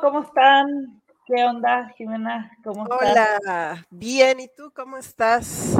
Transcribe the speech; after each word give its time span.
¿cómo 0.00 0.20
están? 0.22 1.02
¿Qué 1.26 1.44
onda, 1.44 1.92
Jimena? 1.96 2.50
¿Cómo 2.64 2.84
estás? 2.84 3.38
Hola, 3.42 3.86
bien, 3.90 4.40
¿y 4.40 4.48
tú 4.48 4.72
cómo 4.74 4.96
estás? 4.96 5.76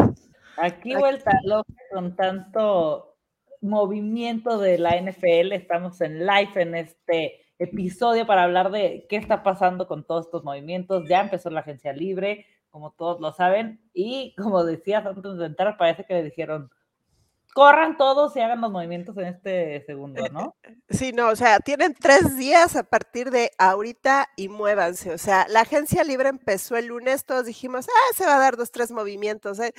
Aquí 0.58 0.94
vuelta 0.94 1.32
loca 1.42 1.72
con 1.92 2.14
tanto 2.14 3.16
movimiento 3.62 4.58
de 4.58 4.78
la 4.78 5.00
NFL. 5.00 5.52
Estamos 5.52 6.00
en 6.02 6.26
live 6.26 6.52
en 6.54 6.74
este 6.74 7.46
episodio 7.58 8.26
para 8.26 8.44
hablar 8.44 8.70
de 8.70 9.06
qué 9.08 9.16
está 9.16 9.42
pasando 9.42 9.88
con 9.88 10.04
todos 10.04 10.26
estos 10.26 10.44
movimientos. 10.44 11.08
Ya 11.08 11.22
empezó 11.22 11.48
la 11.48 11.60
agencia 11.60 11.92
libre, 11.94 12.46
como 12.68 12.92
todos 12.92 13.20
lo 13.20 13.32
saben, 13.32 13.80
y 13.94 14.34
como 14.36 14.64
decías 14.64 15.04
antes 15.06 15.38
de 15.38 15.46
entrar, 15.46 15.78
parece 15.78 16.04
que 16.04 16.14
le 16.14 16.24
dijeron, 16.24 16.70
corran 17.52 17.96
todos 17.96 18.36
y 18.36 18.40
hagan 18.40 18.60
los 18.60 18.70
movimientos 18.70 19.16
en 19.16 19.26
este 19.26 19.84
segundo, 19.84 20.22
¿no? 20.28 20.56
Sí, 20.88 21.12
no, 21.12 21.28
o 21.28 21.36
sea, 21.36 21.58
tienen 21.60 21.94
tres 21.94 22.36
días 22.36 22.76
a 22.76 22.84
partir 22.84 23.30
de 23.30 23.50
ahorita 23.58 24.28
y 24.36 24.48
muévanse. 24.48 25.12
O 25.12 25.18
sea, 25.18 25.46
la 25.48 25.60
agencia 25.60 26.04
libre 26.04 26.28
empezó 26.28 26.76
el 26.76 26.86
lunes, 26.86 27.24
todos 27.24 27.46
dijimos, 27.46 27.88
ah, 27.88 28.14
se 28.14 28.26
va 28.26 28.36
a 28.36 28.40
dar 28.40 28.56
dos, 28.56 28.70
tres 28.70 28.92
movimientos, 28.92 29.58
¿eh? 29.58 29.74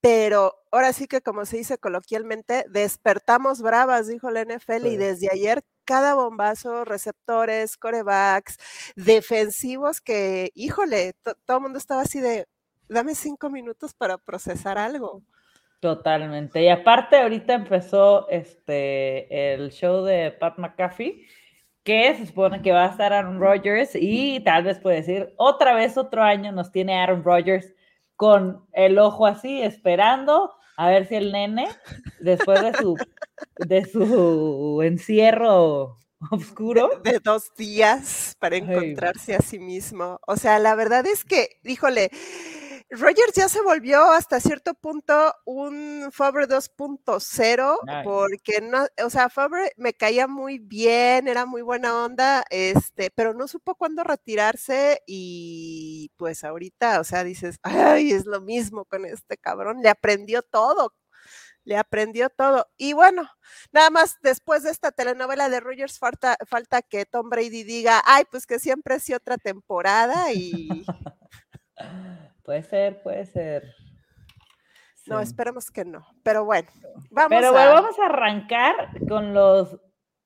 pero 0.00 0.54
ahora 0.70 0.92
sí 0.92 1.06
que 1.06 1.20
como 1.20 1.44
se 1.46 1.58
dice 1.58 1.78
coloquialmente, 1.78 2.64
despertamos 2.68 3.60
bravas, 3.60 4.06
dijo 4.06 4.30
la 4.30 4.44
NFL, 4.44 4.86
y 4.86 4.96
desde 4.96 5.28
ayer 5.32 5.64
cada 5.84 6.14
bombazo, 6.14 6.84
receptores, 6.84 7.76
corebacks, 7.76 8.56
defensivos 8.96 10.00
que, 10.00 10.50
híjole, 10.54 11.14
todo 11.44 11.56
el 11.56 11.62
mundo 11.62 11.78
estaba 11.78 12.02
así 12.02 12.20
de, 12.20 12.46
dame 12.88 13.14
cinco 13.14 13.50
minutos 13.50 13.94
para 13.94 14.18
procesar 14.18 14.78
algo. 14.78 15.22
Totalmente. 15.86 16.64
Y 16.64 16.68
aparte, 16.68 17.14
ahorita 17.14 17.54
empezó 17.54 18.28
este 18.28 19.54
el 19.54 19.70
show 19.70 20.02
de 20.02 20.32
Pat 20.32 20.58
McAfee, 20.58 21.24
que 21.84 22.12
se 22.16 22.26
supone 22.26 22.60
que 22.60 22.72
va 22.72 22.86
a 22.86 22.88
estar 22.88 23.12
Aaron 23.12 23.38
Rodgers, 23.38 23.90
y 23.94 24.40
tal 24.40 24.64
vez 24.64 24.80
puede 24.80 24.96
decir, 24.96 25.32
otra 25.36 25.76
vez 25.76 25.96
otro 25.96 26.24
año 26.24 26.50
nos 26.50 26.72
tiene 26.72 26.98
Aaron 26.98 27.22
Rodgers 27.22 27.72
con 28.16 28.66
el 28.72 28.98
ojo 28.98 29.26
así, 29.26 29.62
esperando 29.62 30.54
a 30.76 30.88
ver 30.88 31.06
si 31.06 31.14
el 31.14 31.30
nene, 31.30 31.68
después 32.18 32.60
de 32.62 32.74
su, 32.74 32.96
de 33.58 33.84
su 33.84 34.80
encierro 34.82 35.98
oscuro. 36.32 37.00
De, 37.04 37.20
dos 37.20 37.54
días 37.54 38.34
para 38.40 38.56
encontrarse 38.56 39.36
a 39.36 39.40
sí 39.40 39.60
mismo. 39.60 40.18
O 40.26 40.36
sea, 40.36 40.58
la 40.58 40.74
verdad 40.74 41.06
es 41.06 41.24
que, 41.24 41.60
híjole, 41.62 42.10
Rogers 42.90 43.32
ya 43.34 43.48
se 43.48 43.60
volvió 43.62 44.04
hasta 44.12 44.38
cierto 44.38 44.72
punto 44.74 45.34
un 45.44 46.08
Fabre 46.12 46.46
2.0 46.46 47.78
porque 48.04 48.60
no, 48.60 48.86
o 49.04 49.10
sea, 49.10 49.28
Fabre 49.28 49.72
me 49.76 49.92
caía 49.92 50.28
muy 50.28 50.58
bien, 50.58 51.26
era 51.26 51.46
muy 51.46 51.62
buena 51.62 52.04
onda, 52.04 52.44
este, 52.48 53.10
pero 53.10 53.34
no 53.34 53.48
supo 53.48 53.74
cuándo 53.74 54.04
retirarse 54.04 55.02
y 55.06 56.12
pues 56.16 56.44
ahorita, 56.44 57.00
o 57.00 57.04
sea, 57.04 57.24
dices, 57.24 57.58
ay, 57.62 58.12
es 58.12 58.24
lo 58.24 58.40
mismo 58.40 58.84
con 58.84 59.04
este 59.04 59.36
cabrón, 59.36 59.80
le 59.82 59.88
aprendió 59.88 60.42
todo, 60.42 60.94
le 61.64 61.76
aprendió 61.76 62.30
todo. 62.30 62.68
Y 62.76 62.92
bueno, 62.94 63.28
nada 63.72 63.90
más 63.90 64.16
después 64.22 64.62
de 64.64 64.70
esta 64.70 64.92
telenovela 64.92 65.48
de 65.48 65.60
Rogers 65.60 65.98
falta, 65.98 66.36
falta 66.48 66.82
que 66.82 67.06
Tom 67.06 67.30
Brady 67.30 67.64
diga, 67.64 68.02
ay, 68.06 68.24
pues 68.30 68.46
que 68.46 68.58
siempre 68.60 68.96
es 68.96 69.10
otra 69.10 69.38
temporada 69.38 70.32
y 70.32 70.68
Puede 72.46 72.62
ser, 72.62 73.02
puede 73.02 73.26
ser. 73.26 73.74
No, 75.08 75.20
esperemos 75.20 75.68
que 75.72 75.84
no. 75.84 76.06
Pero 76.22 76.44
bueno, 76.44 76.68
vamos 77.10 77.28
Pero 77.28 77.52
bueno, 77.52 77.72
vamos 77.72 77.98
a 77.98 78.06
arrancar 78.06 78.74
con 79.08 79.34
los 79.34 79.76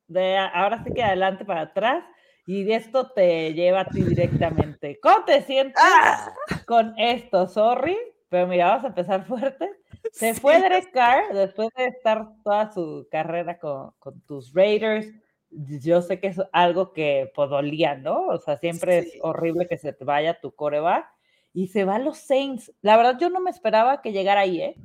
de 0.06 0.37
ahora 0.37 0.84
sí 0.84 0.93
que 0.93 1.03
adelante 1.03 1.47
para 1.47 1.62
atrás 1.62 2.05
y 2.47 2.71
esto 2.72 3.11
te 3.11 3.55
lleva 3.55 3.81
a 3.81 3.84
ti 3.87 4.03
directamente. 4.03 5.00
¿Cómo 5.00 5.25
te 5.25 5.41
sientes 5.41 5.83
¡Ah! 5.83 6.34
con 6.67 6.94
esto? 6.99 7.49
Sorry, 7.49 7.97
pero 8.28 8.47
mira, 8.47 8.69
vamos 8.69 8.84
a 8.84 8.89
empezar 8.89 9.25
fuerte. 9.25 9.71
Se 10.12 10.34
fue 10.34 10.61
Derek 10.61 10.93
Carr 10.93 11.33
después 11.33 11.71
de 11.75 11.87
estar 11.87 12.28
toda 12.44 12.71
su 12.71 13.09
carrera 13.11 13.59
con, 13.59 13.94
tus 14.27 14.53
Raiders. 14.53 15.06
Yo 15.50 16.03
sé 16.03 16.21
que 16.21 16.28
es 16.28 16.41
algo 16.53 16.93
que 16.93 17.33
podolía, 17.34 17.93
pues, 17.94 18.03
¿no? 18.03 18.27
O 18.27 18.39
sea, 18.39 18.59
siempre 18.59 18.99
es 18.99 19.19
horrible 19.23 19.67
que 19.67 19.78
se 19.78 19.94
te 19.94 20.05
vaya 20.05 20.39
tu 20.39 20.55
coreback 20.55 21.06
y 21.53 21.69
se 21.69 21.84
va 21.84 21.97
a 21.97 21.99
los 21.99 22.19
Saints. 22.19 22.72
La 22.81 22.97
verdad, 22.97 23.19
yo 23.19 23.31
no 23.31 23.41
me 23.41 23.50
esperaba 23.50 24.03
que 24.03 24.12
llegara 24.12 24.43
ahí, 24.43 24.61
¿eh? 24.61 24.77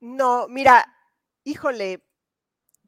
No, 0.00 0.46
mira, 0.48 0.84
híjole, 1.44 2.04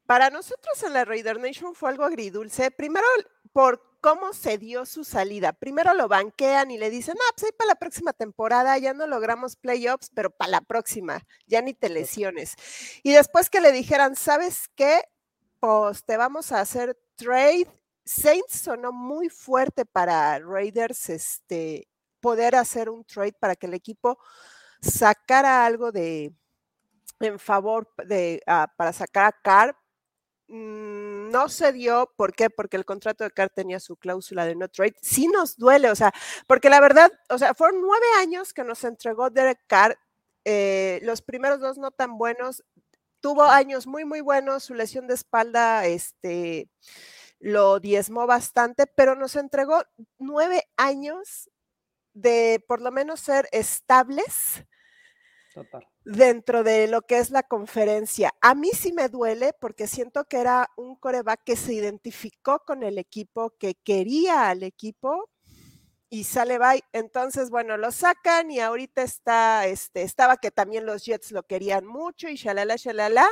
para 0.05 0.29
nosotros 0.29 0.81
en 0.83 0.93
la 0.93 1.05
Raider 1.05 1.39
Nation 1.39 1.75
fue 1.75 1.89
algo 1.89 2.03
agridulce. 2.03 2.71
Primero, 2.71 3.05
por 3.51 3.89
cómo 4.01 4.33
se 4.33 4.57
dio 4.57 4.85
su 4.85 5.03
salida. 5.03 5.53
Primero 5.53 5.93
lo 5.93 6.07
banquean 6.07 6.71
y 6.71 6.77
le 6.77 6.89
dicen, 6.89 7.15
ah, 7.19 7.33
pues 7.35 7.45
ahí 7.45 7.51
para 7.57 7.69
la 7.69 7.75
próxima 7.75 8.13
temporada 8.13 8.77
ya 8.77 8.93
no 8.93 9.07
logramos 9.07 9.55
playoffs, 9.55 10.09
pero 10.13 10.29
para 10.31 10.51
la 10.51 10.61
próxima, 10.61 11.25
ya 11.45 11.61
ni 11.61 11.73
te 11.73 11.89
lesiones. 11.89 12.55
Y 13.03 13.11
después 13.11 13.49
que 13.49 13.61
le 13.61 13.71
dijeran, 13.71 14.15
¿sabes 14.15 14.69
qué? 14.75 15.01
Pues 15.59 16.05
te 16.05 16.17
vamos 16.17 16.51
a 16.51 16.61
hacer 16.61 16.97
trade. 17.15 17.67
Saints 18.05 18.61
sonó 18.61 18.91
muy 18.91 19.29
fuerte 19.29 19.85
para 19.85 20.39
Raiders 20.39 21.09
este, 21.09 21.88
poder 22.19 22.55
hacer 22.55 22.89
un 22.89 23.03
trade 23.05 23.33
para 23.39 23.55
que 23.55 23.67
el 23.67 23.73
equipo 23.73 24.19
sacara 24.81 25.65
algo 25.65 25.91
de 25.91 26.33
en 27.19 27.39
favor 27.39 27.91
de 28.05 28.41
ah, 28.47 28.71
para 28.77 28.93
sacar 28.93 29.25
a 29.25 29.31
Carr. 29.31 29.75
Mm, 30.47 31.29
no 31.29 31.49
se 31.49 31.71
dio, 31.73 32.11
¿por 32.15 32.33
qué? 32.33 32.49
Porque 32.49 32.77
el 32.77 32.85
contrato 32.85 33.23
de 33.23 33.31
Carr 33.31 33.49
tenía 33.49 33.79
su 33.79 33.97
cláusula 33.97 34.45
de 34.45 34.55
no 34.55 34.67
trade. 34.67 34.95
Sí 35.01 35.27
nos 35.27 35.57
duele, 35.57 35.91
o 35.91 35.95
sea, 35.95 36.11
porque 36.47 36.69
la 36.69 36.79
verdad, 36.81 37.11
o 37.29 37.37
sea, 37.37 37.53
fueron 37.53 37.81
nueve 37.81 38.05
años 38.19 38.53
que 38.53 38.63
nos 38.63 38.83
entregó 38.83 39.29
Derek 39.29 39.59
Carr, 39.67 39.97
eh, 40.45 40.99
los 41.03 41.21
primeros 41.21 41.59
dos 41.59 41.77
no 41.77 41.91
tan 41.91 42.17
buenos, 42.17 42.63
tuvo 43.21 43.43
años 43.43 43.85
muy, 43.85 44.05
muy 44.05 44.21
buenos, 44.21 44.63
su 44.63 44.73
lesión 44.73 45.07
de 45.07 45.13
espalda, 45.15 45.85
este, 45.85 46.69
lo 47.39 47.79
diezmó 47.79 48.25
bastante, 48.27 48.87
pero 48.87 49.15
nos 49.15 49.35
entregó 49.35 49.83
nueve 50.17 50.63
años 50.77 51.49
de 52.21 52.63
por 52.67 52.81
lo 52.81 52.91
menos 52.91 53.19
ser 53.19 53.47
estables 53.51 54.63
dentro 56.05 56.63
de 56.63 56.87
lo 56.87 57.01
que 57.01 57.17
es 57.17 57.31
la 57.31 57.43
conferencia. 57.43 58.33
A 58.41 58.55
mí 58.55 58.69
sí 58.73 58.93
me 58.93 59.09
duele 59.09 59.53
porque 59.59 59.87
siento 59.87 60.25
que 60.25 60.37
era 60.37 60.69
un 60.77 60.95
coreback 60.95 61.43
que 61.43 61.55
se 61.55 61.73
identificó 61.73 62.59
con 62.59 62.83
el 62.83 62.97
equipo, 62.97 63.55
que 63.57 63.75
quería 63.75 64.49
al 64.49 64.63
equipo 64.63 65.29
y 66.09 66.23
sale 66.23 66.57
bye. 66.57 66.83
Entonces, 66.93 67.49
bueno, 67.49 67.77
lo 67.77 67.91
sacan 67.91 68.51
y 68.51 68.59
ahorita 68.59 69.01
está, 69.01 69.67
este, 69.67 70.03
estaba 70.03 70.37
que 70.37 70.51
también 70.51 70.85
los 70.85 71.05
Jets 71.05 71.31
lo 71.31 71.43
querían 71.43 71.85
mucho 71.85 72.29
y 72.29 72.35
shalala, 72.35 72.75
shalala. 72.77 73.27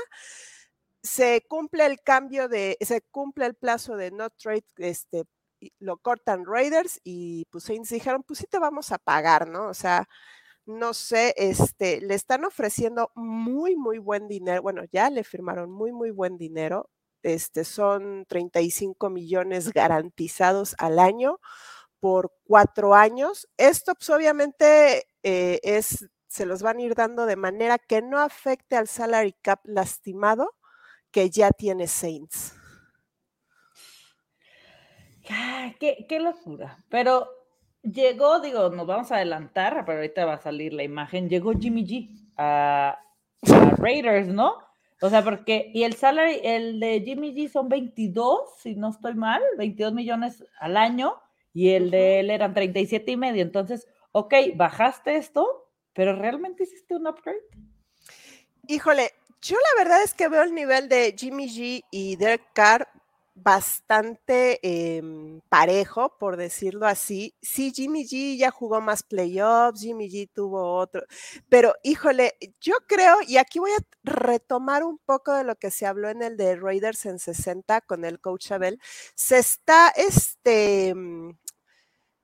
Se 1.01 1.45
cumple 1.47 1.85
el 1.85 2.01
cambio 2.01 2.47
de, 2.49 2.77
se 2.81 3.01
cumple 3.01 3.45
el 3.45 3.55
plazo 3.55 3.95
de 3.95 4.11
no 4.11 4.29
trade 4.29 4.65
este, 4.77 5.25
lo 5.79 5.97
cortan 5.97 6.45
Raiders 6.45 6.99
y 7.03 7.45
pues 7.51 7.65
Saints 7.65 7.89
dijeron, 7.89 8.23
pues 8.23 8.39
sí 8.39 8.47
te 8.47 8.59
vamos 8.59 8.91
a 8.91 8.97
pagar, 8.99 9.49
¿no? 9.49 9.67
O 9.69 9.73
sea, 9.73 10.07
no 10.67 10.93
sé, 10.93 11.33
este, 11.37 12.01
le 12.01 12.13
están 12.15 12.45
ofreciendo 12.45 13.11
muy, 13.15 13.75
muy 13.77 13.99
buen 13.99 14.27
dinero. 14.27 14.61
Bueno, 14.61 14.83
ya 14.91 15.09
le 15.09 15.23
firmaron 15.23 15.71
muy, 15.71 15.91
muy 15.93 16.11
buen 16.11 16.37
dinero. 16.37 16.89
Este, 17.23 17.63
son 17.63 18.25
35 18.27 19.09
millones 19.09 19.71
garantizados 19.73 20.75
al 20.79 20.99
año 20.99 21.39
por 21.99 22.33
cuatro 22.45 22.95
años. 22.95 23.47
Esto, 23.57 23.95
pues 23.95 24.09
obviamente, 24.09 25.07
eh, 25.23 25.59
es, 25.63 26.09
se 26.27 26.45
los 26.45 26.61
van 26.63 26.79
a 26.79 26.81
ir 26.83 26.95
dando 26.95 27.25
de 27.25 27.37
manera 27.37 27.77
que 27.79 28.01
no 28.01 28.19
afecte 28.19 28.75
al 28.75 28.87
salary 28.87 29.33
cap 29.41 29.61
lastimado 29.65 30.53
que 31.11 31.29
ya 31.29 31.51
tiene 31.51 31.87
Saints. 31.87 32.56
Qué, 35.79 36.19
locura. 36.19 36.83
Pero 36.89 37.27
llegó, 37.81 38.39
digo, 38.39 38.69
nos 38.69 38.87
vamos 38.87 39.11
a 39.11 39.15
adelantar, 39.15 39.83
pero 39.85 39.99
ahorita 39.99 40.25
va 40.25 40.33
a 40.33 40.41
salir 40.41 40.73
la 40.73 40.83
imagen. 40.83 41.29
Llegó 41.29 41.53
Jimmy 41.53 41.85
G 41.85 42.31
a, 42.37 42.99
Raiders, 43.77 44.27
¿no? 44.27 44.57
O 45.01 45.09
sea, 45.09 45.23
porque, 45.23 45.69
y 45.73 45.83
el 45.83 45.93
salary, 45.93 46.41
el 46.43 46.79
de 46.79 47.01
Jimmy 47.01 47.33
G 47.33 47.49
son 47.49 47.69
22, 47.69 48.57
si 48.59 48.75
no 48.75 48.89
estoy 48.89 49.13
mal, 49.13 49.41
22 49.57 49.93
millones 49.93 50.43
al 50.59 50.75
año, 50.75 51.15
y 51.53 51.69
el 51.69 51.91
de 51.91 52.19
él 52.19 52.31
eran 52.31 52.53
37 52.53 53.11
y 53.11 53.17
medio. 53.17 53.43
Entonces, 53.43 53.87
ok, 54.11 54.33
bajaste 54.55 55.17
esto, 55.17 55.69
pero 55.93 56.15
¿realmente 56.15 56.63
hiciste 56.63 56.95
un 56.95 57.07
upgrade? 57.07 57.37
Híjole, 58.67 59.11
yo 59.41 59.55
la 59.55 59.83
verdad 59.83 60.03
es 60.03 60.15
que 60.15 60.27
veo 60.27 60.41
el 60.41 60.55
nivel 60.55 60.89
de 60.89 61.13
Jimmy 61.15 61.47
G 61.47 61.83
y 61.91 62.15
Derek 62.15 62.53
Carr 62.53 62.87
bastante 63.43 64.59
em, 64.97 65.41
parejo, 65.49 66.17
por 66.17 66.37
decirlo 66.37 66.87
así. 66.87 67.35
Sí, 67.41 67.71
Jimmy 67.73 68.03
G 68.05 68.37
ya 68.37 68.51
jugó 68.51 68.81
más 68.81 69.03
playoffs, 69.03 69.81
Jimmy 69.81 70.09
G 70.09 70.29
tuvo 70.33 70.75
otro, 70.77 71.03
pero 71.49 71.73
híjole, 71.83 72.33
yo 72.61 72.75
creo, 72.87 73.17
y 73.27 73.37
aquí 73.37 73.59
voy 73.59 73.71
a 73.71 73.77
retomar 74.03 74.83
un 74.83 74.97
poco 74.99 75.33
de 75.33 75.43
lo 75.43 75.55
que 75.55 75.71
se 75.71 75.85
habló 75.85 76.09
en 76.09 76.23
el 76.23 76.35
de 76.37 76.55
Raiders 76.55 77.05
en 77.05 77.19
60 77.19 77.81
con 77.81 78.05
el 78.05 78.19
coach 78.19 78.51
Abel, 78.51 78.79
se 79.15 79.37
está, 79.39 79.89
este, 79.95 80.93
mm, 80.95 81.31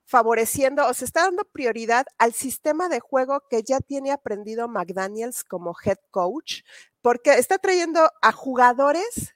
favoreciendo 0.06 0.86
o 0.86 0.94
se 0.94 1.04
está 1.04 1.22
dando 1.22 1.44
prioridad 1.44 2.06
al 2.18 2.32
sistema 2.34 2.88
de 2.88 3.00
juego 3.00 3.42
que 3.50 3.62
ya 3.62 3.80
tiene 3.80 4.12
aprendido 4.12 4.68
McDaniels 4.68 5.44
como 5.44 5.74
head 5.84 5.98
coach, 6.10 6.62
porque 7.02 7.34
está 7.34 7.58
trayendo 7.58 8.10
a 8.22 8.32
jugadores, 8.32 9.34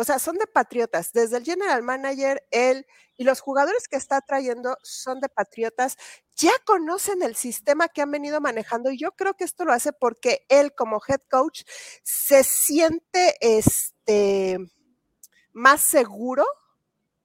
o 0.00 0.04
sea, 0.04 0.18
son 0.18 0.36
de 0.36 0.46
patriotas, 0.46 1.12
desde 1.12 1.36
el 1.36 1.44
general 1.44 1.82
manager, 1.82 2.42
él 2.50 2.86
y 3.18 3.24
los 3.24 3.40
jugadores 3.40 3.86
que 3.86 3.96
está 3.96 4.22
trayendo 4.22 4.78
son 4.82 5.20
de 5.20 5.28
patriotas, 5.28 5.98
ya 6.34 6.52
conocen 6.64 7.22
el 7.22 7.36
sistema 7.36 7.86
que 7.88 8.00
han 8.00 8.10
venido 8.10 8.40
manejando 8.40 8.90
y 8.90 8.98
yo 8.98 9.12
creo 9.12 9.34
que 9.34 9.44
esto 9.44 9.66
lo 9.66 9.74
hace 9.74 9.92
porque 9.92 10.46
él 10.48 10.74
como 10.74 11.02
head 11.06 11.20
coach 11.30 11.64
se 12.02 12.42
siente 12.44 13.36
este 13.42 14.58
más 15.52 15.82
seguro 15.82 16.46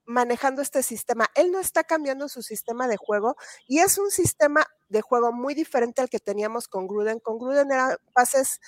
manejando 0.04 0.60
este 0.60 0.82
sistema. 0.82 1.30
Él 1.34 1.50
no 1.50 1.60
está 1.60 1.82
cambiando 1.82 2.28
su 2.28 2.42
sistema 2.42 2.88
de 2.88 2.98
juego 2.98 3.36
y 3.66 3.78
es 3.78 3.96
un 3.96 4.10
sistema 4.10 4.66
de 4.90 5.00
juego 5.00 5.32
muy 5.32 5.54
diferente 5.54 6.02
al 6.02 6.10
que 6.10 6.20
teníamos 6.20 6.68
con 6.68 6.86
Gruden. 6.86 7.20
Con 7.20 7.38
Gruden 7.38 7.72
eran 7.72 7.96
pases 8.12 8.60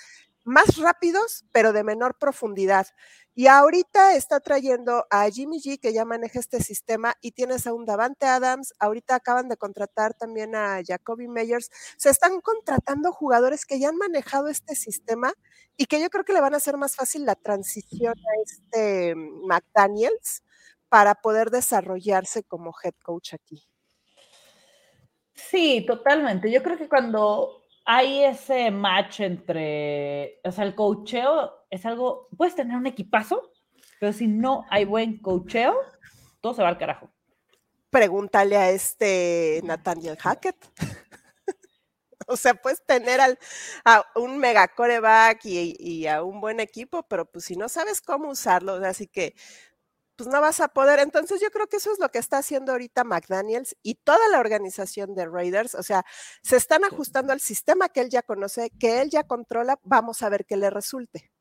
más 0.49 0.77
rápidos, 0.77 1.45
pero 1.51 1.71
de 1.73 1.83
menor 1.83 2.17
profundidad. 2.17 2.87
Y 3.35 3.47
ahorita 3.47 4.15
está 4.15 4.41
trayendo 4.41 5.05
a 5.09 5.29
Jimmy 5.29 5.61
G, 5.61 5.79
que 5.79 5.93
ya 5.93 6.03
maneja 6.03 6.39
este 6.39 6.61
sistema, 6.61 7.15
y 7.21 7.31
tienes 7.31 7.67
a 7.67 7.73
un 7.73 7.85
Davante 7.85 8.25
Adams. 8.25 8.73
Ahorita 8.79 9.15
acaban 9.15 9.47
de 9.47 9.55
contratar 9.55 10.13
también 10.13 10.55
a 10.55 10.81
Jacoby 10.85 11.27
Meyers. 11.29 11.71
Se 11.95 12.09
están 12.09 12.41
contratando 12.41 13.13
jugadores 13.13 13.65
que 13.65 13.79
ya 13.79 13.89
han 13.89 13.95
manejado 13.95 14.49
este 14.49 14.75
sistema 14.75 15.31
y 15.77 15.85
que 15.85 16.01
yo 16.01 16.09
creo 16.09 16.25
que 16.25 16.33
le 16.33 16.41
van 16.41 16.53
a 16.53 16.57
hacer 16.57 16.75
más 16.75 16.95
fácil 16.95 17.25
la 17.25 17.35
transición 17.35 18.15
a 18.17 18.41
este 18.43 19.15
McDaniels 19.15 20.43
para 20.89 21.15
poder 21.15 21.51
desarrollarse 21.51 22.43
como 22.43 22.73
head 22.83 22.95
coach 23.01 23.35
aquí. 23.35 23.63
Sí, 25.33 25.85
totalmente. 25.87 26.51
Yo 26.51 26.61
creo 26.61 26.77
que 26.77 26.89
cuando 26.89 27.63
hay 27.91 28.23
ese 28.23 28.69
match 28.69 29.21
entre, 29.21 30.39
o 30.43 30.51
sea, 30.51 30.63
el 30.63 30.75
coacheo 30.75 31.65
es 31.71 31.87
algo, 31.87 32.29
puedes 32.37 32.53
tener 32.53 32.77
un 32.77 32.85
equipazo, 32.85 33.51
pero 33.99 34.13
si 34.13 34.27
no 34.27 34.63
hay 34.69 34.85
buen 34.85 35.19
coacheo, 35.19 35.75
todo 36.39 36.53
se 36.53 36.61
va 36.61 36.69
al 36.69 36.77
carajo. 36.77 37.09
Pregúntale 37.89 38.57
a 38.57 38.69
este 38.69 39.61
Nathaniel 39.63 40.17
Hackett. 40.17 40.55
o 42.27 42.37
sea, 42.37 42.53
puedes 42.53 42.85
tener 42.85 43.21
al, 43.21 43.39
a 43.83 44.05
un 44.13 44.37
mega 44.37 44.67
coreback 44.67 45.45
y, 45.45 45.75
y, 45.79 46.05
a 46.05 46.21
un 46.21 46.41
buen 46.41 46.59
equipo, 46.59 47.01
pero 47.09 47.25
pues 47.25 47.45
si 47.45 47.55
no 47.55 47.69
sabes 47.69 48.01
cómo 48.01 48.29
usarlo, 48.29 48.73
así 48.85 49.07
que 49.07 49.33
pues 50.19 50.27
no 50.27 50.41
vas 50.41 50.59
a 50.59 50.67
poder. 50.67 50.99
Entonces 50.99 51.39
yo 51.39 51.49
creo 51.49 51.67
que 51.67 51.77
eso 51.77 51.93
es 51.93 51.99
lo 51.99 52.09
que 52.09 52.19
está 52.19 52.39
haciendo 52.39 52.73
ahorita 52.73 53.05
McDaniels 53.05 53.77
y 53.81 53.95
toda 53.95 54.19
la 54.33 54.41
organización 54.41 55.15
de 55.15 55.25
Raiders. 55.25 55.75
O 55.75 55.81
sea, 55.81 56.03
se 56.43 56.57
están 56.57 56.83
ajustando 56.83 57.31
al 57.31 57.39
sistema 57.39 57.87
que 57.87 58.01
él 58.01 58.09
ya 58.09 58.21
conoce, 58.21 58.69
que 58.77 58.99
él 59.01 59.09
ya 59.09 59.23
controla. 59.23 59.79
Vamos 59.81 60.21
a 60.21 60.27
ver 60.27 60.45
qué 60.45 60.57
le 60.57 60.69
resulte. 60.69 61.31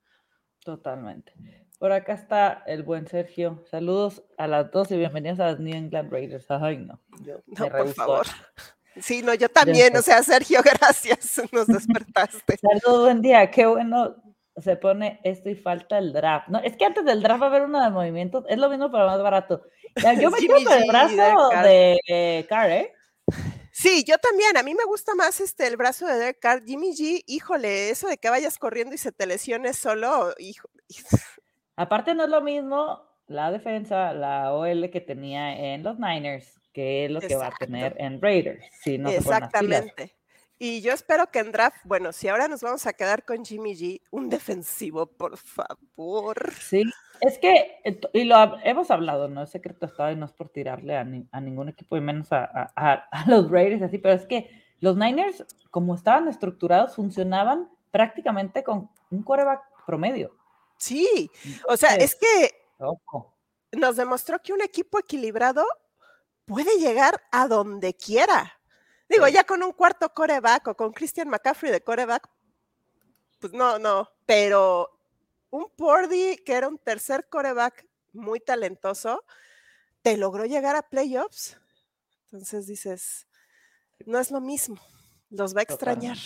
Totalmente. 0.60 1.32
Por 1.80 1.90
acá 1.90 2.12
está 2.12 2.62
el 2.66 2.84
buen 2.84 3.08
Sergio. 3.08 3.64
Saludos 3.68 4.22
a 4.36 4.46
las 4.46 4.70
dos 4.70 4.92
y 4.92 4.96
bienvenidos 4.96 5.40
a 5.40 5.46
las 5.46 5.58
New 5.58 5.74
England 5.74 6.12
Raiders. 6.12 6.48
Ay, 6.48 6.78
no. 6.78 7.00
no, 7.46 7.68
por 7.68 7.94
favor. 7.94 8.26
Sí, 9.00 9.22
no, 9.22 9.32
yo 9.32 9.48
también. 9.48 9.96
O 9.96 10.02
sea, 10.02 10.24
Sergio, 10.24 10.60
gracias. 10.64 11.40
Nos 11.52 11.68
despertaste. 11.68 12.56
Saludos, 12.56 13.04
buen 13.04 13.22
día. 13.22 13.48
Qué 13.48 13.64
bueno 13.64 14.16
se 14.60 14.76
pone 14.76 15.20
esto 15.24 15.50
y 15.50 15.54
falta 15.54 15.98
el 15.98 16.12
draft. 16.12 16.48
No, 16.48 16.58
es 16.58 16.76
que 16.76 16.84
antes 16.84 17.04
del 17.04 17.22
draft 17.22 17.42
va 17.42 17.46
a 17.46 17.48
haber 17.50 17.62
uno 17.62 17.82
de 17.82 17.90
movimientos, 17.90 18.44
es 18.48 18.58
lo 18.58 18.68
mismo 18.68 18.90
pero 18.90 19.06
más 19.06 19.22
barato. 19.22 19.62
Yo 20.20 20.30
me 20.30 20.38
quedo 20.38 20.74
el 20.74 20.88
brazo 20.88 21.48
de, 21.62 22.46
Carr, 22.48 22.70
¿eh? 22.70 22.94
Sí, 23.72 24.04
yo 24.04 24.18
también. 24.18 24.56
A 24.56 24.62
mí 24.62 24.74
me 24.74 24.84
gusta 24.84 25.14
más 25.14 25.40
este 25.40 25.66
el 25.66 25.76
brazo 25.76 26.06
de 26.06 26.14
Derek 26.14 26.40
Carr. 26.40 26.64
Jimmy 26.64 26.90
G, 26.92 27.22
híjole, 27.26 27.90
eso 27.90 28.08
de 28.08 28.18
que 28.18 28.30
vayas 28.30 28.58
corriendo 28.58 28.94
y 28.94 28.98
se 28.98 29.12
te 29.12 29.26
lesiones 29.26 29.78
solo, 29.78 30.34
hijo. 30.38 30.68
Aparte 31.76 32.14
no 32.14 32.24
es 32.24 32.30
lo 32.30 32.40
mismo 32.40 33.08
la 33.28 33.52
defensa, 33.52 34.12
la 34.14 34.52
OL 34.52 34.90
que 34.90 35.00
tenía 35.00 35.74
en 35.74 35.84
los 35.84 35.98
Niners, 35.98 36.60
que 36.72 37.04
es 37.04 37.10
lo 37.10 37.20
que 37.20 37.36
va 37.36 37.48
a 37.48 37.52
tener 37.52 37.94
en 37.98 38.20
Raiders. 38.20 38.64
Si 38.82 38.98
no 38.98 39.10
Exactamente. 39.10 40.17
Y 40.58 40.80
yo 40.80 40.92
espero 40.92 41.30
que 41.30 41.38
en 41.38 41.52
draft, 41.52 41.76
bueno, 41.84 42.12
si 42.12 42.26
ahora 42.26 42.48
nos 42.48 42.62
vamos 42.62 42.86
a 42.86 42.92
quedar 42.92 43.24
con 43.24 43.44
Jimmy 43.44 43.74
G, 43.74 44.00
un 44.10 44.28
defensivo, 44.28 45.06
por 45.06 45.36
favor. 45.36 46.52
Sí, 46.54 46.82
es 47.20 47.38
que, 47.38 47.80
y 48.12 48.24
lo 48.24 48.58
hemos 48.64 48.90
hablado, 48.90 49.28
no 49.28 49.42
es 49.42 49.50
secreto 49.50 49.86
estado 49.86 50.10
y 50.10 50.16
no 50.16 50.26
es 50.26 50.32
por 50.32 50.48
tirarle 50.48 50.96
a, 50.96 51.04
ningún 51.04 51.68
equipo 51.68 51.96
y 51.96 52.00
menos 52.00 52.28
a, 52.32 53.08
los 53.28 53.50
Raiders, 53.50 53.82
así, 53.82 53.98
pero 53.98 54.14
es 54.14 54.26
que 54.26 54.50
los 54.80 54.96
Niners, 54.96 55.44
como 55.70 55.94
estaban 55.94 56.26
estructurados, 56.26 56.96
funcionaban 56.96 57.68
prácticamente 57.92 58.64
con 58.64 58.90
un 59.10 59.22
coreback 59.22 59.62
promedio. 59.86 60.36
Sí, 60.76 61.30
o 61.68 61.76
sea, 61.76 61.94
es 61.96 62.16
que 62.16 62.52
nos 63.72 63.96
demostró 63.96 64.40
que 64.40 64.52
un 64.52 64.60
equipo 64.60 64.98
equilibrado 64.98 65.64
puede 66.44 66.78
llegar 66.78 67.20
a 67.30 67.46
donde 67.46 67.94
quiera. 67.94 68.57
Digo, 69.08 69.26
ya 69.28 69.44
con 69.44 69.62
un 69.62 69.72
cuarto 69.72 70.12
coreback 70.12 70.68
o 70.68 70.76
con 70.76 70.92
Christian 70.92 71.28
McCaffrey 71.28 71.72
de 71.72 71.80
coreback, 71.80 72.28
pues 73.40 73.52
no, 73.52 73.78
no, 73.78 74.10
pero 74.26 75.00
un 75.50 75.70
Pordy 75.76 76.36
que 76.44 76.52
era 76.52 76.68
un 76.68 76.78
tercer 76.78 77.26
coreback 77.28 77.86
muy 78.12 78.40
talentoso, 78.40 79.24
te 80.02 80.16
logró 80.16 80.44
llegar 80.44 80.76
a 80.76 80.82
playoffs. 80.82 81.58
Entonces 82.24 82.66
dices, 82.66 83.26
no 84.04 84.18
es 84.18 84.30
lo 84.30 84.40
mismo, 84.40 84.78
los 85.30 85.56
va 85.56 85.60
a 85.60 85.62
extrañar. 85.62 86.18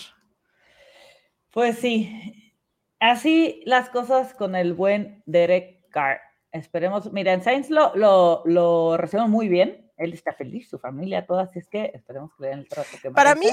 Pues 1.52 1.78
sí, 1.78 2.52
así 2.99 3.62
las 3.67 3.90
cosas 3.90 4.35
con 4.35 4.56
el 4.56 4.75
buen 4.75 5.23
Derek 5.26 5.88
Carr. 5.90 6.20
Esperemos, 6.50 7.12
mira, 7.12 7.32
en 7.32 7.43
Saints 7.43 7.70
lo, 7.70 7.94
lo, 7.94 8.43
lo 8.44 8.96
recibieron 8.96 9.31
muy 9.31 9.49
bien 9.49 9.92
él 10.04 10.12
está 10.12 10.32
feliz, 10.32 10.69
su 10.69 10.78
familia, 10.78 11.26
todas, 11.26 11.50
así 11.50 11.60
es 11.60 11.69
que 11.69 11.90
esperemos 11.94 12.32
que 12.37 12.43
le 12.43 12.49
den 12.49 12.58
el 12.60 12.69
trato 12.69 12.90
que 13.00 13.10
Para 13.10 13.34
mí, 13.34 13.49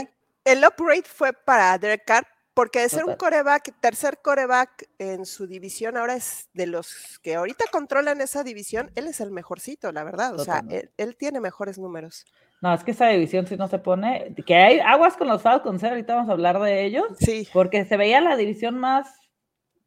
el 0.46 0.64
upgrade 0.66 1.04
fue 1.04 1.34
para 1.34 1.78
Derek 1.78 2.06
Carr, 2.06 2.28
porque 2.54 2.80
de 2.80 2.90
ser 2.90 3.06
un 3.06 3.16
coreback, 3.16 3.74
tercer 3.80 4.18
coreback 4.22 4.90
en 4.98 5.26
su 5.26 5.48
división, 5.48 5.96
ahora 5.96 6.16
es 6.16 6.50
de 6.54 6.68
los 6.68 7.20
que 7.24 7.36
ahorita 7.36 7.66
controlan 7.72 8.20
esa 8.20 8.44
división, 8.44 8.92
él 8.96 9.08
es 9.08 9.22
el 9.22 9.32
mejorcito, 9.32 9.94
la 9.94 10.04
verdad. 10.04 10.38
O 10.38 10.44
sea, 10.44 10.64
él, 10.98 11.16
tiene 11.16 11.40
mejores 11.40 11.80
números. 11.80 12.26
No, 12.62 12.74
es 12.74 12.84
que 12.84 12.92
esa 12.92 13.08
división 13.08 13.48
si 13.48 13.56
no 13.56 13.70
se 13.70 13.80
pone, 13.80 14.36
que 14.46 14.56
hay 14.56 14.80
aguas 14.80 15.16
con 15.16 15.30
los 15.30 15.42
Falcons, 15.42 15.82
¿eh? 15.84 15.88
ahorita 15.88 16.16
vamos 16.16 16.30
a 16.30 16.34
hablar 16.34 16.60
de 16.60 16.84
ellos. 16.84 17.06
Sí. 17.20 17.48
Porque 17.54 17.86
se 17.86 17.96
veía 17.96 18.20
la 18.20 18.36
división 18.36 18.78
más 18.78 19.08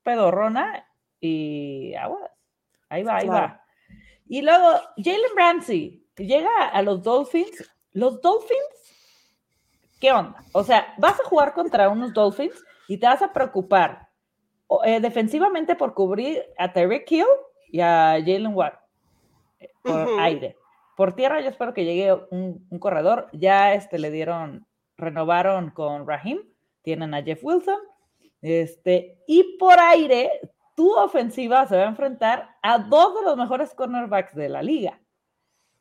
pedorrona 0.02 0.86
y 1.20 1.94
aguas. 1.94 2.30
Ahí 2.88 3.02
va, 3.02 3.16
ahí 3.16 3.28
va. 3.28 3.64
Y 4.26 4.40
luego, 4.40 4.80
Jalen 4.96 5.36
Ramsey, 5.36 6.01
llega 6.26 6.68
a 6.68 6.82
los 6.82 7.02
Dolphins, 7.02 7.70
los 7.92 8.20
Dolphins, 8.20 8.94
¿qué 10.00 10.12
onda? 10.12 10.42
O 10.52 10.64
sea, 10.64 10.94
vas 10.98 11.20
a 11.20 11.24
jugar 11.24 11.52
contra 11.54 11.88
unos 11.88 12.12
Dolphins 12.12 12.64
y 12.88 12.98
te 12.98 13.06
vas 13.06 13.22
a 13.22 13.32
preocupar 13.32 14.08
eh, 14.84 15.00
defensivamente 15.00 15.76
por 15.76 15.94
cubrir 15.94 16.42
a 16.58 16.72
Tyreek 16.72 17.10
Hill 17.10 17.26
y 17.68 17.80
a 17.80 18.18
Jalen 18.18 18.54
Watt 18.54 18.74
eh, 19.60 19.70
por 19.82 20.20
aire. 20.20 20.56
Por 20.96 21.14
tierra 21.14 21.40
yo 21.40 21.48
espero 21.48 21.74
que 21.74 21.84
llegue 21.84 22.12
un, 22.30 22.66
corredor. 22.78 23.28
Ya 23.32 23.74
este, 23.74 23.98
le 23.98 24.10
dieron, 24.10 24.66
renovaron 24.96 25.70
con 25.70 26.06
Raheem, 26.06 26.40
tienen 26.82 27.14
a 27.14 27.22
Jeff 27.22 27.40
Wilson. 27.42 27.78
Este, 28.40 29.18
y 29.26 29.56
por 29.56 29.78
aire, 29.78 30.40
tu 30.74 30.92
ofensiva 30.94 31.66
se 31.66 31.76
va 31.76 31.84
a 31.84 31.88
enfrentar 31.88 32.56
a 32.62 32.78
dos 32.78 33.14
de 33.14 33.22
los 33.22 33.36
mejores 33.36 33.74
cornerbacks 33.74 34.34
de 34.34 34.48
la 34.48 34.62
liga. 34.62 35.01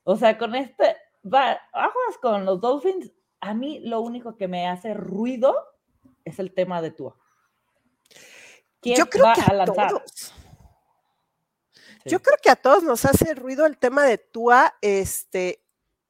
O 0.03 0.15
sea, 0.15 0.38
con 0.38 0.55
este, 0.55 0.98
va, 1.24 1.60
con 2.22 2.46
los 2.46 2.60
Dolphins, 2.60 3.12
a 3.39 3.53
mí 3.53 3.79
lo 3.79 4.01
único 4.01 4.36
que 4.36 4.48
me 4.48 4.67
hace 4.67 4.93
ruido 4.93 5.55
es 6.25 6.39
el 6.39 6.53
tema 6.53 6.81
de 6.81 6.91
Tua. 6.91 7.15
Yo 8.84 9.05
creo 9.08 9.25
que 9.36 9.41
a, 9.41 9.65
todos. 9.65 10.34
Yo 12.05 12.20
creo 12.20 12.38
que 12.41 12.50
a 12.50 12.55
todos 12.55 12.84
nos 12.84 13.05
hace 13.05 13.36
ruido 13.36 13.65
el 13.65 13.77
tema 13.77 14.05
de 14.05 14.17
Tua, 14.17 14.74
este, 14.81 15.63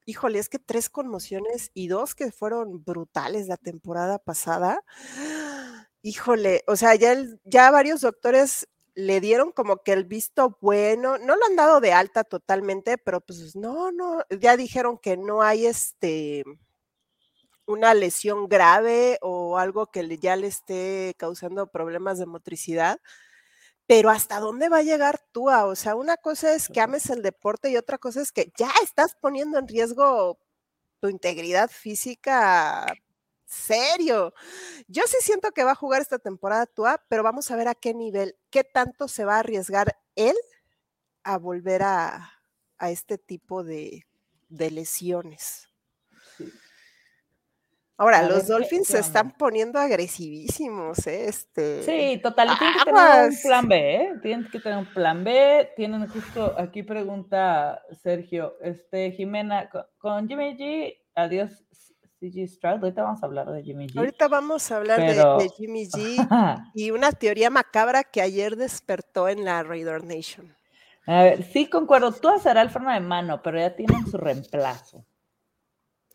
híjole, 0.06 0.40
es 0.40 0.48
que 0.48 0.60
tres 0.60 0.90
conmociones 0.90 1.72
y 1.74 1.88
dos 1.88 2.16
que 2.16 2.32
fueron 2.32 2.84
brutales 2.84 3.48
la 3.48 3.58
temporada 3.58 4.20
pasada. 4.20 4.84
Híjole, 6.04 6.64
o 6.66 6.76
sea, 6.76 6.96
ya, 6.96 7.16
ya 7.44 7.70
varios 7.70 8.02
doctores 8.02 8.68
le 8.94 9.22
dieron 9.22 9.52
como 9.52 9.84
que 9.84 9.94
el 9.94 10.06
visto 10.06 10.58
bueno, 10.62 11.18
no 11.18 11.36
lo 11.36 11.46
han 11.46 11.56
dado 11.56 11.80
de 11.80 11.94
alta 11.94 12.24
totalmente, 12.24 12.98
pero 12.98 13.22
pues 13.22 13.56
no, 13.56 13.92
no, 13.92 14.24
ya 14.30 14.58
dijeron 14.58 14.98
que 14.98 15.18
no 15.18 15.42
hay 15.42 15.66
este 15.66 16.44
una 17.66 17.94
lesión 17.94 18.48
grave 18.48 19.18
o 19.22 19.58
algo 19.58 19.88
que 19.92 20.18
ya 20.18 20.36
le 20.36 20.48
esté 20.48 21.16
causando 21.18 21.68
problemas 21.68 22.20
de 22.20 22.26
motricidad. 22.26 23.00
Pero 23.88 24.10
hasta 24.10 24.40
dónde 24.40 24.70
va 24.70 24.78
a 24.78 24.84
llegar 24.84 25.22
tú? 25.32 25.50
O 25.50 25.76
sea, 25.76 25.96
una 25.96 26.18
cosa 26.18 26.54
es 26.54 26.68
que 26.70 26.82
ames 26.82 27.10
el 27.10 27.22
deporte 27.22 27.70
y 27.70 27.78
otra 27.78 27.98
cosa 27.98 28.22
es 28.22 28.32
que 28.32 28.52
ya 28.58 28.72
estás 28.84 29.16
poniendo 29.20 29.60
en 29.60 29.68
riesgo 29.68 30.40
tu 31.02 31.10
integridad 31.10 31.70
física 31.70 32.86
serio. 33.52 34.34
Yo 34.88 35.04
sí 35.08 35.18
siento 35.20 35.52
que 35.52 35.64
va 35.64 35.72
a 35.72 35.76
jugar 35.76 36.02
esta 36.02 36.20
temporada 36.20 36.66
Tua, 36.66 37.04
pero 37.10 37.22
vamos 37.22 37.52
a 37.52 37.56
ver 37.56 37.68
a 37.68 37.76
qué 37.76 37.94
nivel, 37.94 38.36
qué 38.50 38.64
tanto 38.64 39.08
se 39.08 39.26
va 39.26 39.36
a 39.36 39.40
arriesgar 39.40 39.98
él 40.16 40.36
a 41.24 41.38
volver 41.38 41.84
a, 41.84 42.32
este 42.80 43.18
tipo 43.20 43.64
de, 43.64 44.06
lesiones. 44.50 45.68
Ahora, 47.96 48.24
los 48.24 48.48
Dolphins 48.48 48.88
se 48.88 48.98
están 48.98 49.38
poniendo 49.38 49.78
agresivísimos, 49.78 51.06
¿eh? 51.06 51.28
Este, 51.28 51.84
sí, 51.84 52.20
total, 52.24 52.58
tienen 52.58 52.80
que 52.80 52.86
tener 52.86 53.30
un 53.30 53.42
plan 53.44 53.68
B, 53.68 53.96
¿eh? 53.96 54.14
Tienen 54.24 54.50
que 54.50 54.60
tener 54.60 54.78
un 54.80 54.92
plan 54.92 55.24
B. 55.24 55.70
Tienen 55.76 56.08
justo, 56.08 56.56
aquí 56.58 56.82
pregunta 56.82 57.84
Sergio, 58.02 58.56
este, 58.62 59.12
Jimena, 59.12 59.70
con 60.00 60.28
Jimmy 60.28 60.58
G, 60.58 60.98
adiós 61.14 61.64
CG 62.22 62.48
Stroud. 62.48 62.84
Ahorita 62.84 63.02
vamos 63.02 63.24
a 63.24 63.26
hablar 63.26 63.52
de 63.52 63.64
Jimmy 63.64 63.88
G. 63.88 63.98
Ahorita 63.98 64.28
vamos 64.28 64.72
a 64.72 64.78
hablar 64.78 65.00
de, 65.00 65.50
Jimmy 65.58 65.86
G 65.90 66.72
y 66.76 66.92
una 66.92 67.12
teoría 67.12 67.50
macabra 67.50 68.04
que 68.04 68.22
ayer 68.22 68.56
despertó 68.56 69.28
en 69.28 69.44
la 69.44 69.64
Raider 69.64 70.04
Nation. 70.04 70.56
A 71.08 71.24
ver, 71.24 71.44
sí 71.44 71.68
concuerdo. 71.68 72.12
Tú 72.12 72.30
será 72.40 72.62
el 72.62 72.70
freno 72.70 72.94
de 72.94 73.00
mano, 73.00 73.42
pero 73.42 73.60
ya 73.60 73.76
tienen 73.76 74.06
su 74.06 74.18
reemplazo. 74.18 75.04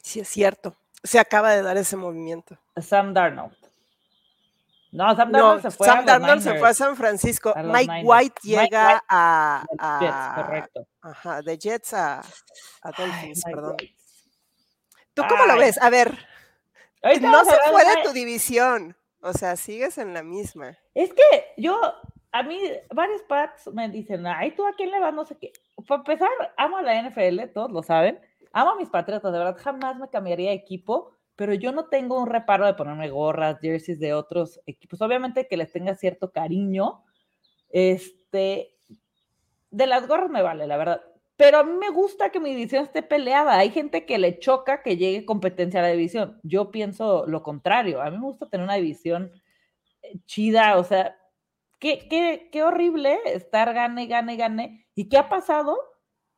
Sí, 0.00 0.20
es 0.20 0.28
cierto. 0.28 0.76
Se 1.02 1.18
acaba 1.18 1.50
de 1.50 1.62
dar 1.62 1.76
ese 1.76 1.96
movimiento. 1.96 2.56
Sam 2.76 3.12
Darnold. 3.12 3.56
No, 4.92 5.14
Sam 5.16 5.32
Darnold 5.32 5.62
se 5.62 5.70
fue 5.72 5.86
Sam 5.88 5.98
a 5.98 6.02
Darnold 6.02 6.40
se 6.40 6.54
fue 6.54 6.68
a 6.68 6.74
San 6.74 6.96
Francisco. 6.96 7.52
Mike 7.64 8.02
White 8.04 8.40
llega 8.44 9.02
a, 9.08 9.64
a, 9.76 9.98
Jets, 10.00 10.44
correcto. 10.44 10.86
Ajá, 11.02 11.42
de 11.42 11.58
Jets 11.58 11.92
a, 11.92 12.20
a 12.20 12.92
Dolphins, 12.96 13.42
perdón. 13.44 13.76
¿Tú 15.16 15.22
cómo 15.30 15.46
lo 15.46 15.56
ves? 15.56 15.80
A 15.80 15.88
ver, 15.88 16.12
no 17.22 17.44
se 17.44 17.56
fue 17.70 17.84
de 17.84 18.02
tu 18.04 18.12
división. 18.12 18.94
O 19.22 19.32
sea, 19.32 19.56
sigues 19.56 19.96
en 19.96 20.12
la 20.12 20.22
misma. 20.22 20.76
Es 20.94 21.12
que 21.14 21.22
yo, 21.56 21.80
a 22.32 22.42
mí, 22.42 22.60
varios 22.94 23.22
pats 23.22 23.66
me 23.72 23.88
dicen, 23.88 24.26
ay, 24.26 24.52
¿tú 24.52 24.66
a 24.66 24.74
quién 24.74 24.90
le 24.90 25.00
vas? 25.00 25.14
No 25.14 25.24
sé 25.24 25.38
qué. 25.38 25.52
Para 25.88 26.00
empezar, 26.00 26.28
amo 26.58 26.76
a 26.76 26.82
la 26.82 27.02
NFL, 27.02 27.50
todos 27.54 27.72
lo 27.72 27.82
saben. 27.82 28.20
Amo 28.52 28.72
a 28.72 28.76
mis 28.76 28.90
patriotas, 28.90 29.32
de 29.32 29.38
verdad, 29.38 29.56
jamás 29.58 29.96
me 29.98 30.10
cambiaría 30.10 30.50
de 30.50 30.56
equipo, 30.56 31.12
pero 31.34 31.54
yo 31.54 31.72
no 31.72 31.86
tengo 31.86 32.20
un 32.20 32.28
reparo 32.28 32.66
de 32.66 32.74
ponerme 32.74 33.08
gorras, 33.08 33.58
jerseys 33.60 33.98
de 33.98 34.12
otros 34.12 34.60
equipos. 34.66 35.00
Obviamente 35.00 35.48
que 35.48 35.56
les 35.56 35.72
tenga 35.72 35.94
cierto 35.94 36.30
cariño. 36.30 37.02
Este, 37.70 38.76
de 39.70 39.86
las 39.86 40.06
gorras 40.06 40.28
me 40.28 40.42
vale, 40.42 40.66
la 40.66 40.76
verdad 40.76 41.00
pero 41.36 41.58
a 41.58 41.64
mí 41.64 41.72
me 41.72 41.90
gusta 41.90 42.30
que 42.30 42.40
mi 42.40 42.50
división 42.50 42.84
esté 42.84 43.02
peleada. 43.02 43.58
Hay 43.58 43.70
gente 43.70 44.06
que 44.06 44.18
le 44.18 44.38
choca 44.38 44.82
que 44.82 44.96
llegue 44.96 45.26
competencia 45.26 45.80
a 45.80 45.82
la 45.82 45.90
división. 45.90 46.40
Yo 46.42 46.70
pienso 46.70 47.26
lo 47.26 47.42
contrario. 47.42 48.00
A 48.00 48.10
mí 48.10 48.16
me 48.16 48.24
gusta 48.24 48.48
tener 48.48 48.64
una 48.64 48.76
división 48.76 49.30
eh, 50.02 50.18
chida. 50.24 50.78
O 50.78 50.84
sea, 50.84 51.16
qué, 51.78 52.08
qué, 52.08 52.48
qué 52.50 52.62
horrible 52.62 53.18
estar 53.26 53.74
gane, 53.74 54.06
gane, 54.06 54.36
gane. 54.36 54.86
¿Y 54.94 55.10
qué 55.10 55.18
ha 55.18 55.28
pasado? 55.28 55.76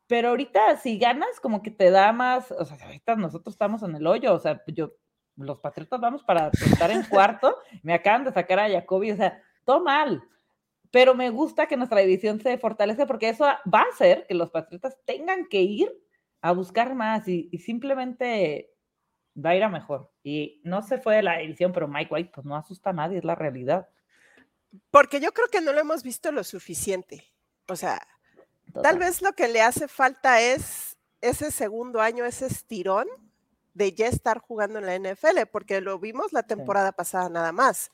Pero 0.09 0.31
ahorita 0.31 0.77
si 0.79 0.99
ganas, 0.99 1.39
como 1.41 1.63
que 1.63 1.71
te 1.71 1.91
da 1.91 2.13
más, 2.13 2.51
o 2.51 2.65
sea, 2.65 2.79
ahorita 2.85 3.15
nosotros 3.15 3.55
estamos 3.55 3.83
en 3.83 3.95
el 3.95 4.07
hoyo, 4.07 4.35
o 4.35 4.39
sea, 4.39 4.63
yo, 4.67 4.95
los 5.37 5.61
Patriotas 5.61 6.01
vamos 6.01 6.25
para 6.25 6.49
estar 6.49 6.91
en 6.91 7.03
cuarto, 7.05 7.59
me 7.83 7.93
acaban 7.93 8.25
de 8.25 8.33
sacar 8.33 8.59
a 8.59 8.71
Jacoby, 8.71 9.13
o 9.13 9.17
sea, 9.17 9.43
todo 9.65 9.85
mal 9.85 10.27
pero 10.91 11.15
me 11.15 11.31
gusta 11.31 11.67
que 11.67 11.77
nuestra 11.77 12.01
división 12.01 12.41
se 12.41 12.57
fortalece 12.59 13.07
porque 13.07 13.29
eso 13.29 13.45
va 13.45 13.81
a 13.81 13.93
hacer 13.93 14.27
que 14.27 14.35
los 14.35 14.51
Patriotas 14.51 14.97
tengan 15.05 15.47
que 15.47 15.61
ir 15.61 15.93
a 16.41 16.53
buscar 16.53 16.95
más 16.95 17.29
y, 17.29 17.51
simplemente 17.59 18.73
va 19.37 19.51
a 19.51 19.57
ir 19.57 19.63
a 19.63 19.69
mejor. 19.69 20.11
Y 20.23 20.61
no 20.65 20.83
se 20.83 20.99
fue 20.99 21.17
de 21.17 21.23
la 21.23 21.39
división, 21.39 21.73
pero 21.73 21.89
Mike 21.89 22.13
White 22.13 22.31
pues 22.35 22.47
no 22.47 22.57
asusta 22.57 22.91
a 22.91 22.95
nadie, 22.95 23.19
es 23.19 23.25
la 23.25 23.35
realidad. 23.35 23.89
Porque 24.91 25.21
yo 25.21 25.33
creo 25.33 25.49
que 25.49 25.61
no 25.61 25.73
lo 25.73 25.81
hemos 25.81 26.03
visto 26.03 26.33
lo 26.33 26.45
suficiente. 26.45 27.25
O 27.69 27.77
sea, 27.77 28.01
tal 28.83 28.99
vez 28.99 29.23
lo 29.23 29.33
que 29.33 29.49
le 29.49 29.61
hace 29.61 29.89
falta 29.89 30.41
es 30.41 30.97
ese 31.21 31.51
segundo 31.51 32.01
año, 32.01 32.25
ese 32.25 32.47
estirón 32.47 33.07
de 33.75 33.93
ya 33.93 34.09
estar 34.09 34.39
jugando 34.39 34.79
en 34.79 34.87
la 34.87 34.97
NFL, 34.97 35.47
porque 35.53 35.81
lo 35.81 35.99
vimos 35.99 36.33
la 36.33 36.43
temporada 36.43 36.93
pasada 36.93 37.29
nada 37.29 37.53
más. 37.53 37.91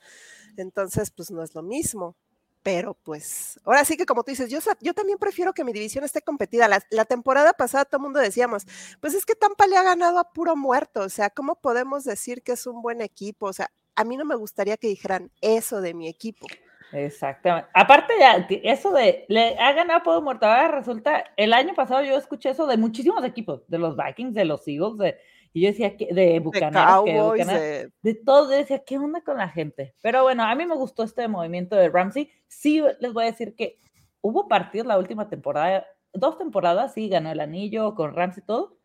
Entonces, 0.57 1.11
pues 1.11 1.29
no 1.29 1.43
es 1.43 1.53
lo 1.53 1.61
mismo 1.61 2.15
pero 2.65 2.95
pues 2.95 3.59
ahora 3.63 3.85
sí 3.85 3.95
que 3.95 4.07
como 4.07 4.23
tú 4.23 4.31
dices, 4.31 4.49
yo, 4.49 4.57
yo 4.81 4.95
también 4.95 5.19
prefiero 5.19 5.53
que 5.53 5.63
mi 5.63 5.71
división 5.71 6.03
esté 6.03 6.23
competida. 6.23 6.67
La, 6.67 7.05
temporada 7.05 7.53
pasada 7.53 7.85
todo 7.85 7.97
el 7.97 8.05
mundo 8.05 8.19
decíamos, 8.19 8.65
pues 8.99 9.13
es 9.13 9.23
que 9.23 9.35
Tampa 9.35 9.67
le 9.67 9.77
ha 9.77 9.83
ganado 9.83 10.17
a 10.17 10.33
puro 10.33 10.55
muerto, 10.55 11.01
o 11.01 11.09
sea, 11.09 11.29
¿cómo 11.29 11.61
podemos 11.61 12.05
decir 12.05 12.41
que 12.41 12.53
es 12.53 12.65
un 12.65 12.81
buen 12.81 13.01
equipo? 13.01 13.45
O 13.45 13.53
sea, 13.53 13.69
a 13.93 14.03
mí 14.03 14.17
no 14.17 14.25
me 14.25 14.33
gustaría 14.33 14.77
que 14.77 14.87
dijeran 14.87 15.29
eso 15.41 15.79
de 15.79 15.93
mi 15.93 16.07
equipo. 16.07 16.47
Exactamente. 16.91 17.69
Aparte 17.75 18.15
ya, 18.19 18.47
eso 18.63 18.91
de, 18.93 19.25
le 19.27 19.59
ha 19.59 19.71
ganado 19.73 20.01
puro 20.01 20.23
muerto, 20.23 20.47
ahora 20.47 20.69
resulta, 20.69 21.23
el 21.37 21.53
año 21.53 21.75
pasado 21.75 22.01
yo 22.01 22.17
escuché 22.17 22.49
eso 22.49 22.65
de 22.65 22.77
muchísimos 22.77 23.23
equipos, 23.23 23.61
de 23.67 23.77
los 23.77 23.95
Vikings, 23.95 24.33
de 24.33 24.45
los 24.45 24.67
Eagles, 24.67 24.97
de 24.97 25.19
y 25.55 25.61
yo 25.61 25.69
decía, 25.69 25.95
que 25.95 26.13
de 26.13 26.37
Bucaneros, 26.41 27.05
de, 27.05 27.89
de... 28.01 28.13
todo, 28.15 28.51
yo 28.51 28.57
decía, 28.57 28.83
¿qué 28.85 28.97
onda 28.97 29.21
con 29.21 29.37
la 29.37 29.47
gente? 29.47 29.95
Pero 30.01 30.23
bueno, 30.23 30.43
a 30.43 30.53
mí 30.53 30.65
me 30.65 30.75
gustó 30.75 31.03
este 31.03 31.29
movimiento 31.29 31.77
de 31.77 31.87
Ramsey. 31.87 32.29
Sí, 32.45 32.83
les 32.99 33.13
voy 33.13 33.23
a 33.23 33.27
decir 33.27 33.55
que 33.55 33.79
hubo 34.19 34.49
partidos 34.49 34.85
la 34.85 34.99
última 34.99 35.29
temporada, 35.29 35.87
dos 36.11 36.37
temporadas, 36.37 36.93
sí, 36.93 37.07
ganó 37.07 37.31
el 37.31 37.39
anillo 37.39 37.95
con 37.95 38.13
Ramsey 38.13 38.43
y 38.43 38.45
todo, 38.45 38.77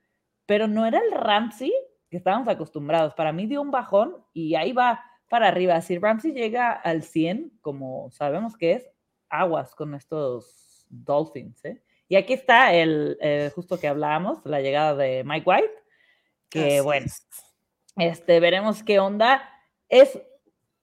pero 0.46 0.68
no 0.68 0.86
era 0.86 1.00
el 1.00 1.10
Ramsey 1.10 1.72
que 2.08 2.18
estábamos 2.18 2.46
acostumbrados. 2.46 3.14
Para 3.14 3.32
mí 3.32 3.46
dio 3.46 3.62
un 3.62 3.72
bajón 3.72 4.24
y 4.32 4.54
ahí 4.54 4.70
va 4.70 5.02
para 5.28 5.48
arriba. 5.48 5.80
Si 5.80 5.98
Ramsey 5.98 6.30
llega 6.30 6.70
al 6.70 7.02
100, 7.02 7.50
como 7.62 8.12
sabemos 8.12 8.56
que 8.56 8.74
es, 8.74 8.88
aguas 9.28 9.74
con 9.74 9.96
estos 9.96 10.86
Dolphins. 10.88 11.64
¿eh? 11.64 11.82
Y 12.06 12.14
aquí 12.14 12.32
está 12.32 12.72
el, 12.72 13.18
eh, 13.20 13.50
justo 13.56 13.76
que 13.80 13.88
hablábamos, 13.88 14.38
la 14.44 14.60
llegada 14.60 14.94
de 14.94 15.24
Mike 15.24 15.50
White 15.50 15.80
que 16.50 16.80
bueno, 16.80 17.06
este, 17.96 18.40
veremos 18.40 18.82
qué 18.82 18.98
onda. 18.98 19.42
Es, 19.88 20.20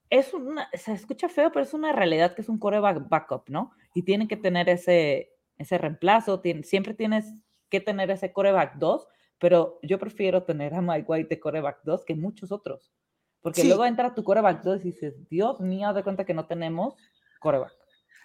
es 0.09 0.33
una, 0.33 0.69
se 0.73 0.93
escucha 0.93 1.29
feo, 1.29 1.51
pero 1.51 1.63
es 1.63 1.73
una 1.73 1.91
realidad 1.91 2.33
que 2.33 2.41
es 2.41 2.49
un 2.49 2.57
core 2.57 2.79
backup, 2.79 3.49
¿no? 3.49 3.71
Y 3.93 4.03
tiene 4.03 4.27
que 4.27 4.37
tener 4.37 4.69
ese, 4.69 5.33
ese 5.57 5.77
reemplazo, 5.77 6.41
siempre 6.63 6.93
tienes 6.93 7.25
que 7.69 7.81
tener 7.81 8.09
ese 8.11 8.31
coreback 8.31 8.75
2, 8.75 9.07
pero 9.39 9.79
yo 9.81 9.99
prefiero 9.99 10.43
tener 10.43 10.73
a 10.73 10.81
Mike 10.81 11.05
White 11.07 11.29
de 11.29 11.39
coreback 11.39 11.79
2 11.83 12.05
que 12.05 12.15
muchos 12.15 12.51
otros. 12.51 12.91
Porque 13.41 13.63
luego 13.63 13.85
entra 13.85 14.13
tu 14.13 14.23
coreback 14.23 14.63
2 14.63 14.81
y 14.81 14.91
dices, 14.91 15.29
Dios 15.29 15.59
mío, 15.59 15.93
de 15.93 16.03
cuenta 16.03 16.25
que 16.25 16.33
no 16.33 16.47
tenemos 16.47 16.95
coreback. 17.39 17.73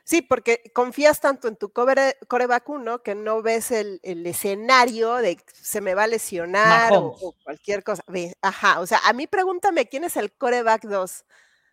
Sí, 0.04 0.20
porque 0.20 0.72
confías 0.74 1.20
tanto 1.20 1.46
en 1.46 1.56
tu 1.56 1.72
coreback 1.72 2.68
1 2.68 3.02
que 3.02 3.14
no 3.14 3.40
ves 3.40 3.70
el, 3.70 4.00
escenario 4.02 5.14
de 5.16 5.38
se 5.52 5.80
me 5.80 5.94
va 5.94 6.04
a 6.04 6.08
lesionar 6.08 6.92
o, 6.94 7.34
cualquier 7.44 7.84
cosa. 7.84 8.04
Ajá, 8.40 8.80
o 8.80 8.86
sea, 8.86 8.98
a 9.04 9.12
mí 9.12 9.26
pregúntame 9.26 9.86
quién 9.86 10.04
es 10.04 10.16
el 10.16 10.32
coreback 10.32 10.84
2 10.86 11.24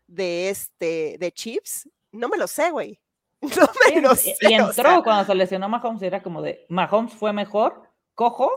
de 0.07 0.49
este, 0.49 1.17
de 1.19 1.31
Chiefs. 1.31 1.89
No 2.11 2.29
me 2.29 2.37
lo 2.37 2.47
sé, 2.47 2.71
güey. 2.71 2.99
No 3.41 3.69
me 3.93 4.01
lo 4.01 4.15
sé. 4.15 4.35
Y 4.41 4.53
entró 4.53 5.01
cuando 5.01 5.25
se 5.25 5.33
lesionó 5.33 5.69
Mahomes, 5.69 6.01
era 6.01 6.21
como 6.21 6.41
de, 6.41 6.65
Mahomes 6.67 7.13
fue 7.13 7.31
mejor, 7.31 7.83
cojo, 8.13 8.51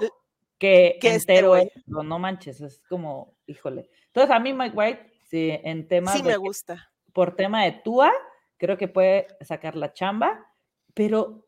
que, 0.59 0.99
que 1.01 1.15
este 1.15 1.39
entero. 1.39 1.55
no, 1.87 2.03
no 2.03 2.19
manches, 2.19 2.61
es 2.61 2.83
como, 2.89 3.37
híjole. 3.47 3.89
Entonces, 4.09 4.35
a 4.35 4.41
mí 4.41 4.53
Mike 4.53 4.77
White, 4.77 5.13
sí, 5.31 5.51
en 5.63 5.87
tema 5.87 6.13
Sí, 6.13 6.23
me 6.23 6.37
gusta. 6.37 6.91
Por 7.13 7.37
tema 7.37 7.65
de 7.65 7.73
Tua, 7.73 8.13
creo 8.63 8.79
que 8.79 8.87
puede 8.87 9.27
sacar 9.41 9.75
la 9.75 9.93
chamba, 9.93 10.47
pero 10.95 11.45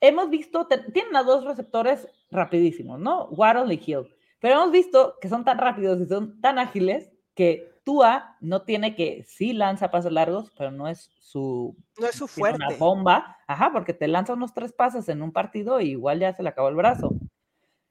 hemos 0.00 0.30
visto, 0.30 0.66
tienen 0.66 1.14
a 1.14 1.22
dos 1.22 1.44
receptores 1.44 2.08
rapidísimos, 2.30 2.98
¿no? 2.98 3.26
Waddle 3.26 3.74
y 3.74 3.82
Hill, 3.84 4.08
pero 4.40 4.54
hemos 4.54 4.70
visto 4.70 5.16
que 5.20 5.28
son 5.28 5.44
tan 5.44 5.58
rápidos 5.58 6.00
y 6.00 6.06
son 6.06 6.40
tan 6.40 6.58
ágiles 6.58 7.12
que 7.34 7.78
Tua 7.84 8.38
no 8.40 8.62
tiene 8.62 8.96
que, 8.96 9.22
sí 9.28 9.52
lanza 9.52 9.90
pasos 9.90 10.10
largos, 10.10 10.50
pero 10.56 10.70
no 10.70 10.88
es 10.88 11.10
su, 11.18 11.76
no 12.00 12.06
es 12.06 12.16
su 12.16 12.26
fuerte. 12.26 12.56
Una 12.56 12.74
bomba, 12.78 13.36
ajá, 13.46 13.70
porque 13.70 13.92
te 13.92 14.08
lanza 14.08 14.32
unos 14.32 14.54
tres 14.54 14.72
pases 14.72 15.10
en 15.10 15.20
un 15.20 15.32
partido 15.32 15.82
y 15.82 15.90
igual 15.90 16.20
ya 16.20 16.34
se 16.34 16.42
le 16.42 16.48
acabó 16.48 16.70
el 16.70 16.76
brazo. 16.76 17.12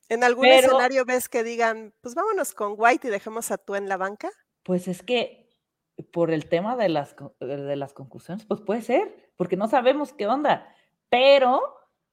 ¿En 0.09 0.23
algún 0.23 0.47
escenario 0.47 1.05
ves 1.05 1.29
que 1.29 1.43
digan, 1.43 1.93
pues 2.01 2.15
vámonos 2.15 2.55
con 2.55 2.73
White 2.75 3.09
y 3.09 3.11
dejemos 3.11 3.51
a 3.51 3.59
Tua 3.59 3.77
en 3.77 3.89
la 3.89 3.97
banca? 3.97 4.31
Pues 4.63 4.87
es 4.87 5.03
que 5.03 5.44
por 6.11 6.31
el 6.31 6.47
tema 6.47 6.75
de 6.75 6.89
las, 6.89 7.15
de 7.39 7.75
las 7.75 7.93
conclusiones, 7.93 8.45
pues 8.45 8.61
puede 8.61 8.81
ser, 8.81 9.31
porque 9.37 9.57
no 9.57 9.67
sabemos 9.67 10.13
qué 10.13 10.27
onda. 10.27 10.67
Pero, 11.09 11.61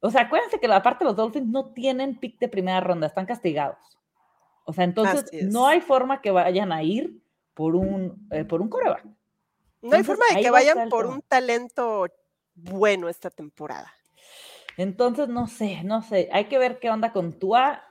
o 0.00 0.10
sea, 0.10 0.22
acuérdense 0.22 0.60
que 0.60 0.68
la 0.68 0.82
parte 0.82 1.04
de 1.04 1.10
los 1.10 1.16
Dolphins 1.16 1.48
no 1.48 1.72
tienen 1.72 2.18
pick 2.18 2.38
de 2.38 2.48
primera 2.48 2.80
ronda, 2.80 3.06
están 3.06 3.26
castigados. 3.26 3.78
O 4.64 4.72
sea, 4.72 4.84
entonces 4.84 5.30
no 5.50 5.66
hay 5.66 5.80
forma 5.80 6.20
que 6.20 6.30
vayan 6.30 6.72
a 6.72 6.82
ir 6.82 7.20
por 7.54 7.74
un, 7.74 8.28
eh, 8.30 8.44
por 8.44 8.62
un 8.62 8.68
coreback. 8.68 9.04
No 9.82 9.96
hay 9.96 10.04
forma 10.04 10.24
de 10.32 10.40
que 10.40 10.50
vayan 10.50 10.88
por 10.88 11.06
un 11.06 11.20
talento 11.22 12.06
bueno 12.54 13.08
esta 13.08 13.30
temporada. 13.30 13.92
Entonces, 14.76 15.28
no 15.28 15.48
sé, 15.48 15.82
no 15.82 16.02
sé. 16.02 16.28
Hay 16.32 16.44
que 16.44 16.58
ver 16.58 16.78
qué 16.78 16.90
onda 16.90 17.12
con 17.12 17.38
Tua. 17.38 17.82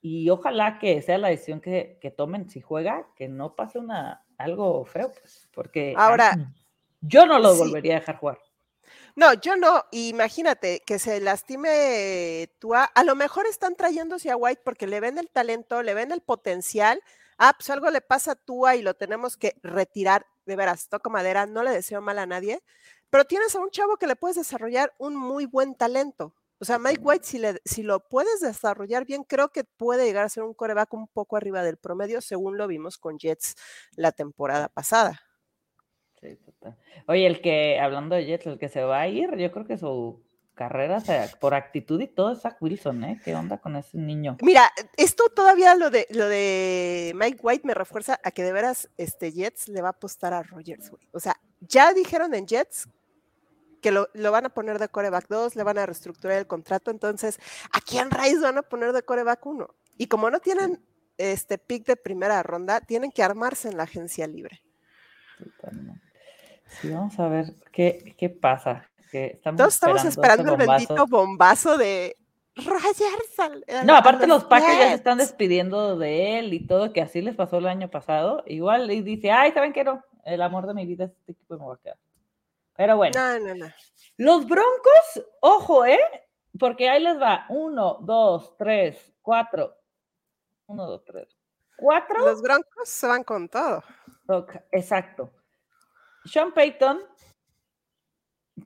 y 0.00 0.30
ojalá 0.30 0.78
que 0.78 1.02
sea 1.02 1.18
la 1.18 1.28
decisión 1.28 1.60
que, 1.60 2.14
tomen 2.16 2.48
si 2.48 2.60
juega, 2.60 3.08
que 3.16 3.28
no 3.28 3.56
pase 3.56 3.78
una, 3.78 4.24
algo 4.38 4.84
feo, 4.84 5.12
pues, 5.12 5.48
porque 5.52 5.94
ahora 5.96 6.52
yo 7.00 7.26
no 7.26 7.38
lo 7.38 7.54
volvería 7.56 7.96
a 7.96 8.00
dejar 8.00 8.16
jugar. 8.16 8.38
No, 9.16 9.34
yo 9.34 9.56
no. 9.56 9.84
Imagínate 9.90 10.80
que 10.86 10.98
se 10.98 11.20
lastime 11.20 12.50
Tua. 12.60 12.84
A 12.84 13.04
lo 13.04 13.16
mejor 13.16 13.46
están 13.46 13.74
trayéndose 13.74 14.30
a 14.30 14.36
White 14.36 14.62
porque 14.64 14.86
le 14.86 15.00
ven 15.00 15.18
el 15.18 15.28
talento, 15.28 15.82
le 15.82 15.94
ven 15.94 16.12
el 16.12 16.20
potencial. 16.20 17.02
Ah, 17.36 17.52
pues 17.56 17.68
algo 17.70 17.90
le 17.90 18.00
pasa 18.00 18.32
a 18.32 18.36
Tua 18.36 18.76
y 18.76 18.82
lo 18.82 18.94
tenemos 18.94 19.36
que 19.36 19.56
retirar. 19.62 20.26
De 20.46 20.56
veras, 20.56 20.88
toco 20.88 21.10
madera, 21.10 21.46
no 21.46 21.62
le 21.62 21.72
deseo 21.72 22.00
mal 22.00 22.18
a 22.18 22.26
nadie. 22.26 22.62
Pero 23.10 23.24
tienes 23.24 23.54
a 23.54 23.60
un 23.60 23.70
chavo 23.70 23.96
que 23.96 24.06
le 24.06 24.16
puedes 24.16 24.36
desarrollar 24.36 24.94
un 24.98 25.16
muy 25.16 25.46
buen 25.46 25.74
talento. 25.74 26.34
O 26.60 26.64
sea, 26.64 26.78
Mike 26.78 27.00
White, 27.02 27.24
si, 27.24 27.38
le, 27.38 27.60
si 27.64 27.82
lo 27.82 28.00
puedes 28.08 28.40
desarrollar 28.40 29.04
bien, 29.04 29.22
creo 29.24 29.50
que 29.50 29.64
puede 29.64 30.06
llegar 30.06 30.24
a 30.24 30.28
ser 30.28 30.42
un 30.42 30.54
coreback 30.54 30.92
un 30.94 31.06
poco 31.08 31.36
arriba 31.36 31.62
del 31.62 31.76
promedio, 31.76 32.20
según 32.20 32.56
lo 32.56 32.66
vimos 32.66 32.98
con 32.98 33.18
Jets 33.18 33.54
la 33.94 34.12
temporada 34.12 34.68
pasada. 34.68 35.20
Sí, 36.20 36.36
total. 36.36 36.76
Oye, 37.06 37.26
el 37.26 37.40
que, 37.40 37.78
hablando 37.78 38.16
de 38.16 38.24
Jets, 38.24 38.46
el 38.46 38.58
que 38.58 38.68
se 38.68 38.82
va 38.82 39.00
a 39.00 39.08
ir, 39.08 39.36
yo 39.36 39.52
creo 39.52 39.66
que 39.66 39.78
su 39.78 40.20
carrera, 40.58 41.00
por 41.38 41.54
actitud 41.54 42.00
y 42.00 42.08
todo, 42.08 42.32
es 42.32 42.40
Zach 42.40 42.60
Wilson, 42.60 43.04
¿eh? 43.04 43.20
¿Qué 43.24 43.32
onda 43.32 43.58
con 43.58 43.76
ese 43.76 43.96
niño? 43.96 44.36
Mira, 44.42 44.72
esto 44.96 45.28
todavía 45.28 45.76
lo 45.76 45.88
de 45.88 46.08
lo 46.10 46.28
de 46.28 47.12
Mike 47.14 47.38
White 47.40 47.64
me 47.64 47.74
refuerza 47.74 48.18
a 48.24 48.32
que 48.32 48.42
de 48.42 48.52
veras 48.52 48.90
este 48.96 49.30
Jets 49.30 49.68
le 49.68 49.80
va 49.80 49.88
a 49.88 49.92
apostar 49.92 50.34
a 50.34 50.42
Rogers, 50.42 50.90
güey. 50.90 51.08
O 51.12 51.20
sea, 51.20 51.36
ya 51.60 51.94
dijeron 51.94 52.34
en 52.34 52.48
Jets 52.48 52.88
que 53.80 53.90
lo, 53.90 54.08
van 54.30 54.46
a 54.46 54.48
poner 54.50 54.78
de 54.78 54.88
coreback 54.88 55.28
2, 55.28 55.56
le 55.56 55.62
van 55.62 55.78
a 55.78 55.86
reestructurar 55.86 56.38
el 56.38 56.46
contrato, 56.46 56.90
entonces, 56.90 57.38
¿a 57.72 57.80
quién 57.80 58.10
raíz 58.10 58.40
van 58.40 58.58
a 58.58 58.62
poner 58.62 58.92
de 58.92 59.02
coreback 59.02 59.44
1? 59.44 59.68
Y 59.96 60.06
como 60.06 60.30
no 60.30 60.40
tienen 60.40 60.82
este 61.16 61.58
pick 61.58 61.86
de 61.86 61.96
primera 61.96 62.42
ronda, 62.42 62.80
tienen 62.80 63.10
que 63.10 63.22
armarse 63.22 63.68
en 63.68 63.76
la 63.76 63.84
agencia 63.84 64.26
libre. 64.26 64.62
Sí, 66.66 66.90
vamos 66.90 67.18
a 67.18 67.28
ver 67.28 67.54
qué, 67.72 68.14
qué 68.16 68.28
pasa. 68.28 68.88
Que 69.10 69.26
estamos 69.26 69.58
Todos 69.58 69.74
estamos 69.74 70.04
esperando, 70.04 70.52
el 70.52 70.58
bendito 70.58 71.06
bombazo 71.06 71.78
de 71.78 72.14
Rogers. 72.56 73.84
No, 73.84 73.96
aparte 73.96 74.26
los 74.26 74.44
Packers 74.44 74.78
ya 74.78 74.88
se 74.88 74.94
están 74.94 75.18
despidiendo 75.18 75.96
de 75.96 76.38
él 76.38 76.52
y 76.52 76.66
todo, 76.66 76.92
que 76.92 77.00
así 77.00 77.22
les 77.22 77.34
pasó 77.34 77.58
el 77.58 77.66
año 77.66 77.88
pasado. 77.88 78.42
Igual 78.46 78.90
y 78.90 79.02
dice, 79.02 79.30
ay, 79.30 79.52
¿saben 79.52 79.72
qué 79.72 79.84
no? 79.84 80.02
El 80.24 80.42
amor 80.42 80.66
de 80.66 80.74
mi 80.74 80.84
vida 80.84 81.04
es 81.04 81.12
este 81.12 81.32
equipo 81.32 81.56
me 81.58 81.66
va 81.66 81.74
a 81.74 81.78
quedar. 81.78 81.96
Pero 82.78 82.96
bueno. 82.96 83.12
No, 83.18 83.40
no, 83.40 83.54
no. 83.56 83.72
Los 84.18 84.46
Broncos, 84.46 85.26
ojo, 85.40 85.84
¿eh? 85.84 85.98
Porque 86.56 86.88
ahí 86.88 87.02
les 87.02 87.20
va. 87.20 87.44
Uno, 87.48 87.98
dos, 88.02 88.56
tres, 88.56 89.12
cuatro. 89.20 89.74
Uno, 90.66 90.86
dos, 90.86 91.04
tres. 91.04 91.36
Cuatro. 91.76 92.24
Los 92.24 92.40
Broncos 92.40 92.88
se 92.88 93.08
van 93.08 93.24
con 93.24 93.48
todo. 93.48 93.82
exacto. 94.70 95.28
Sean 96.24 96.52
Payton 96.52 97.00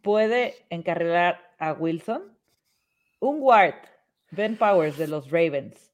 puede 0.02 0.66
encarrilar 0.69 1.40
a 1.59 1.73
Wilson. 1.73 2.38
Un 3.19 3.40
guard, 3.40 3.76
Ben 4.31 4.59
Powers 4.59 4.99
de 4.99 5.09
los 5.09 5.31
Ravens. 5.31 5.90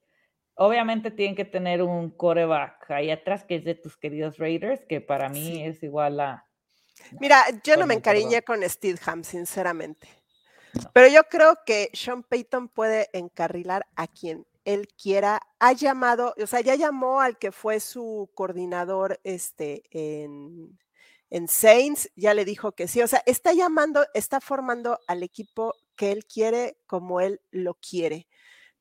Obviamente 0.54 1.12
tienen 1.12 1.36
que 1.36 1.44
tener 1.44 1.82
un 1.82 2.10
coreback 2.10 2.90
ahí 2.90 3.12
atrás 3.12 3.44
que 3.44 3.54
es 3.54 3.64
de 3.64 3.76
tus 3.76 3.96
queridos 3.96 4.38
Raiders, 4.38 4.84
que 4.86 5.00
para 5.00 5.28
mí 5.28 5.64
es 5.64 5.84
igual 5.84 6.18
a 6.18 6.47
Mira, 7.20 7.44
yo 7.64 7.76
no 7.76 7.86
me 7.86 7.94
encariñé 7.94 8.42
con 8.42 8.62
Steedham, 8.68 9.24
sinceramente. 9.24 10.08
Pero 10.92 11.08
yo 11.08 11.24
creo 11.24 11.58
que 11.64 11.90
Sean 11.92 12.22
Payton 12.22 12.68
puede 12.68 13.08
encarrilar 13.12 13.86
a 13.96 14.06
quien 14.06 14.46
él 14.64 14.88
quiera. 15.00 15.40
Ha 15.58 15.72
llamado, 15.72 16.34
o 16.40 16.46
sea, 16.46 16.60
ya 16.60 16.74
llamó 16.74 17.20
al 17.20 17.38
que 17.38 17.52
fue 17.52 17.80
su 17.80 18.30
coordinador 18.34 19.18
este, 19.24 19.82
en, 19.90 20.78
en 21.30 21.48
Saints, 21.48 22.10
ya 22.16 22.34
le 22.34 22.44
dijo 22.44 22.72
que 22.72 22.88
sí. 22.88 23.00
O 23.02 23.08
sea, 23.08 23.22
está 23.26 23.52
llamando, 23.52 24.06
está 24.14 24.40
formando 24.40 24.98
al 25.06 25.22
equipo 25.22 25.74
que 25.96 26.12
él 26.12 26.26
quiere 26.26 26.78
como 26.86 27.20
él 27.20 27.40
lo 27.50 27.74
quiere. 27.74 28.28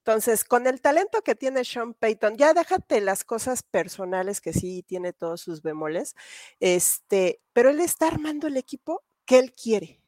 Entonces, 0.08 0.46
con 0.46 0.68
el 0.68 0.80
talento 0.80 1.22
que 1.22 1.36
tiene 1.36 1.66
Sean 1.66 1.94
Payton, 1.94 2.38
ya 2.38 2.54
déjate 2.54 3.02
las 3.02 3.26
cosas 3.26 3.62
personales 3.62 4.40
que 4.40 4.54
sí 4.54 4.82
tiene 4.88 5.12
todos 5.12 5.42
sus 5.42 5.62
bemoles, 5.62 6.16
este, 6.62 7.42
pero 7.52 7.72
él 7.72 7.82
está 7.82 8.08
armando 8.08 8.48
el 8.48 8.56
equipo 8.56 9.04
que 9.26 9.38
él 9.38 9.52
quiere 9.52 10.00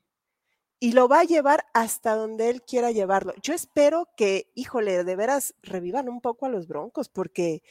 y 0.79 0.93
lo 0.93 1.09
va 1.09 1.19
a 1.19 1.23
llevar 1.25 1.65
hasta 1.73 2.15
donde 2.15 2.49
él 2.49 2.61
quiera 2.61 2.91
llevarlo. 2.91 3.33
Yo 3.43 3.53
espero 3.53 4.07
que, 4.15 4.49
híjole, 4.55 5.03
de 5.03 5.15
veras 5.17 5.53
revivan 5.63 6.07
un 6.07 6.21
poco 6.21 6.45
a 6.45 6.49
los 6.49 6.69
Broncos 6.69 7.09
porque 7.09 7.61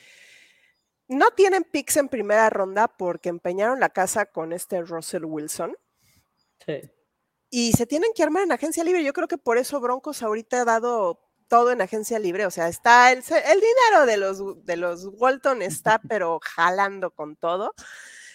no 1.07 1.31
tienen 1.31 1.65
picks 1.65 1.97
en 1.97 2.11
primera 2.11 2.51
ronda 2.51 2.89
porque 2.89 3.31
empeñaron 3.31 3.81
la 3.81 3.89
casa 3.89 4.27
con 4.27 4.53
este 4.53 4.83
Russell 4.83 5.25
Wilson. 5.25 5.75
Sí. 6.67 6.91
Y 7.49 7.73
se 7.73 7.87
tienen 7.87 8.11
que 8.15 8.23
armar 8.23 8.43
en 8.43 8.53
agencia 8.53 8.85
libre. 8.85 9.03
Yo 9.03 9.15
creo 9.15 9.29
que 9.29 9.39
por 9.39 9.57
eso 9.57 9.81
Broncos 9.81 10.23
ahorita 10.23 10.61
ha 10.61 10.65
dado 10.67 11.28
todo 11.49 11.73
en 11.73 11.81
agencia 11.81 12.19
libre, 12.19 12.47
o 12.47 12.51
sea, 12.51 12.69
está 12.69 13.11
el, 13.11 13.19
el 13.19 13.61
dinero 13.61 14.07
de 14.07 14.17
los, 14.17 14.65
de 14.65 14.77
los 14.77 15.09
Walton 15.15 15.63
está, 15.63 16.01
pero 16.09 16.39
jalando 16.43 17.11
con 17.11 17.37
todo. 17.37 17.75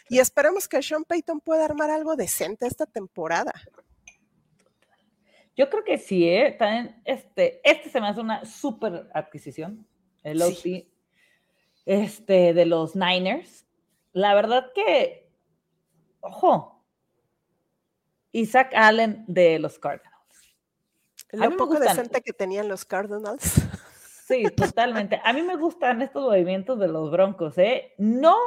Y 0.10 0.20
esperemos 0.20 0.68
que 0.68 0.84
Sean 0.84 1.06
Payton 1.06 1.40
pueda 1.40 1.66
armar 1.66 1.90
algo 1.90 2.16
decente 2.16 2.68
esta 2.68 2.86
temporada. 2.86 3.54
Yo 5.56 5.70
creo 5.70 5.84
que 5.84 5.98
sí, 5.98 6.28
¿eh? 6.28 6.56
También 6.58 7.02
este, 7.06 7.62
este 7.64 7.90
se 7.90 8.02
me 8.02 8.08
hace 8.08 8.20
una 8.20 8.44
súper 8.44 9.08
adquisición, 9.14 9.88
el 10.24 10.42
OC 10.42 10.88
este, 11.86 12.54
de 12.54 12.66
los 12.66 12.96
Niners. 12.96 13.66
La 14.14 14.34
verdad 14.34 14.72
que, 14.74 15.32
ojo, 16.22 16.84
Isaac 18.32 18.72
Allen 18.76 19.24
de 19.28 19.60
los 19.60 19.78
Cardinals. 19.78 20.13
Lo 21.34 21.58
poco 21.58 21.80
decente 21.80 22.22
que 22.22 22.34
tenían 22.34 22.68
los 22.68 22.86
Cardinals. 22.86 23.44
Sí, 24.26 24.46
totalmente. 24.56 25.20
A 25.26 25.34
mí 25.34 25.42
me 25.42 25.58
gustan 25.58 26.02
estos 26.02 26.24
movimientos 26.24 26.80
de 26.80 26.88
los 26.88 27.12
Broncos, 27.12 27.58
¿eh? 27.58 27.94
No, 27.98 28.38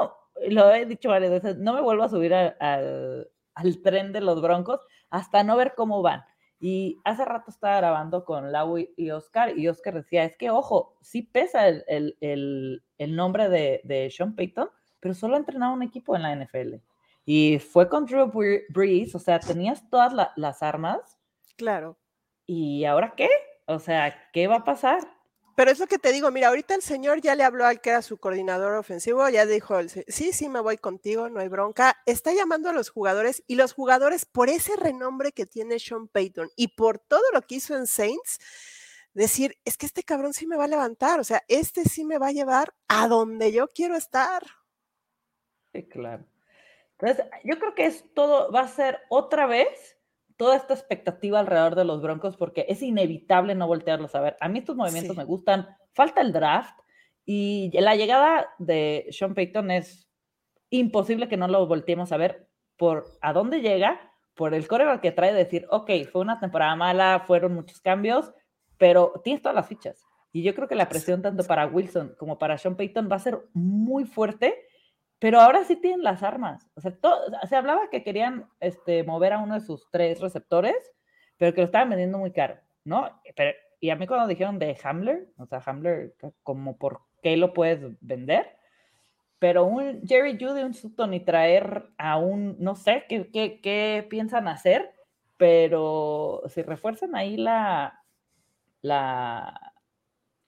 lo 0.49 0.73
he 0.73 0.87
dicho 0.87 1.11
varias 1.11 1.31
veces, 1.31 1.59
no 1.59 1.75
me 1.75 1.83
vuelvo 1.83 2.03
a 2.03 2.09
subir 2.09 2.33
al, 2.33 3.29
tren 3.85 4.11
de 4.11 4.23
los 4.23 4.41
Broncos 4.41 4.81
hasta 5.11 5.45
no 5.45 5.55
ver 5.55 5.75
cómo 5.77 6.01
van. 6.01 6.25
Y 6.59 6.99
hace 7.05 7.27
rato 7.27 7.51
estaba 7.51 7.77
grabando 7.77 8.25
con 8.25 8.53
Lau 8.53 8.79
y 8.79 9.11
Oscar, 9.11 9.59
y 9.59 9.69
Oscar 9.69 9.95
decía, 9.95 10.25
es 10.25 10.35
que, 10.39 10.49
ojo, 10.49 10.97
sí 11.03 11.21
pesa 11.21 11.69
el, 11.69 12.83
nombre 12.99 13.51
de, 13.51 13.83
de, 13.85 14.11
Sean 14.11 14.35
Payton, 14.35 14.71
pero 14.99 15.13
solo 15.13 15.35
ha 15.35 15.39
entrenado 15.39 15.75
un 15.75 15.83
equipo 15.83 16.17
en 16.17 16.23
la 16.23 16.35
NFL. 16.35 16.77
Y 17.27 17.59
fue 17.59 17.89
con 17.91 18.07
Drew 18.07 18.33
Brees, 18.71 19.15
o 19.15 19.19
sea, 19.19 19.41
tenías 19.41 19.91
todas 19.91 20.15
las 20.37 20.63
armas. 20.63 21.19
Claro. 21.57 21.99
¿Y 22.47 22.85
ahora 22.85 23.15
qué? 23.17 23.29
O 23.67 23.79
sea, 23.79 24.31
¿qué 24.33 24.47
va 24.47 24.57
a 24.57 24.65
pasar? 24.65 25.01
Pero 25.57 25.71
es 25.71 25.79
lo 25.79 25.87
que 25.87 25.99
te 25.99 26.13
digo, 26.13 26.31
mira, 26.31 26.49
ahorita 26.49 26.75
el 26.75 26.83
señor 26.83 27.23
ya 27.23 27.35
le 27.35 27.43
habló 27.43 27.65
al 27.65 27.81
que 27.81 27.89
era 27.89 28.03
su 28.03 28.19
coordinador 28.19 28.75
ofensivo, 28.75 29.27
ya 29.31 29.47
dijo, 29.47 29.77
sí, 30.07 30.33
sí, 30.35 30.49
me 30.51 30.61
voy 30.61 30.77
contigo, 30.77 31.31
no 31.31 31.41
hay 31.41 31.49
bronca. 31.49 31.97
Está 32.05 32.35
llamando 32.35 32.69
a 32.69 32.75
los 32.75 32.91
jugadores 32.91 33.43
y 33.47 33.55
los 33.55 33.73
jugadores 33.73 34.27
por 34.27 34.51
ese 34.51 34.77
renombre 34.77 35.33
que 35.33 35.47
tiene 35.47 35.79
Sean 35.79 36.09
Payton 36.09 36.51
y 36.57 36.69
por 36.77 36.99
todo 36.99 37.23
lo 37.33 37.41
que 37.41 37.55
hizo 37.55 37.75
en 37.75 37.87
Saints, 37.87 38.39
decir, 39.15 39.57
es 39.65 39.79
que 39.79 39.87
este 39.87 40.03
cabrón 40.03 40.35
sí 40.35 40.47
me 40.47 40.59
va 40.59 40.65
a 40.65 40.69
levantar, 40.69 41.21
o 41.21 41.25
sea, 41.25 41.43
este 41.49 41.85
sí 41.85 42.05
me 42.05 42.19
va 42.19 42.27
a 42.27 42.33
llevar 42.33 42.75
a 42.87 43.09
donde 43.09 43.51
yo 43.51 43.67
quiero 43.69 43.97
estar. 43.97 44.43
Sí, 45.73 45.89
claro. 45.89 46.27
Entonces, 46.99 47.25
yo 47.45 47.59
creo 47.59 47.75
que 47.75 47.87
es 47.87 48.05
todo, 48.13 48.53
va 48.53 48.61
a 48.61 48.69
ser 48.69 49.01
otra 49.09 49.47
vez 49.47 49.96
toda 50.37 50.57
esta 50.57 50.75
expectativa 50.75 51.41
alrededor 51.41 51.75
de 51.75 51.85
los 51.85 52.03
Broncos 52.03 52.37
porque 52.37 52.67
es 52.69 52.83
inevitable 52.83 53.55
no 53.55 53.67
voltearlos 53.67 54.15
a 54.15 54.21
ver. 54.21 54.37
A 54.41 54.49
mí 54.49 54.59
estos 54.59 54.77
movimientos 54.77 55.17
me 55.17 55.25
gustan. 55.25 55.67
Falta 55.93 56.21
el 56.21 56.33
draft 56.33 56.79
y 57.25 57.71
la 57.73 57.97
llegada 57.97 58.49
de 58.59 59.07
Sean 59.11 59.35
Payton 59.35 59.71
es 59.71 60.09
imposible 60.71 61.29
que 61.29 61.37
no 61.37 61.49
lo 61.49 61.67
volteemos 61.67 62.13
a 62.13 62.17
ver 62.17 62.49
por 62.77 63.07
a 63.21 63.33
dónde 63.33 63.61
llega, 63.61 64.13
por 64.35 64.55
el 64.55 64.69
coreback 64.69 65.01
que 65.01 65.13
trae 65.13 65.33
de 65.33 65.45
decir, 65.45 65.67
ok, 65.71 65.91
fue 66.13 66.21
una 66.21 66.39
temporada 66.39 66.77
mala, 66.77 67.25
fueron 67.27 67.55
muchos 67.55 67.81
cambios, 67.81 68.33
pero 68.77 69.21
tienes 69.25 69.43
todas 69.43 69.57
las 69.57 69.67
fichas. 69.67 70.05
Y 70.33 70.43
yo 70.43 70.55
creo 70.55 70.69
que 70.69 70.75
la 70.75 70.89
presión 70.89 71.23
tanto 71.23 71.45
para 71.45 71.67
Wilson 71.67 72.15
como 72.19 72.39
para 72.39 72.59
Sean 72.59 72.77
Payton 72.77 73.09
va 73.11 73.17
a 73.17 73.21
ser 73.21 73.41
muy 73.55 74.05
fuerte 74.05 74.67
pero 75.19 75.41
ahora 75.41 75.65
sí 75.65 75.77
tienen 75.77 76.03
las 76.03 76.23
armas. 76.23 76.69
O 76.75 76.81
sea, 76.81 76.93
se 77.49 77.57
hablaba 77.57 77.89
que 77.91 78.03
querían 78.03 78.49
este, 78.61 79.05
mover 79.05 79.33
a 79.33 79.39
uno 79.39 79.55
de 79.55 79.61
sus 79.61 79.89
tres 79.91 80.21
receptores, 80.21 80.77
pero 81.37 81.55
que 81.55 81.61
lo 81.61 81.67
estaban 81.67 81.91
vendiendo 81.91 82.19
muy 82.19 82.33
caro, 82.33 82.59
¿no? 82.85 83.21
Pero, 83.35 83.53
y 83.81 83.91
a 83.91 83.97
mí 83.97 84.07
cuando 84.07 84.27
dijeron 84.27 84.59
de 84.59 84.77
Hamler, 84.83 85.29
o 85.39 85.47
sea, 85.47 85.63
Hamler, 85.65 86.15
como 86.43 86.77
por 86.79 87.01
qué 87.23 87.37
lo 87.37 87.53
puedes 87.53 87.81
vender, 88.01 88.57
pero 89.39 89.65
un 89.65 90.03
Jerry 90.07 90.39
Judy, 90.41 90.63
un 90.63 90.75
Sutton 90.75 91.13
y 91.15 91.21
traer 91.21 91.91
a 91.99 92.17
un, 92.19 92.57
no 92.59 92.75
sé 92.75 93.05
qué, 93.09 93.31
qué, 93.31 93.61
qué 93.61 94.07
piensan 94.09 94.49
hacer, 94.49 94.95
pero 95.37 96.43
si 96.49 96.63
refuerzan 96.63 97.15
ahí 97.15 97.37
la, 97.37 98.03
la, 98.81 99.75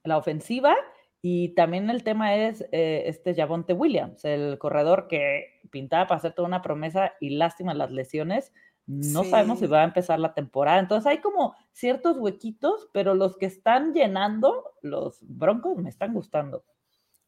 la 0.05 0.17
ofensiva 0.17 0.75
Y 1.21 1.55
también 1.55 1.91
el 1.91 2.05
tema 2.05 2.37
es 2.37 2.63
eh, 2.73 3.05
este 3.07 3.35
Javonte 3.35 3.73
Williams, 3.73 4.25
el 4.25 4.59
corredor 4.59 5.09
que 5.09 5.61
pintaba 5.71 6.07
para 6.07 6.19
hacer 6.19 6.33
toda 6.33 6.47
una 6.47 6.63
promesa 6.63 7.15
y 7.21 7.31
lástima 7.31 7.75
las 7.75 7.91
lesiones. 7.91 8.53
No 8.87 9.25
sabemos 9.25 9.59
si 9.59 9.67
va 9.67 9.83
a 9.83 9.85
empezar 9.85 10.19
la 10.19 10.33
temporada. 10.33 10.79
Entonces 10.79 11.07
hay 11.07 11.19
como 11.19 11.55
ciertos 11.73 12.17
huequitos, 12.17 12.89
pero 12.93 13.15
los 13.15 13.37
que 13.37 13.45
están 13.45 13.93
llenando, 13.93 14.73
los 14.81 15.19
Broncos 15.21 15.77
me 15.77 15.91
están 15.91 16.15
gustando. 16.15 16.65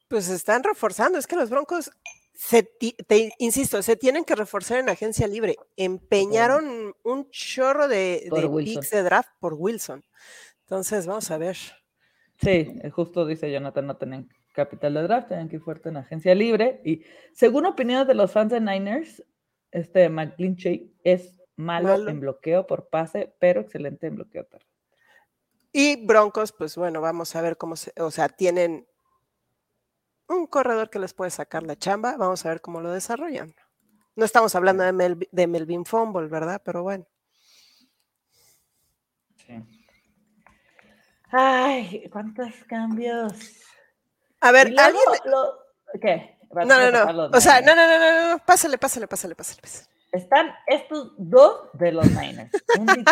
Pues 0.09 0.31
están 0.31 0.63
reforzando. 0.65 1.19
Es 1.19 1.27
que 1.27 1.37
los 1.37 1.51
Broncos, 1.51 1.91
se 2.33 2.63
te 2.63 3.35
insisto, 3.39 3.83
se 3.83 3.97
tienen 3.97 4.25
que 4.25 4.37
reforzar 4.37 4.79
en 4.79 4.89
agencia 4.89 5.27
libre. 5.27 5.57
Empeñaron 5.77 6.95
un 7.03 7.29
chorro 7.29 7.89
de, 7.89 8.31
de 8.33 8.65
picks 8.65 8.91
de 8.91 9.03
draft 9.03 9.29
por 9.39 9.53
Wilson. 9.53 10.03
Entonces, 10.63 11.07
vamos 11.07 11.31
a 11.31 11.37
ver. 11.37 11.59
Sí, 12.43 12.73
eh, 12.83 12.91
justo 12.91 13.27
dice 13.27 13.53
Jonathan, 13.53 13.87
no 13.87 13.97
tienen 13.97 14.29
capital 14.55 14.95
de 14.95 15.03
draft, 15.03 15.29
tienen 15.29 15.49
que 15.49 15.57
ir 15.57 15.63
fuerte 15.63 15.91
en 15.91 15.99
agencia 15.99 16.35
libre. 16.35 16.81
Y 16.85 17.03
según 17.35 17.67
opiniones 17.67 18.07
de 18.07 18.15
los 18.15 18.33
fans 18.33 18.51
de 18.51 18.61
Niners, 18.61 19.23
este 19.71 20.09
McGlinchey 20.09 20.95
es 21.05 21.41
malo, 21.57 22.09
en 22.09 22.21
bloqueo 22.21 22.67
por 22.67 22.89
pase, 22.89 23.35
pero 23.39 23.61
excelente 23.61 24.07
en 24.07 24.17
bloqueo 24.17 24.45
terrestre. 24.45 24.71
Y 25.73 26.05
Broncos, 26.05 26.53
pues 26.53 26.77
bueno, 26.77 27.01
vamos 27.01 27.37
a 27.37 27.43
ver 27.43 27.57
cómo 27.57 27.77
se, 27.77 27.93
o 28.01 28.11
sea, 28.11 28.29
tienen 28.29 28.89
un 30.27 30.47
corredor 30.47 30.91
que 30.91 30.99
les 30.99 31.13
puede 31.13 31.31
sacar 31.31 31.63
la 31.63 31.77
chamba, 31.77 32.17
vamos 32.17 32.45
a 32.47 32.49
ver 32.49 32.61
cómo 32.61 32.81
lo 32.81 32.91
desarrollan. 32.91 33.55
No 34.17 34.25
estamos 34.25 34.55
hablando 34.55 34.83
de, 34.83 35.29
de 35.31 35.47
Melvin 35.47 35.85
Fumble, 35.85 36.29
¿verdad? 36.29 36.61
Pero 36.65 36.83
bueno. 36.83 37.07
Sí. 39.47 39.80
Ay, 41.33 42.09
cuántos 42.11 42.53
cambios. 42.67 43.33
A 44.41 44.53
ver, 44.53 44.75
alguien. 44.79 45.05
¿Qué? 46.01 46.39
No, 46.53 46.65
no, 46.65 46.91
no. 46.91 47.31
O 47.33 47.41
sea, 47.41 47.61
no, 47.61 47.75
no, 47.75 47.87
no, 47.87 47.99
no, 47.99 48.33
no. 48.33 48.39
Pásale, 48.45 48.79
pásale, 48.79 49.07
pásale, 49.07 49.35
pásale. 49.35 49.61
Están 50.13 50.53
estos 50.67 51.13
dos 51.17 51.69
de 51.75 51.93
los 51.93 52.11
Niners. 52.11 52.51
Un 52.79 53.05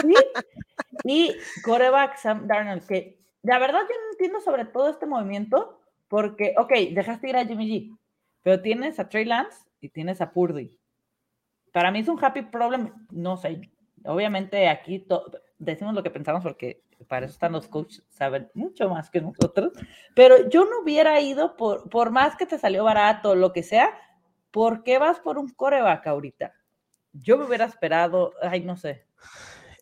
y 1.05 1.37
coreback 1.63 2.17
Sam 2.17 2.49
Darnold. 2.49 2.87
Que 2.87 3.19
la 3.43 3.59
verdad 3.59 3.81
yo 3.83 3.95
no 3.95 4.11
entiendo 4.13 4.41
sobre 4.41 4.65
todo 4.65 4.89
este 4.89 5.07
movimiento. 5.07 5.81
Porque, 6.09 6.55
ok, 6.57 6.73
dejaste 6.93 7.29
ir 7.29 7.37
a 7.37 7.45
Jimmy 7.45 7.69
G. 7.69 7.99
Pero 8.43 8.63
tienes 8.63 8.99
a 8.99 9.09
Trey 9.09 9.27
Lance 9.27 9.59
y 9.81 9.91
tienes 9.91 10.21
a 10.21 10.33
Purdy. 10.33 10.77
Para 11.73 11.91
mí 11.91 12.01
es 12.01 12.09
un 12.09 12.23
happy 12.23 12.43
problem. 12.43 12.93
No 13.11 13.37
sé. 13.37 13.71
Obviamente 14.05 14.69
aquí 14.69 15.07
decimos 15.59 15.95
lo 15.95 16.03
que 16.03 16.11
pensamos 16.11 16.43
porque 16.43 16.83
para 17.07 17.27
eso 17.27 17.35
están 17.35 17.53
los 17.53 17.69
coaches, 17.69 18.03
saben 18.09 18.51
mucho 18.55 18.89
más 18.89 19.11
que 19.11 19.21
nosotros, 19.21 19.73
pero 20.15 20.49
yo 20.49 20.65
no 20.65 20.81
hubiera 20.81 21.21
ido 21.21 21.57
por, 21.57 21.89
por 21.89 22.11
más 22.11 22.37
que 22.37 22.47
te 22.47 22.59
salió 22.59 22.85
barato, 22.85 23.35
lo 23.35 23.53
que 23.53 23.63
sea, 23.63 23.99
¿por 24.51 24.83
qué 24.83 24.99
vas 24.99 25.21
por 25.21 25.39
un 25.39 25.49
coreback 25.51 26.07
ahorita? 26.07 26.55
Yo 27.13 27.39
me 27.39 27.45
hubiera 27.45 27.65
esperado, 27.65 28.33
ay, 28.43 28.61
no 28.61 28.77
sé. 28.77 29.07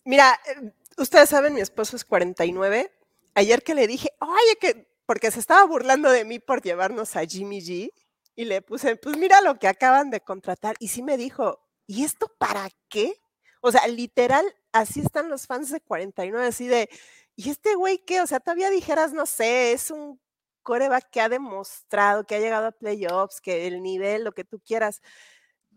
Mira, 0.04 0.38
eh, 0.46 0.72
ustedes 0.98 1.28
saben, 1.28 1.54
mi 1.54 1.60
esposo 1.60 1.96
es 1.96 2.04
49. 2.04 2.92
Ayer 3.34 3.62
que 3.62 3.74
le 3.74 3.86
dije, 3.86 4.10
oye, 4.20 4.56
que, 4.60 4.88
porque 5.04 5.30
se 5.30 5.40
estaba 5.40 5.64
burlando 5.64 6.10
de 6.10 6.24
mí 6.24 6.38
por 6.38 6.62
llevarnos 6.62 7.16
a 7.16 7.24
Jimmy 7.24 7.60
G, 7.60 7.90
y 8.36 8.44
le 8.44 8.60
puse, 8.60 8.96
pues 8.96 9.16
mira 9.16 9.40
lo 9.40 9.58
que 9.58 9.66
acaban 9.66 10.10
de 10.10 10.20
contratar. 10.20 10.76
Y 10.78 10.88
sí 10.88 11.02
me 11.02 11.16
dijo, 11.16 11.58
¿y 11.86 12.04
esto 12.04 12.30
para 12.38 12.68
qué? 12.88 13.18
O 13.62 13.72
sea, 13.72 13.88
literal, 13.88 14.44
así 14.78 15.00
están 15.00 15.28
los 15.28 15.46
fans 15.46 15.70
de 15.70 15.80
49, 15.80 16.46
así 16.46 16.66
de, 16.68 16.88
¿y 17.36 17.50
este 17.50 17.74
güey 17.74 17.98
qué? 17.98 18.20
O 18.22 18.26
sea, 18.26 18.40
todavía 18.40 18.70
dijeras, 18.70 19.12
no 19.12 19.26
sé, 19.26 19.72
es 19.72 19.90
un 19.90 20.20
coreback 20.62 21.10
que 21.10 21.20
ha 21.20 21.28
demostrado 21.28 22.24
que 22.24 22.36
ha 22.36 22.40
llegado 22.40 22.66
a 22.66 22.72
playoffs, 22.72 23.40
que 23.40 23.66
el 23.66 23.82
nivel, 23.82 24.24
lo 24.24 24.32
que 24.32 24.44
tú 24.44 24.60
quieras, 24.60 25.00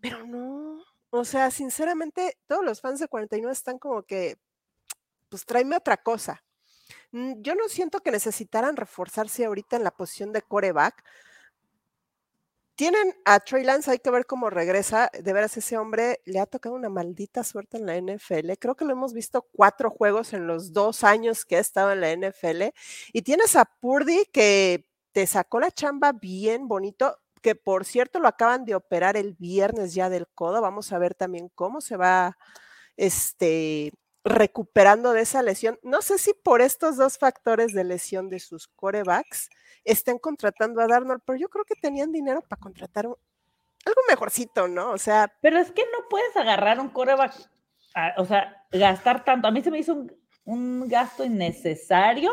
pero 0.00 0.26
no, 0.26 0.82
o 1.10 1.24
sea, 1.24 1.50
sinceramente, 1.50 2.38
todos 2.46 2.64
los 2.64 2.80
fans 2.80 3.00
de 3.00 3.08
49 3.08 3.52
están 3.52 3.78
como 3.78 4.02
que, 4.04 4.38
pues 5.28 5.44
tráeme 5.46 5.76
otra 5.76 5.96
cosa. 5.96 6.44
Mm, 7.12 7.42
yo 7.42 7.54
no 7.54 7.68
siento 7.68 8.00
que 8.00 8.10
necesitaran 8.12 8.76
reforzarse 8.76 9.44
ahorita 9.44 9.76
en 9.76 9.84
la 9.84 9.90
posición 9.92 10.32
de 10.32 10.42
coreback, 10.42 11.04
tienen 12.80 13.14
a 13.26 13.40
Trey 13.40 13.62
Lance, 13.62 13.90
hay 13.90 13.98
que 13.98 14.10
ver 14.10 14.24
cómo 14.24 14.48
regresa. 14.48 15.10
De 15.12 15.34
veras, 15.34 15.54
ese 15.54 15.76
hombre 15.76 16.22
le 16.24 16.40
ha 16.40 16.46
tocado 16.46 16.74
una 16.74 16.88
maldita 16.88 17.44
suerte 17.44 17.76
en 17.76 17.84
la 17.84 18.00
NFL. 18.00 18.52
Creo 18.58 18.74
que 18.74 18.86
lo 18.86 18.92
hemos 18.92 19.12
visto 19.12 19.46
cuatro 19.52 19.90
juegos 19.90 20.32
en 20.32 20.46
los 20.46 20.72
dos 20.72 21.04
años 21.04 21.44
que 21.44 21.56
ha 21.56 21.58
estado 21.58 21.92
en 21.92 22.00
la 22.00 22.10
NFL. 22.10 22.72
Y 23.12 23.20
tienes 23.20 23.54
a 23.54 23.66
Purdy 23.66 24.24
que 24.32 24.86
te 25.12 25.26
sacó 25.26 25.60
la 25.60 25.70
chamba 25.70 26.12
bien 26.12 26.68
bonito, 26.68 27.18
que 27.42 27.54
por 27.54 27.84
cierto 27.84 28.18
lo 28.18 28.28
acaban 28.28 28.64
de 28.64 28.74
operar 28.74 29.18
el 29.18 29.34
viernes 29.34 29.92
ya 29.92 30.08
del 30.08 30.26
codo. 30.34 30.62
Vamos 30.62 30.90
a 30.94 30.98
ver 30.98 31.14
también 31.14 31.50
cómo 31.54 31.82
se 31.82 31.98
va 31.98 32.38
este, 32.96 33.92
recuperando 34.24 35.12
de 35.12 35.22
esa 35.22 35.42
lesión. 35.42 35.78
No 35.82 36.02
sé 36.02 36.18
si 36.18 36.34
por 36.34 36.60
estos 36.60 36.96
dos 36.96 37.18
factores 37.18 37.72
de 37.72 37.84
lesión 37.84 38.28
de 38.28 38.40
sus 38.40 38.68
corebacks 38.68 39.48
estén 39.84 40.18
contratando 40.18 40.80
a 40.80 40.86
Darnold, 40.86 41.22
pero 41.24 41.38
yo 41.38 41.48
creo 41.48 41.64
que 41.64 41.74
tenían 41.74 42.12
dinero 42.12 42.42
para 42.42 42.60
contratar 42.60 43.06
algo 43.06 44.00
mejorcito, 44.08 44.68
¿no? 44.68 44.90
O 44.90 44.98
sea. 44.98 45.32
Pero 45.40 45.58
es 45.58 45.72
que 45.72 45.82
no 45.82 46.08
puedes 46.08 46.36
agarrar 46.36 46.80
un 46.80 46.90
coreback, 46.90 47.34
o 48.18 48.24
sea, 48.24 48.66
gastar 48.70 49.24
tanto. 49.24 49.48
A 49.48 49.50
mí 49.50 49.62
se 49.62 49.70
me 49.70 49.78
hizo 49.78 50.06
un, 50.44 50.88
gasto 50.88 51.24
innecesario, 51.24 52.30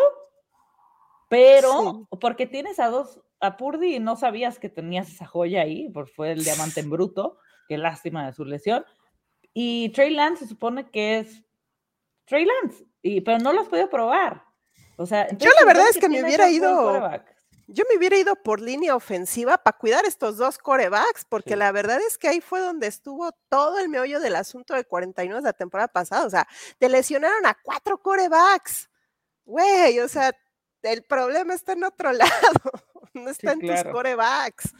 pero 1.29 2.07
porque 2.19 2.47
tienes 2.47 2.79
a 2.79 2.87
dos, 2.87 3.21
a 3.39 3.55
Purdy 3.57 3.95
y 3.95 3.99
no 3.99 4.15
sabías 4.15 4.59
que 4.59 4.69
tenías 4.69 5.09
esa 5.09 5.25
joya 5.25 5.61
ahí, 5.61 5.89
porque 5.89 6.11
fue 6.11 6.31
el 6.31 6.43
diamante 6.43 6.81
en 6.81 6.89
bruto, 6.89 7.37
qué 7.69 7.77
lástima 7.77 8.25
de 8.25 8.33
su 8.33 8.43
lesión. 8.43 8.85
Y 9.53 9.89
Trey 9.89 10.11
Lance 10.11 10.43
se 10.43 10.49
supone 10.49 10.89
que 10.89 11.19
es 11.19 11.43
Trey 12.27 12.45
Lance, 12.45 12.85
y, 13.01 13.21
pero 13.21 13.39
no 13.39 13.53
lo 13.53 13.61
has 13.61 13.67
podido 13.67 13.89
probar. 13.89 14.43
O 14.97 15.05
sea, 15.05 15.27
yo 15.37 15.49
la 15.59 15.65
verdad 15.65 15.87
es 15.89 15.97
que 15.97 16.09
me 16.09 16.23
hubiera 16.23 16.49
ido 16.49 17.01
yo 17.69 17.83
me 17.89 17.97
hubiera 17.97 18.17
ido 18.17 18.35
por 18.35 18.61
línea 18.61 18.95
ofensiva 18.95 19.57
para 19.57 19.77
cuidar 19.77 20.05
estos 20.05 20.37
dos 20.37 20.57
corebacks, 20.57 21.25
porque 21.25 21.57
la 21.57 21.73
verdad 21.73 21.99
es 22.07 22.17
que 22.17 22.29
ahí 22.29 22.39
fue 22.39 22.61
donde 22.61 22.87
estuvo 22.87 23.33
todo 23.49 23.77
el 23.79 23.89
meollo 23.89 24.21
del 24.21 24.37
asunto 24.37 24.73
de 24.73 24.85
49 24.85 25.41
de 25.41 25.43
la 25.43 25.53
temporada 25.53 25.89
pasada. 25.89 26.25
O 26.25 26.29
sea, 26.29 26.47
te 26.77 26.87
lesionaron 26.87 27.45
a 27.45 27.57
cuatro 27.61 28.01
corebacks. 28.01 28.89
Güey, 29.43 29.99
o 29.99 30.07
sea, 30.07 30.31
el 30.81 31.03
problema 31.03 31.53
está 31.53 31.73
en 31.73 31.83
otro 31.83 32.11
lado, 32.13 32.71
no 33.13 33.29
está 33.29 33.51
en 33.51 33.59
tus 33.59 33.83
corebacks. 33.91 34.73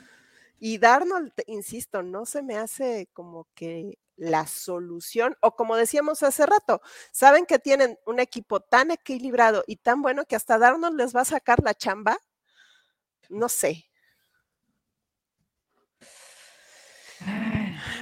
Y 0.57 0.77
Darnold, 0.77 1.33
insisto, 1.45 2.01
no 2.03 2.25
se 2.25 2.41
me 2.41 2.57
hace 2.57 3.09
como 3.11 3.47
que 3.53 3.97
la 4.17 4.47
solución, 4.47 5.37
o 5.41 5.55
como 5.55 5.75
decíamos 5.75 6.23
hace 6.23 6.45
rato, 6.45 6.81
saben 7.11 7.45
que 7.45 7.59
tienen 7.59 7.97
un 8.05 8.19
equipo 8.19 8.59
tan 8.59 8.91
equilibrado 8.91 9.63
y 9.67 9.77
tan 9.77 10.01
bueno 10.01 10.25
que 10.25 10.35
hasta 10.35 10.57
Darnold 10.57 10.97
les 10.97 11.15
va 11.15 11.21
a 11.21 11.25
sacar 11.25 11.63
la 11.63 11.73
chamba 11.73 12.19
no 13.29 13.49
sé. 13.49 13.85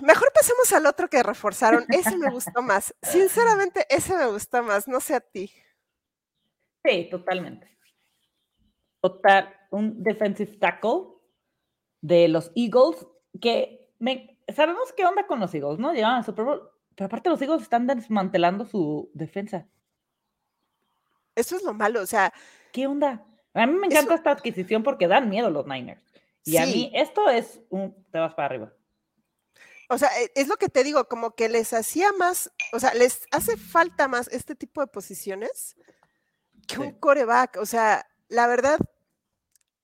Mejor 0.03 0.31
pasemos 0.33 0.71
al 0.73 0.85
otro 0.85 1.09
que 1.09 1.23
reforzaron. 1.23 1.85
Ese 1.89 2.17
me 2.17 2.29
gustó 2.31 2.61
más. 2.61 2.93
Sinceramente, 3.01 3.85
ese 3.89 4.15
me 4.15 4.27
gustó 4.27 4.63
más. 4.63 4.87
No 4.87 4.99
sé 4.99 5.15
a 5.15 5.21
ti. 5.21 5.51
Sí, 6.83 7.07
totalmente. 7.09 7.77
Total, 9.01 9.53
un 9.71 10.03
defensive 10.03 10.57
tackle 10.57 11.15
de 12.01 12.27
los 12.27 12.51
Eagles 12.55 13.05
que 13.41 13.93
me, 13.99 14.34
sabemos 14.53 14.93
qué 14.93 15.05
onda 15.05 15.25
con 15.27 15.39
los 15.39 15.53
Eagles, 15.53 15.79
¿no? 15.79 15.93
Llevan 15.93 16.15
al 16.15 16.25
Super 16.25 16.45
Bowl, 16.45 16.69
pero 16.95 17.07
aparte 17.07 17.29
los 17.29 17.41
Eagles 17.41 17.61
están 17.61 17.87
desmantelando 17.87 18.65
su 18.65 19.09
defensa. 19.13 19.67
Eso 21.35 21.55
es 21.55 21.63
lo 21.63 21.73
malo, 21.73 22.01
o 22.01 22.05
sea. 22.05 22.33
¿Qué 22.71 22.87
onda? 22.87 23.25
A 23.53 23.65
mí 23.65 23.73
me 23.73 23.87
encanta 23.87 24.15
esta 24.15 24.31
adquisición 24.31 24.83
porque 24.83 25.07
dan 25.07 25.29
miedo 25.29 25.49
los 25.49 25.65
Niners. 25.65 26.01
Y 26.43 26.57
a 26.57 26.65
mí 26.65 26.91
esto 26.93 27.29
es 27.29 27.59
un 27.69 27.95
te 28.11 28.19
vas 28.19 28.33
para 28.33 28.45
arriba. 28.45 28.73
O 29.89 29.97
sea, 29.97 30.09
e, 30.21 30.31
es 30.35 30.47
lo 30.47 30.57
que 30.57 30.69
te 30.69 30.83
digo, 30.83 31.07
como 31.07 31.31
que 31.31 31.49
les 31.49 31.73
hacía 31.73 32.11
más, 32.13 32.51
o 32.73 32.79
sea, 32.79 32.93
les 32.93 33.25
hace 33.31 33.57
falta 33.57 34.07
más 34.07 34.27
este 34.29 34.55
tipo 34.55 34.81
de 34.81 34.87
posiciones 34.87 35.75
que 36.67 36.79
un 36.79 36.91
coreback. 36.91 37.57
O 37.57 37.65
sea, 37.65 38.07
la 38.27 38.47
verdad, 38.47 38.77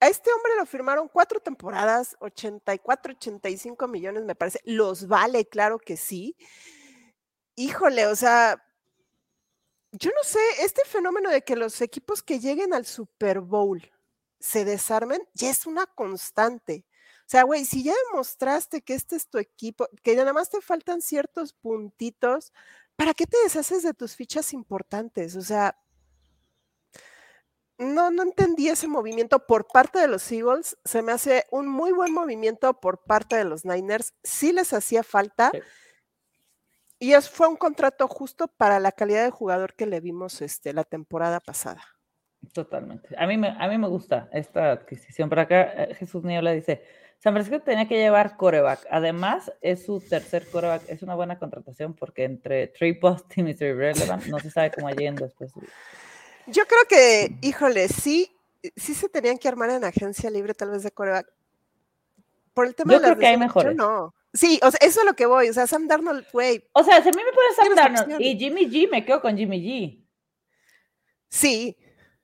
a 0.01 0.07
este 0.07 0.33
hombre 0.33 0.53
lo 0.57 0.65
firmaron 0.65 1.07
cuatro 1.07 1.39
temporadas, 1.39 2.17
84, 2.19 3.13
85 3.13 3.87
millones, 3.87 4.23
me 4.25 4.35
parece. 4.35 4.59
Los 4.65 5.07
vale, 5.07 5.47
claro 5.47 5.77
que 5.77 5.95
sí. 5.95 6.35
Híjole, 7.55 8.07
o 8.07 8.15
sea, 8.15 8.63
yo 9.91 10.09
no 10.09 10.23
sé, 10.23 10.39
este 10.59 10.81
fenómeno 10.85 11.29
de 11.29 11.43
que 11.43 11.55
los 11.55 11.81
equipos 11.81 12.23
que 12.23 12.39
lleguen 12.39 12.73
al 12.73 12.85
Super 12.85 13.41
Bowl 13.41 13.91
se 14.39 14.65
desarmen 14.65 15.21
ya 15.35 15.51
es 15.51 15.67
una 15.67 15.85
constante. 15.85 16.85
O 17.21 17.29
sea, 17.31 17.43
güey, 17.43 17.63
si 17.65 17.83
ya 17.83 17.93
demostraste 18.09 18.81
que 18.81 18.95
este 18.95 19.15
es 19.15 19.29
tu 19.29 19.37
equipo, 19.37 19.87
que 20.01 20.15
nada 20.15 20.33
más 20.33 20.49
te 20.49 20.61
faltan 20.61 21.01
ciertos 21.01 21.53
puntitos, 21.53 22.53
¿para 22.95 23.13
qué 23.13 23.27
te 23.27 23.37
deshaces 23.43 23.83
de 23.83 23.93
tus 23.93 24.15
fichas 24.15 24.51
importantes? 24.53 25.35
O 25.35 25.41
sea, 25.43 25.77
no, 27.81 28.11
no 28.11 28.23
entendí 28.23 28.69
ese 28.69 28.87
movimiento 28.87 29.45
por 29.45 29.67
parte 29.67 29.99
de 29.99 30.07
los 30.07 30.31
Eagles. 30.31 30.77
Se 30.85 31.01
me 31.01 31.11
hace 31.11 31.45
un 31.51 31.67
muy 31.67 31.91
buen 31.91 32.13
movimiento 32.13 32.79
por 32.79 33.03
parte 33.03 33.35
de 33.35 33.43
los 33.43 33.65
Niners. 33.65 34.13
Sí 34.23 34.53
les 34.53 34.71
hacía 34.73 35.03
falta. 35.03 35.51
Y 36.99 37.13
es, 37.13 37.29
fue 37.29 37.47
un 37.47 37.57
contrato 37.57 38.07
justo 38.07 38.47
para 38.47 38.79
la 38.79 38.91
calidad 38.91 39.23
de 39.23 39.31
jugador 39.31 39.73
que 39.73 39.87
le 39.87 39.99
vimos 39.99 40.41
este, 40.41 40.73
la 40.73 40.83
temporada 40.83 41.39
pasada. 41.39 41.81
Totalmente. 42.53 43.15
A 43.17 43.25
mí 43.25 43.37
me, 43.37 43.49
a 43.49 43.67
mí 43.67 43.77
me 43.77 43.87
gusta 43.87 44.29
esta 44.31 44.71
adquisición. 44.71 45.27
Por 45.27 45.39
acá 45.39 45.61
eh, 45.61 45.95
Jesús 45.95 46.23
Niebla 46.23 46.51
dice, 46.51 46.83
San 47.17 47.33
Francisco 47.33 47.61
tenía 47.61 47.87
que 47.87 47.97
llevar 47.97 48.37
coreback. 48.37 48.85
Además, 48.91 49.51
es 49.61 49.85
su 49.85 49.99
tercer 49.99 50.47
coreback. 50.51 50.83
Es 50.87 51.01
una 51.01 51.15
buena 51.15 51.39
contratación 51.39 51.95
porque 51.95 52.25
entre 52.25 52.67
Trey 52.67 52.93
Posting 52.93 53.47
y 53.47 53.55
Trey 53.55 53.73
Relevant 53.73 54.25
no 54.27 54.39
se 54.39 54.51
sabe 54.51 54.71
cómo 54.71 54.89
lleguen 54.89 55.15
después. 55.15 55.51
Yo 56.47 56.65
creo 56.65 56.85
que, 56.87 57.35
híjole, 57.41 57.87
sí, 57.87 58.31
sí 58.75 58.93
se 58.93 59.09
tenían 59.09 59.37
que 59.37 59.47
armar 59.47 59.69
en 59.69 59.83
agencia 59.83 60.29
libre 60.29 60.53
tal 60.53 60.71
vez 60.71 60.83
de 60.83 60.91
coreback. 60.91 61.31
Por 62.53 62.67
el 62.67 62.75
tema 62.75 62.93
Yo 62.93 62.99
de 62.99 63.05
creo 63.05 63.17
que 63.17 63.27
hay 63.27 63.37
mejores. 63.37 63.75
No. 63.75 64.13
Sí, 64.33 64.59
o 64.63 64.71
sea, 64.71 64.79
eso 64.81 65.01
es 65.01 65.05
lo 65.05 65.13
que 65.13 65.25
voy. 65.25 65.49
O 65.49 65.53
sea, 65.53 65.67
Sam 65.67 65.87
Darnold, 65.87 66.25
güey. 66.31 66.63
O 66.73 66.83
sea, 66.83 67.01
si 67.01 67.09
a 67.09 67.11
mí 67.11 67.21
me 67.23 67.31
pones 67.33 67.55
Sam 67.55 67.75
Darnold 67.75 68.21
y 68.21 68.37
Jimmy 68.37 68.69
G, 68.69 68.89
me 68.89 69.05
quedo 69.05 69.21
con 69.21 69.37
Jimmy 69.37 69.61
G. 69.61 70.05
Sí, 71.27 71.77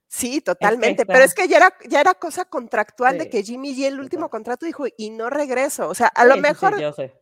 sí, 0.07 0.41
totalmente. 0.41 1.05
Pero 1.05 1.23
es 1.23 1.33
que 1.33 1.47
ya 1.47 1.57
era, 1.57 1.77
ya 1.87 2.01
era 2.01 2.13
cosa 2.13 2.45
contractual 2.45 3.17
de 3.17 3.29
que 3.29 3.43
Jimmy 3.43 3.75
G 3.75 3.87
el 3.87 3.99
último 3.99 4.29
contrato 4.29 4.65
dijo, 4.65 4.85
y 4.97 5.09
no 5.09 5.29
regreso. 5.29 5.87
O 5.89 5.95
sea, 5.95 6.07
a 6.07 6.25
lo 6.25 6.37
mejor. 6.37 6.79
yo 6.79 6.93
sé. 6.93 7.13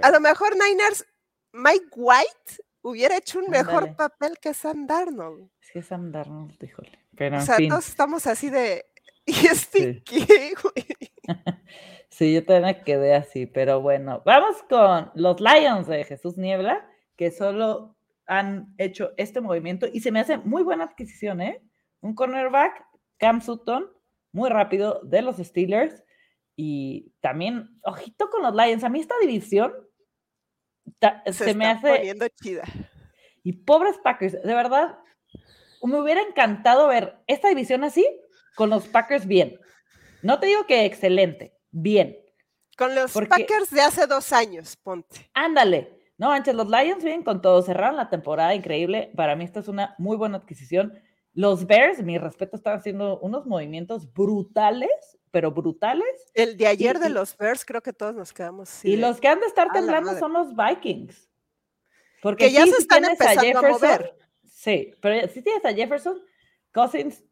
A 0.00 0.10
lo 0.10 0.20
mejor 0.20 0.56
Niners, 0.56 1.06
Mike 1.52 1.86
White 1.94 2.62
hubiera 2.82 3.16
hecho 3.16 3.38
un 3.38 3.48
mejor 3.50 3.96
papel 3.96 4.38
que 4.40 4.52
Sam 4.54 4.86
Darnold. 4.86 5.48
Es 5.60 5.70
que 5.70 5.82
Sam 5.82 6.12
Darnold, 6.12 6.62
híjole. 6.62 6.98
Pero 7.16 7.38
o 7.38 7.40
sea, 7.40 7.56
todos 7.68 7.88
estamos 7.88 8.26
así 8.26 8.50
de. 8.50 8.84
¿Y 9.26 9.46
este 9.46 10.02
qué, 10.02 10.54
güey? 10.60 10.86
sí, 12.08 12.34
yo 12.34 12.44
también 12.44 12.76
me 12.76 12.84
quedé 12.84 13.14
así, 13.14 13.46
pero 13.46 13.80
bueno. 13.80 14.22
Vamos 14.24 14.62
con 14.68 15.10
los 15.14 15.40
Lions 15.40 15.86
de 15.86 16.04
Jesús 16.04 16.36
Niebla, 16.36 16.88
que 17.16 17.30
solo 17.30 17.96
han 18.26 18.74
hecho 18.78 19.12
este 19.16 19.40
movimiento 19.40 19.86
y 19.92 20.00
se 20.00 20.10
me 20.10 20.20
hace 20.20 20.38
muy 20.38 20.62
buena 20.62 20.84
adquisición, 20.84 21.40
¿eh? 21.40 21.62
Un 22.00 22.14
cornerback, 22.14 22.84
Cam 23.18 23.40
Sutton, 23.40 23.86
muy 24.32 24.50
rápido 24.50 25.00
de 25.04 25.22
los 25.22 25.36
Steelers. 25.36 26.02
Y 26.56 27.12
también, 27.20 27.78
ojito 27.82 28.28
con 28.28 28.42
los 28.42 28.54
Lions. 28.54 28.84
A 28.84 28.88
mí 28.88 29.00
esta 29.00 29.14
división 29.20 29.72
se, 31.32 31.54
me 31.54 31.66
hace. 31.66 31.88
poniendo 31.88 32.26
chida. 32.28 32.64
Y 33.42 33.52
pobres 33.52 33.98
Packers, 33.98 34.32
de 34.32 34.54
verdad, 34.54 34.98
me 35.82 36.00
hubiera 36.00 36.22
encantado 36.22 36.88
ver 36.88 37.18
esta 37.26 37.48
división 37.48 37.84
así, 37.84 38.06
con 38.54 38.70
los 38.70 38.86
Packers 38.86 39.26
bien. 39.26 39.58
No 40.22 40.38
te 40.38 40.46
digo 40.46 40.66
que 40.66 40.84
excelente, 40.84 41.58
bien. 41.70 42.18
Con 42.76 42.94
los 42.94 43.12
Packers 43.12 43.70
de 43.70 43.80
hace 43.80 44.06
dos 44.06 44.32
años, 44.32 44.76
ponte. 44.76 45.30
Ándale. 45.34 45.98
No, 46.18 46.30
antes 46.30 46.54
los 46.54 46.68
Lions 46.68 47.02
vienen 47.02 47.24
con 47.24 47.42
todo, 47.42 47.62
cerraron 47.62 47.96
la 47.96 48.08
temporada 48.08 48.54
increíble. 48.54 49.10
Para 49.16 49.34
mí 49.34 49.44
esta 49.44 49.60
es 49.60 49.68
una 49.68 49.94
muy 49.98 50.16
buena 50.16 50.38
adquisición. 50.38 50.94
Los 51.34 51.66
Bears, 51.66 52.02
mi 52.02 52.18
respeto, 52.18 52.56
están 52.56 52.76
haciendo 52.76 53.18
unos 53.20 53.46
movimientos 53.46 54.12
brutales, 54.12 55.18
pero 55.32 55.50
brutales. 55.50 56.30
El 56.34 56.56
de 56.56 56.68
ayer 56.68 57.00
de 57.00 57.08
los 57.08 57.36
Bears, 57.36 57.64
creo 57.64 57.82
que 57.82 57.92
todos 57.92 58.14
nos 58.14 58.32
quedamos. 58.32 58.84
y 58.84 58.96
los 58.96 59.20
que 59.20 59.26
han 59.26 59.40
de 59.40 59.46
estar 59.46 59.72
temblando 59.72 60.16
son 60.18 60.32
los 60.34 60.54
Vikings. 60.54 61.28
Porque 62.22 62.52
ya 62.52 62.64
se 62.66 62.76
están 62.76 63.04
empezando 63.04 63.58
a, 63.58 63.62
mover. 63.62 64.16
Sí, 64.44 64.94
pero 65.00 65.26
si 65.28 65.42
tienes 65.42 65.64
a 65.64 65.72
Jefferson, 65.72 66.22
Cousins, 66.72 67.24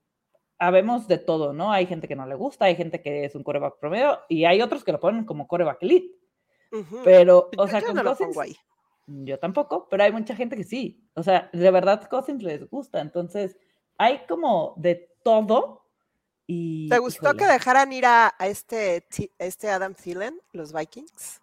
habemos 0.58 1.06
de 1.06 1.18
todo, 1.18 1.52
¿no? 1.52 1.70
Hay 1.70 1.86
gente 1.86 2.08
que 2.08 2.16
no 2.16 2.26
le 2.26 2.34
gusta, 2.34 2.64
hay 2.64 2.74
gente 2.74 3.00
que 3.00 3.24
es 3.24 3.36
un 3.36 3.44
coreback 3.44 3.78
promedio 3.78 4.18
y 4.28 4.46
hay 4.46 4.60
otros 4.62 4.82
que 4.82 4.90
lo 4.90 4.98
ponen 4.98 5.24
como 5.24 5.46
coreback 5.46 5.80
elite. 5.82 6.16
Pero, 7.04 7.50
o 7.56 7.68
sea, 7.68 7.82
con 7.82 7.96
Cousins, 7.96 8.36
yo 9.06 9.38
tampoco, 9.38 9.88
pero 9.88 10.04
hay 10.04 10.12
mucha 10.12 10.34
gente 10.34 10.56
que 10.56 10.64
sí. 10.64 11.04
O 11.14 11.22
sea, 11.22 11.50
de 11.52 11.70
verdad 11.70 12.08
Cousins 12.08 12.42
les 12.42 12.68
gusta. 12.68 13.00
Entonces, 13.00 13.56
hay 13.96 14.20
como 14.28 14.74
de 14.76 15.10
todo. 15.22 15.89
Y, 16.52 16.88
¿Te 16.88 16.98
gustó 16.98 17.34
que 17.34 17.46
dejaran 17.46 17.92
ir 17.92 18.04
a, 18.06 18.34
este, 18.40 19.06
este 19.38 19.70
Adam 19.70 19.94
Thielen, 19.94 20.40
los 20.52 20.72
Vikings? 20.72 21.40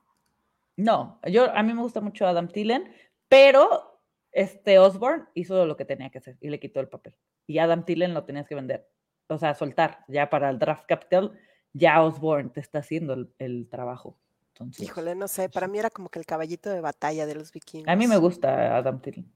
No, 0.76 1.22
yo 1.26 1.50
a 1.56 1.64
mí 1.64 1.74
me 1.74 1.82
gusta 1.82 2.02
mucho 2.02 2.28
Adam 2.28 2.50
Thielen, 2.50 2.94
pero 3.30 4.02
este 4.34 4.80
Osborne 4.80 5.24
hizo 5.34 5.66
lo 5.66 5.78
que 5.78 5.86
tenía 5.86 6.10
que 6.10 6.18
hacer 6.18 6.36
y 6.42 6.50
le 6.50 6.60
quitó 6.60 6.82
el 6.82 6.90
papel. 6.90 7.16
Y 7.46 7.60
Adam 7.60 7.86
Thielen 7.86 8.14
lo 8.14 8.26
tenías 8.26 8.50
que 8.50 8.56
vender, 8.56 8.86
o 9.30 9.38
sea, 9.38 9.56
soltar 9.56 10.04
ya 10.10 10.30
para 10.30 10.50
el 10.50 10.60
draft 10.60 10.86
capital. 10.86 11.40
Ya 11.72 12.04
Osborne 12.04 12.50
te 12.50 12.60
está 12.60 12.80
haciendo 12.80 13.30
el, 13.38 13.70
trabajo. 13.70 14.18
Entonces, 14.50 14.84
Híjole, 14.84 15.16
no 15.16 15.30
sé, 15.30 15.48
para 15.48 15.70
mí 15.70 15.80
era 15.80 15.90
como 15.90 16.10
que 16.10 16.20
el 16.20 16.26
caballito 16.26 16.70
de 16.70 16.82
batalla 16.82 17.26
de 17.26 17.36
los 17.36 17.54
vikingos. 17.54 17.88
A 17.88 17.96
mí 17.96 18.08
me 18.08 18.18
gusta 18.18 18.76
Adam 18.76 19.00
Thielen. 19.00 19.32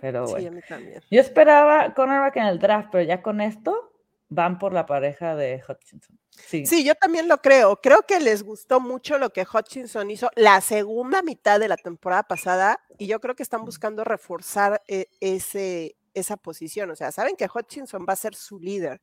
Pero 0.00 0.24
bueno. 0.24 0.40
Sí, 0.40 0.46
a 0.46 0.50
mí 0.50 0.60
también. 0.68 1.00
Yo 1.12 1.20
esperaba 1.20 1.94
cornerback 1.94 2.38
en 2.38 2.46
el 2.46 2.58
draft, 2.58 2.88
pero 2.90 3.04
ya 3.04 3.22
con 3.22 3.40
esto 3.40 3.91
van 4.34 4.58
por 4.58 4.72
la 4.72 4.86
pareja 4.86 5.34
de 5.34 5.62
Hutchinson. 5.66 6.18
Sí. 6.30 6.66
sí, 6.66 6.84
yo 6.84 6.94
también 6.94 7.28
lo 7.28 7.38
creo. 7.38 7.80
Creo 7.80 8.02
que 8.02 8.20
les 8.20 8.42
gustó 8.42 8.80
mucho 8.80 9.18
lo 9.18 9.30
que 9.30 9.46
Hutchinson 9.50 10.10
hizo 10.10 10.30
la 10.34 10.60
segunda 10.60 11.22
mitad 11.22 11.60
de 11.60 11.68
la 11.68 11.76
temporada 11.76 12.22
pasada 12.22 12.80
y 12.98 13.06
yo 13.06 13.20
creo 13.20 13.34
que 13.34 13.42
están 13.42 13.64
buscando 13.64 14.04
reforzar 14.04 14.82
e, 14.88 15.08
ese, 15.20 15.96
esa 16.14 16.36
posición. 16.36 16.90
O 16.90 16.96
sea, 16.96 17.12
saben 17.12 17.36
que 17.36 17.48
Hutchinson 17.52 18.06
va 18.08 18.14
a 18.14 18.16
ser 18.16 18.34
su 18.34 18.58
líder, 18.58 19.00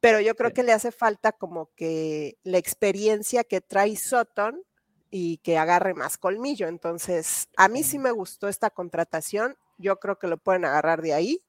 pero 0.00 0.20
yo 0.20 0.34
creo 0.34 0.52
que 0.52 0.62
le 0.62 0.72
hace 0.72 0.92
falta 0.92 1.32
como 1.32 1.70
que 1.76 2.38
la 2.42 2.58
experiencia 2.58 3.44
que 3.44 3.60
trae 3.60 3.96
Sutton 3.96 4.62
y 5.10 5.38
que 5.38 5.58
agarre 5.58 5.94
más 5.94 6.18
colmillo. 6.18 6.68
Entonces, 6.68 7.48
a 7.56 7.68
mí 7.68 7.82
sí 7.82 7.98
me 7.98 8.10
gustó 8.10 8.48
esta 8.48 8.70
contratación 8.70 9.56
yo 9.78 9.98
creo 9.98 10.18
que 10.18 10.26
lo 10.26 10.38
pueden 10.38 10.64
agarrar 10.64 11.02
de 11.02 11.14
ahí. 11.14 11.40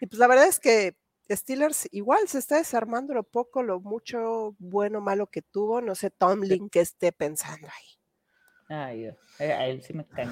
Y 0.00 0.06
pues 0.06 0.18
la 0.18 0.26
verdad 0.26 0.46
es 0.46 0.60
que 0.60 0.96
Steelers 1.30 1.88
igual 1.92 2.28
se 2.28 2.38
está 2.38 2.56
desarmando 2.56 3.14
lo 3.14 3.22
poco, 3.22 3.62
lo 3.62 3.80
mucho 3.80 4.54
bueno, 4.58 5.00
malo 5.00 5.26
que 5.26 5.42
tuvo. 5.42 5.80
No 5.80 5.94
sé, 5.94 6.10
Tomlin, 6.10 6.68
que 6.68 6.80
esté 6.80 7.12
pensando 7.12 7.68
ahí. 7.68 7.94
Ay, 8.68 9.10
eh, 9.38 9.52
a 9.52 9.66
él 9.66 9.82
sí 9.82 9.92
me 9.92 10.06
cae, 10.06 10.26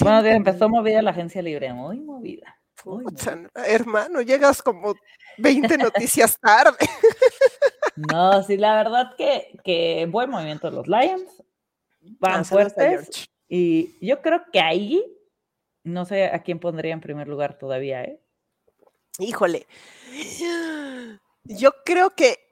Bueno, 0.00 0.26
empezó 0.26 0.68
movida 0.68 1.02
la 1.02 1.10
agencia 1.10 1.42
libre, 1.42 1.72
muy 1.72 2.00
movida. 2.00 2.58
hermano, 3.54 4.20
llegas 4.20 4.62
como 4.62 4.94
20 5.38 5.78
noticias 5.78 6.38
tarde. 6.38 6.78
No, 7.96 8.42
sí, 8.42 8.56
la 8.56 8.74
verdad 8.76 9.14
que, 9.16 9.56
que 9.62 10.06
buen 10.10 10.28
movimiento 10.28 10.70
los 10.70 10.88
Lions. 10.88 11.42
Van 12.18 12.40
ah, 12.40 12.44
fuertes. 12.44 13.28
Y 13.48 13.94
yo 14.04 14.20
creo 14.20 14.42
que 14.52 14.60
ahí 14.60 15.04
no 15.84 16.04
sé 16.04 16.26
a 16.26 16.42
quién 16.42 16.58
pondría 16.58 16.92
en 16.92 17.00
primer 17.00 17.28
lugar 17.28 17.58
todavía, 17.58 18.02
¿eh? 18.02 18.20
Híjole. 19.18 19.66
Yo 21.44 21.72
creo 21.84 22.10
que 22.10 22.44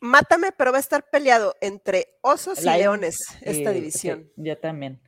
Mátame, 0.00 0.50
pero 0.52 0.72
va 0.72 0.78
a 0.78 0.80
estar 0.80 1.10
peleado 1.10 1.54
entre 1.60 2.18
osos 2.22 2.62
y 2.62 2.64
leones 2.64 3.18
esta 3.42 3.70
división. 3.70 4.30
yo 4.36 4.56
también. 4.56 4.98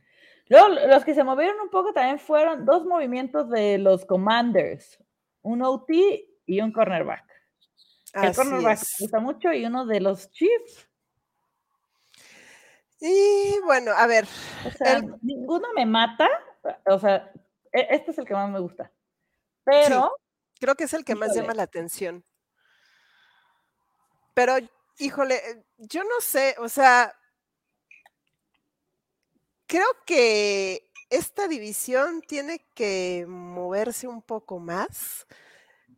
Luego, 0.49 0.67
los 0.67 1.03
que 1.03 1.15
se 1.15 1.23
movieron 1.23 1.59
un 1.61 1.69
poco 1.69 1.93
también 1.93 2.19
fueron 2.19 2.63
dos 2.63 2.85
movimientos 2.85 3.49
de 3.49 3.79
los 3.79 4.05
Commanders, 4.05 5.03
un 5.41 5.63
OT 5.63 5.89
y 6.45 6.61
un 6.61 6.71
cornerback. 6.71 7.25
El 8.13 8.35
cornerback 8.35 8.79
me 8.79 8.85
gusta 8.99 9.19
mucho 9.19 9.51
y 9.51 9.65
uno 9.65 9.87
de 9.87 9.99
los 9.99 10.29
Chiefs. 10.29 10.87
Y 12.99 13.59
bueno, 13.65 13.91
a 13.97 14.05
ver. 14.05 14.27
ninguno 15.23 15.69
me 15.75 15.87
mata, 15.87 16.29
o 16.85 16.99
sea, 16.99 17.31
e, 17.71 17.87
este 17.89 18.11
es 18.11 18.17
el 18.19 18.25
que 18.25 18.35
más 18.35 18.49
me 18.51 18.59
gusta. 18.59 18.91
Pero. 19.63 20.15
Creo 20.59 20.75
que 20.75 20.85
es 20.85 20.93
el 20.93 21.05
que 21.05 21.15
más 21.15 21.35
llama 21.35 21.53
la 21.53 21.63
atención. 21.63 22.23
Pero, 24.33 24.55
híjole, 24.97 25.35
eh, 25.35 25.65
yo 25.77 26.03
no 26.03 26.21
sé, 26.21 26.55
o 26.59 26.69
sea. 26.69 27.13
Creo 29.67 29.87
que 30.05 30.91
esta 31.09 31.47
división 31.47 32.21
tiene 32.21 32.65
que 32.75 33.25
moverse 33.27 34.07
un 34.07 34.21
poco 34.21 34.59
más. 34.59 35.25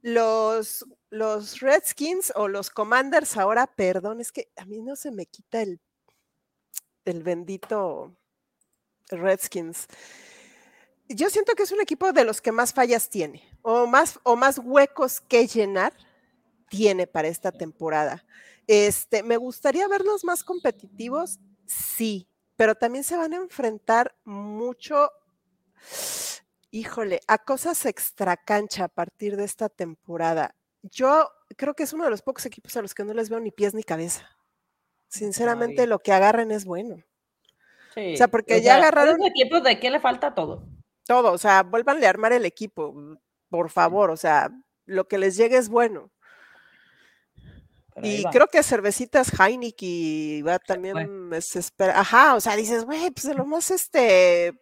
Los, 0.02 0.86
los 1.10 1.60
Redskins 1.60 2.32
o 2.36 2.48
los 2.48 2.70
Commanders 2.70 3.38
ahora, 3.38 3.68
perdón, 3.68 4.22
es 4.22 4.32
que 4.32 4.52
a 4.56 4.65
mí 4.65 4.82
no 4.82 4.96
se 4.96 5.12
me 5.12 5.26
quita 5.26 5.62
el, 5.62 5.82
el 7.06 7.24
bendito 7.24 8.15
Redskins 9.10 9.88
yo 11.10 11.30
siento 11.30 11.54
que 11.56 11.63
es 11.63 11.72
un 11.72 11.82
equipo 11.82 12.12
de 12.13 12.24
los 12.24 12.41
que 12.41 12.52
más 12.52 12.74
fallas 12.74 13.10
tiene 13.10 13.44
o 13.67 13.88
más, 13.88 14.19
o 14.21 14.36
más 14.36 14.60
huecos 14.60 15.19
que 15.21 15.47
llenar 15.47 15.91
tiene 16.69 17.08
para 17.08 17.28
esta 17.28 17.51
temporada. 17.51 18.23
Este, 18.67 19.23
me 19.23 19.38
gustaría 19.38 19.88
verlos 19.88 20.23
más 20.23 20.43
competitivos, 20.43 21.39
sí, 21.65 22.28
pero 22.56 22.75
también 22.75 23.04
se 23.04 23.17
van 23.17 23.34
a 23.34 23.38
enfrentar 23.38 24.15
mucho, 24.23 25.10
híjole, 26.69 27.21
a 27.28 27.39
cosas 27.39 27.88
extra 27.88 28.38
cancha 28.38 28.84
a 28.84 28.88
partir 28.88 29.36
de 29.36 29.45
esta 29.45 29.67
temporada. 29.67 30.54
yo 30.84 31.28
creo 31.58 31.73
que 31.73 31.84
es 31.84 31.93
uno 31.93 32.04
de 32.04 32.12
los 32.12 32.21
pocos 32.21 32.45
equipos 32.45 32.78
a 32.78 32.84
los 32.84 32.93
que 32.93 33.04
no 33.04 33.15
les 33.15 33.30
veo 33.30 33.39
ni 33.39 33.49
pies 33.49 33.73
ni 33.73 33.84
cabeza. 33.84 34.30
Sinceramente, 35.08 35.88
lo 35.88 35.97
que 35.97 36.12
agarren 36.12 36.51
es 36.51 36.65
bueno. 36.65 36.97
Sí, 37.95 38.13
o 38.13 38.17
sea, 38.17 38.28
porque 38.28 38.62
ya 38.62 38.75
agarraron. 38.75 39.23
equipos 39.23 39.63
de 39.63 39.80
qué 39.80 39.89
le 39.89 39.99
falta 39.99 40.36
todo. 40.36 40.67
Todo, 41.08 41.32
o 41.32 41.38
sea, 41.39 41.63
vuélvanle 41.63 42.06
a 42.06 42.10
armar 42.10 42.34
el 42.34 42.45
equipo, 42.45 43.17
por 43.56 43.70
favor, 43.70 44.12
o 44.12 44.18
sea, 44.18 44.52
lo 44.86 45.08
que 45.08 45.18
les 45.18 45.38
llegue 45.38 45.56
es 45.56 45.70
bueno. 45.70 46.12
y 48.04 48.26
creo 48.26 48.48
que 48.48 48.62
cervecitas 48.62 49.32
Heineken 49.39 50.46
va 50.46 50.60
también 50.60 51.30
se 51.39 51.60
espera. 51.60 51.98
Ajá, 51.98 52.36
o 52.36 52.41
sea, 52.41 52.58
dices, 52.58 52.84
güey, 52.84 53.10
pues 53.12 53.28
de 53.28 53.34
lo 53.34 53.46
más 53.46 53.72
este. 53.72 54.54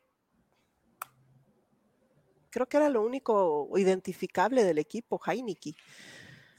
Creo 2.51 2.67
que 2.67 2.77
era 2.77 2.88
lo 2.89 3.01
único 3.01 3.67
identificable 3.75 4.63
del 4.63 4.77
equipo, 4.77 5.19
Heineken. 5.25 5.73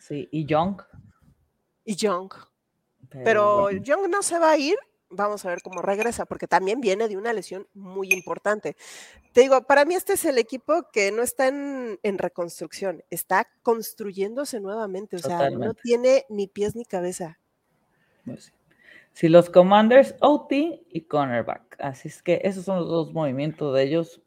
Sí, 0.01 0.29
y 0.33 0.45
Young. 0.45 0.83
Y 1.85 1.95
Young. 1.95 2.33
Pero, 3.11 3.71
Young 3.71 4.09
no 4.09 4.25
se 4.25 4.41
va 4.41 4.51
a 4.51 4.59
ir. 4.59 4.77
Vamos 5.11 5.45
a 5.45 5.49
ver 5.49 5.63
cómo 5.63 5.83
regresa, 5.83 6.27
porque 6.27 6.47
también 6.47 6.81
viene 6.81 7.09
de 7.09 7.17
una 7.17 7.33
lesión 7.33 7.67
muy 7.75 8.13
importante. 8.13 8.77
Te 9.33 9.43
digo, 9.43 9.63
para 9.63 9.85
mí 9.85 9.95
este 9.95 10.15
es 10.15 10.25
el 10.25 10.39
equipo 10.39 10.91
que 10.93 11.13
no 11.13 11.23
está 11.23 11.49
en, 11.49 11.99
reconstrucción, 12.19 13.05
está 13.11 13.47
construyéndose 13.63 14.61
nuevamente. 14.61 15.17
O 15.17 15.19
sea, 15.19 15.51
no 15.51 15.75
tiene 15.75 16.25
ni 16.29 16.49
pies 16.49 16.75
ni 16.75 16.85
cabeza. 16.85 17.39
Pues 18.25 18.53
sí. 19.13 19.29
los 19.29 19.51
Commanders, 19.51 20.15
OT 20.21 20.53
y 20.53 21.03
cornerback. 21.09 21.77
Así 21.79 22.09
es 22.09 22.23
que 22.23 22.41
esos 22.45 22.65
son 22.65 22.79
los 22.81 22.89
dos 22.89 23.13
movimientos 23.13 23.75
de 23.75 23.83
ellos. 23.83 24.23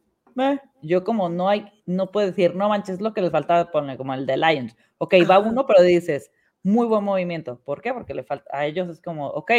yo 0.82 1.04
como 1.04 1.30
no 1.30 1.50
hay, 1.50 1.66
no 1.86 2.12
puedo 2.12 2.28
decir, 2.28 2.56
no 2.56 2.70
manches, 2.70 3.02
lo 3.02 3.13
que 3.13 3.22
les 3.22 3.32
faltaba 3.32 3.72
poner 3.72 3.98
como 3.98 4.13
el 4.13 4.26
de 4.26 4.38
Lions. 4.38 4.76
Ok, 5.00 5.16
va 5.30 5.40
uno, 5.40 5.66
pero 5.66 5.82
dices, 5.82 6.32
muy 6.63 6.86
buen 6.86 7.04
movimiento. 7.04 7.60
¿Por 7.63 7.82
qué? 7.82 7.94
Porque 7.94 8.13
le 8.13 8.24
falta, 8.24 8.50
a 8.52 8.66
ellos 8.66 8.90
es 8.90 9.02
como, 9.02 9.28
ok, 9.28 9.52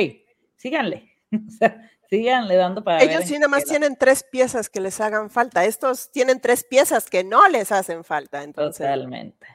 síganle. 0.59 1.11
o 1.33 1.51
sea, 1.51 1.91
síganle 2.11 2.57
dando 2.57 2.85
para. 2.85 3.03
Ellos 3.03 3.25
sí 3.25 3.35
nada 3.35 3.49
más 3.49 3.65
tienen 3.65 3.97
tres 3.97 4.23
piezas 4.23 4.69
que 4.69 4.81
les 4.81 5.01
hagan 5.01 5.31
falta. 5.31 5.65
Estos 5.65 6.11
tienen 6.13 6.41
tres 6.41 6.65
piezas 6.65 7.09
que 7.09 7.25
no 7.25 7.49
les 7.49 7.73
hacen 7.73 8.05
falta. 8.05 8.43
Entonces. 8.43 8.87
Totalmente. 8.87 9.47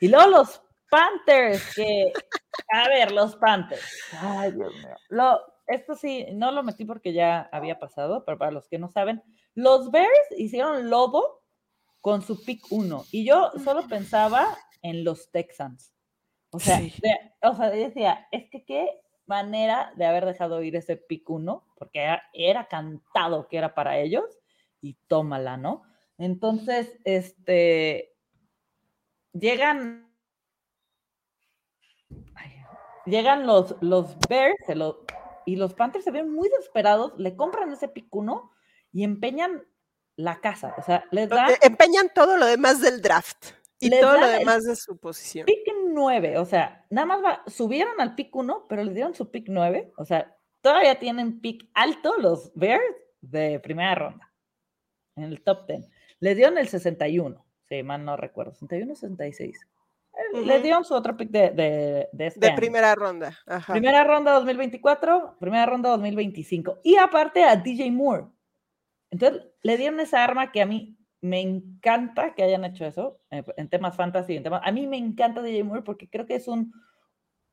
Y 0.00 0.08
luego 0.08 0.30
los 0.30 0.62
Panthers, 0.90 1.74
que, 1.74 2.12
a 2.72 2.88
ver, 2.88 3.12
los 3.12 3.36
Panthers. 3.36 3.82
Ay, 4.20 4.52
Dios 4.52 4.74
mío. 4.74 4.96
Lo, 5.08 5.40
esto 5.66 5.94
sí, 5.94 6.26
no 6.32 6.50
lo 6.50 6.62
metí 6.62 6.84
porque 6.84 7.12
ya 7.12 7.48
había 7.52 7.78
pasado, 7.78 8.24
pero 8.24 8.38
para 8.38 8.50
los 8.50 8.68
que 8.68 8.78
no 8.78 8.88
saben, 8.88 9.22
los 9.54 9.90
Bears 9.90 10.10
hicieron 10.36 10.90
lobo 10.90 11.44
con 12.00 12.22
su 12.22 12.42
pick 12.44 12.64
1. 12.70 13.04
Y 13.12 13.24
yo 13.24 13.52
solo 13.62 13.86
pensaba 13.86 14.56
en 14.82 15.04
los 15.04 15.30
Texans. 15.30 15.92
O 16.50 16.58
sea, 16.58 16.80
o 17.42 17.54
sea, 17.54 17.70
decía, 17.70 18.26
es 18.32 18.50
que 18.50 18.64
qué 18.64 18.88
manera 19.30 19.92
de 19.94 20.04
haber 20.04 20.26
dejado 20.26 20.60
ir 20.60 20.74
ese 20.74 20.96
pick 20.96 21.30
1, 21.30 21.64
porque 21.76 22.04
era, 22.34 22.66
cantado 22.66 23.46
que 23.46 23.58
era 23.58 23.74
para 23.74 23.96
ellos, 23.98 24.24
y 24.80 24.94
tómala, 25.06 25.56
¿no? 25.56 25.84
Entonces, 26.18 26.98
este, 27.04 28.12
llegan, 29.32 30.12
llegan 33.06 33.46
los, 33.46 33.76
los 33.80 34.18
Bears 34.28 34.58
y 35.46 35.54
los 35.56 35.74
Panthers 35.74 36.04
se 36.04 36.10
ven 36.10 36.34
muy 36.34 36.48
desesperados, 36.48 37.16
le 37.16 37.36
compran 37.36 37.72
ese 37.72 37.86
pick 37.86 38.12
1 38.12 38.50
y 38.92 39.04
empeñan 39.04 39.64
la 40.16 40.40
casa, 40.40 40.74
o 40.76 40.82
sea, 40.82 41.04
les 41.12 41.28
dan... 41.28 41.52
Empeñan 41.62 42.10
todo 42.12 42.36
lo 42.36 42.46
demás 42.46 42.80
del 42.80 43.00
draft. 43.00 43.59
Y 43.80 43.90
todo 43.90 44.18
lo 44.18 44.28
demás 44.28 44.64
de 44.64 44.76
su 44.76 44.98
posición. 44.98 45.46
Pick 45.46 45.66
9, 45.88 46.38
o 46.38 46.44
sea, 46.44 46.84
nada 46.90 47.06
más 47.06 47.24
va, 47.24 47.42
subieron 47.46 48.00
al 48.00 48.14
pick 48.14 48.34
1, 48.34 48.66
pero 48.68 48.84
le 48.84 48.92
dieron 48.92 49.14
su 49.14 49.30
pick 49.30 49.46
9, 49.48 49.92
o 49.96 50.04
sea, 50.04 50.36
todavía 50.60 50.98
tienen 50.98 51.40
pick 51.40 51.68
alto 51.74 52.16
los 52.18 52.52
Bears 52.54 52.84
de 53.20 53.58
primera 53.60 53.94
ronda, 53.94 54.32
en 55.16 55.24
el 55.24 55.42
top 55.42 55.66
10. 55.66 55.90
Le 56.20 56.34
dieron 56.34 56.58
el 56.58 56.68
61, 56.68 57.44
si 57.68 57.82
mal 57.82 58.04
no 58.04 58.16
recuerdo, 58.16 58.52
61 58.52 58.94
66. 58.94 59.66
Le 60.44 60.60
dieron 60.60 60.84
su 60.84 60.94
otro 60.94 61.16
pick 61.16 61.30
de, 61.30 61.50
de, 61.50 62.08
de, 62.12 62.26
este 62.26 62.40
de 62.40 62.52
primera 62.52 62.94
ronda. 62.94 63.38
Ajá. 63.46 63.72
Primera 63.72 64.04
ronda 64.04 64.32
2024, 64.32 65.36
primera 65.40 65.64
ronda 65.64 65.88
2025. 65.90 66.80
Y 66.82 66.96
aparte 66.96 67.42
a 67.42 67.56
DJ 67.56 67.90
Moore. 67.90 68.26
Entonces, 69.10 69.42
le 69.62 69.76
dieron 69.76 69.98
esa 69.98 70.22
arma 70.22 70.52
que 70.52 70.60
a 70.60 70.66
mí 70.66 70.99
me 71.20 71.40
encanta 71.40 72.34
que 72.34 72.42
hayan 72.42 72.64
hecho 72.64 72.86
eso 72.86 73.20
eh, 73.30 73.44
en 73.56 73.68
temas 73.68 73.96
fantasy, 73.96 74.36
en 74.36 74.42
temas, 74.42 74.62
a 74.64 74.72
mí 74.72 74.86
me 74.86 74.96
encanta 74.96 75.42
DJ 75.42 75.64
Moore 75.64 75.82
porque 75.82 76.08
creo 76.08 76.26
que 76.26 76.34
es 76.34 76.48
un, 76.48 76.72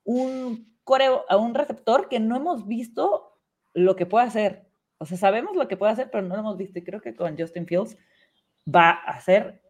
un 0.04 0.78
coreo, 0.84 1.26
un 1.38 1.54
receptor 1.54 2.08
que 2.08 2.20
no 2.20 2.36
hemos 2.38 2.66
visto 2.66 3.38
lo 3.74 3.96
que 3.96 4.06
puede 4.06 4.26
hacer. 4.26 4.68
O 5.00 5.06
sea, 5.06 5.18
sabemos 5.18 5.56
lo 5.56 5.68
que 5.68 5.78
puede 5.78 5.92
hacer, 5.92 6.10
pero 6.10 6.24
no 6.24 6.36
lo 6.36 6.42
hemos 6.42 6.58
visto. 6.58 6.80
Y 6.80 6.84
creo 6.84 7.02
que 7.02 7.16
con 7.16 7.38
Justin 7.38 7.68
Fields 7.68 7.98
va 8.68 8.92
a 8.92 9.20
ser 9.20 9.62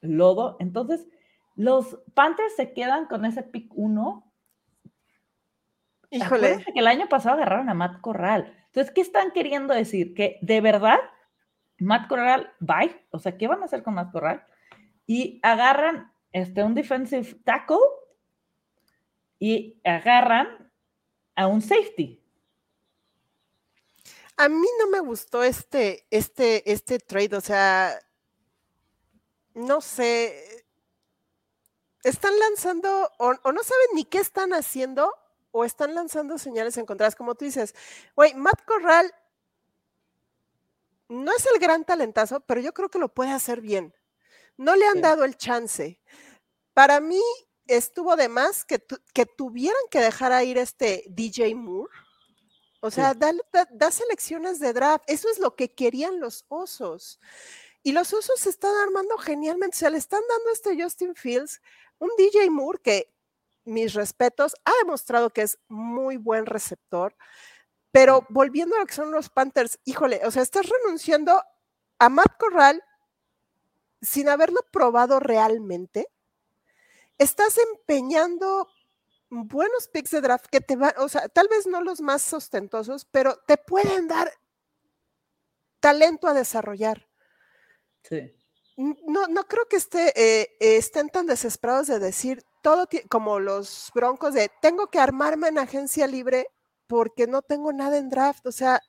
lodo. 0.00 0.56
Entonces, 0.58 1.06
los 1.54 1.98
Panthers 2.14 2.56
se 2.56 2.72
quedan 2.72 3.06
con 3.06 3.24
ese 3.24 3.42
pick 3.42 3.70
1. 3.74 4.32
Híjole. 6.10 6.64
que 6.64 6.80
el 6.80 6.86
año 6.86 7.08
pasado 7.08 7.36
agarraron 7.36 7.68
a 7.68 7.74
Matt 7.74 8.00
Corral. 8.00 8.52
Entonces, 8.66 8.92
¿qué 8.92 9.02
están 9.02 9.30
queriendo 9.32 9.74
decir? 9.74 10.14
Que 10.14 10.38
de 10.42 10.60
verdad 10.60 10.98
Matt 11.78 12.08
Corral, 12.08 12.52
bye. 12.60 13.06
O 13.10 13.18
sea, 13.18 13.36
¿qué 13.36 13.46
van 13.48 13.62
a 13.62 13.66
hacer 13.66 13.82
con 13.82 13.94
Matt 13.94 14.12
Corral? 14.12 14.44
Y 15.06 15.40
agarran 15.42 16.12
este, 16.32 16.62
un 16.62 16.74
defensive 16.74 17.34
tackle 17.44 17.76
y 19.38 19.80
agarran 19.84 20.72
a 21.34 21.46
un 21.46 21.60
safety. 21.60 22.20
A 24.36 24.48
mí 24.48 24.66
no 24.80 24.88
me 24.90 25.00
gustó 25.00 25.42
este, 25.44 26.06
este, 26.10 26.70
este 26.70 26.98
trade, 26.98 27.36
o 27.36 27.40
sea, 27.40 27.96
no 29.54 29.80
sé, 29.80 30.64
están 32.02 32.36
lanzando 32.38 33.10
o, 33.18 33.32
no 33.32 33.62
saben 33.62 33.86
ni 33.94 34.04
qué 34.04 34.18
están 34.18 34.52
haciendo 34.52 35.12
o 35.52 35.64
están 35.64 35.94
lanzando 35.94 36.36
señales 36.36 36.76
encontradas, 36.76 37.14
como 37.14 37.36
tú 37.36 37.44
dices, 37.44 37.74
güey, 38.16 38.34
Matt 38.34 38.64
Corral 38.64 39.14
no 41.08 41.32
es 41.32 41.46
el 41.52 41.58
gran 41.60 41.84
talentazo, 41.84 42.40
pero 42.40 42.60
yo 42.60 42.72
creo 42.72 42.88
que 42.88 42.98
lo 42.98 43.12
puede 43.12 43.30
hacer 43.30 43.60
bien. 43.60 43.94
No 44.56 44.76
le 44.76 44.86
han 44.86 45.00
dado 45.00 45.24
el 45.24 45.36
chance. 45.36 46.00
Para 46.72 47.00
mí 47.00 47.22
estuvo 47.66 48.16
de 48.16 48.28
más 48.28 48.64
que, 48.64 48.84
que 49.12 49.26
tuvieran 49.26 49.82
que 49.90 50.00
dejar 50.00 50.32
a 50.32 50.44
ir 50.44 50.58
este 50.58 51.04
DJ 51.08 51.54
Moore. 51.54 51.92
O 52.80 52.90
sea, 52.90 53.14
da, 53.14 53.90
selecciones 53.90 54.58
de 54.58 54.74
draft. 54.74 55.04
Eso 55.06 55.30
es 55.30 55.38
lo 55.38 55.56
que 55.56 55.72
querían 55.72 56.20
los 56.20 56.44
osos. 56.48 57.18
Y 57.82 57.92
los 57.92 58.12
osos 58.12 58.38
se 58.38 58.50
están 58.50 58.76
armando 58.76 59.16
genialmente. 59.16 59.74
O 59.74 59.78
sea, 59.78 59.88
le 59.88 59.96
están 59.96 60.20
dando 60.28 60.50
a 60.50 60.52
este 60.52 60.82
Justin 60.82 61.14
Fields 61.14 61.62
un 61.98 62.10
DJ 62.18 62.50
Moore 62.50 62.80
que, 62.82 63.14
mis 63.64 63.94
respetos, 63.94 64.54
ha 64.66 64.72
demostrado 64.82 65.30
que 65.30 65.40
es 65.40 65.58
muy 65.66 66.18
buen 66.18 66.44
receptor. 66.44 67.16
Pero 67.94 68.26
volviendo 68.28 68.74
a 68.74 68.80
lo 68.80 68.86
que 68.86 68.92
son 68.92 69.12
los 69.12 69.30
Panthers, 69.30 69.78
híjole, 69.84 70.20
o 70.24 70.30
sea, 70.32 70.42
estás 70.42 70.66
renunciando 70.68 71.40
a 72.00 72.08
Matt 72.08 72.36
Corral 72.40 72.82
sin 74.02 74.28
haberlo 74.28 74.66
probado 74.72 75.20
realmente. 75.20 76.08
Estás 77.18 77.56
empeñando 77.56 78.66
buenos 79.30 79.86
picks 79.86 80.10
de 80.10 80.22
draft 80.22 80.46
que 80.46 80.60
te 80.60 80.74
van, 80.74 80.92
o 80.98 81.08
sea, 81.08 81.28
tal 81.28 81.46
vez 81.46 81.68
no 81.68 81.82
los 81.82 82.00
más 82.00 82.32
ostentosos, 82.32 83.04
pero 83.04 83.36
te 83.46 83.58
pueden 83.58 84.08
dar 84.08 84.32
talento 85.78 86.26
a 86.26 86.34
desarrollar. 86.34 87.08
Sí. 88.02 88.34
No, 88.76 89.28
no 89.28 89.44
creo 89.44 89.68
que 89.68 89.76
esté, 89.76 90.12
eh, 90.16 90.56
estén 90.58 91.10
tan 91.10 91.26
desesperados 91.26 91.86
de 91.86 92.00
decir 92.00 92.42
todo 92.60 92.88
como 93.08 93.38
los 93.38 93.92
broncos 93.94 94.34
de 94.34 94.50
tengo 94.60 94.88
que 94.88 94.98
armarme 94.98 95.46
en 95.46 95.58
agencia 95.58 96.08
libre 96.08 96.48
porque 96.94 97.26
no 97.26 97.42
tengo 97.42 97.72
nada 97.72 97.98
en 97.98 98.08
draft. 98.08 98.46
O 98.46 98.52
sea, 98.52 98.80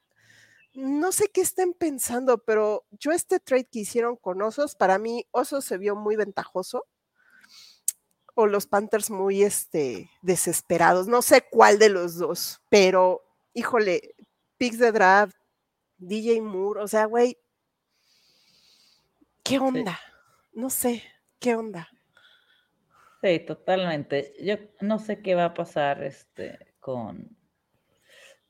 no 0.74 1.12
sé 1.12 1.30
qué 1.34 1.42
estén 1.42 1.74
pensando, 1.74 2.38
pero 2.38 2.86
yo 2.92 3.12
este 3.12 3.40
trade 3.40 3.66
que 3.66 3.80
hicieron 3.80 4.16
con 4.16 4.42
Osos, 4.44 4.76
para 4.76 5.00
mí 5.00 5.26
Osos 5.32 5.66
se 5.66 5.80
vio 5.80 5.96
muy 5.96 6.16
ventajoso. 6.16 6.86
O 8.36 8.46
los 8.46 8.68
Panthers 8.68 9.10
muy 9.10 9.44
este, 9.44 10.12
desesperados. 10.22 11.08
No 11.08 11.22
sé 11.22 11.48
cuál 11.50 11.80
de 11.80 11.90
los 11.90 12.18
dos, 12.18 12.62
pero 12.70 13.24
híjole, 13.54 14.14
picks 14.58 14.78
de 14.78 14.92
draft, 14.92 15.36
DJ 15.98 16.42
Moore, 16.42 16.82
o 16.82 16.88
sea, 16.88 17.06
güey, 17.06 17.38
¿qué 19.42 19.58
onda? 19.58 20.00
No 20.54 20.70
sé, 20.70 21.02
¿qué 21.40 21.56
onda? 21.56 21.90
Sí, 23.24 23.40
totalmente. 23.40 24.36
Yo 24.44 24.58
no 24.82 25.00
sé 25.00 25.22
qué 25.22 25.34
va 25.34 25.46
a 25.46 25.54
pasar 25.54 26.04
este, 26.04 26.76
con, 26.80 27.36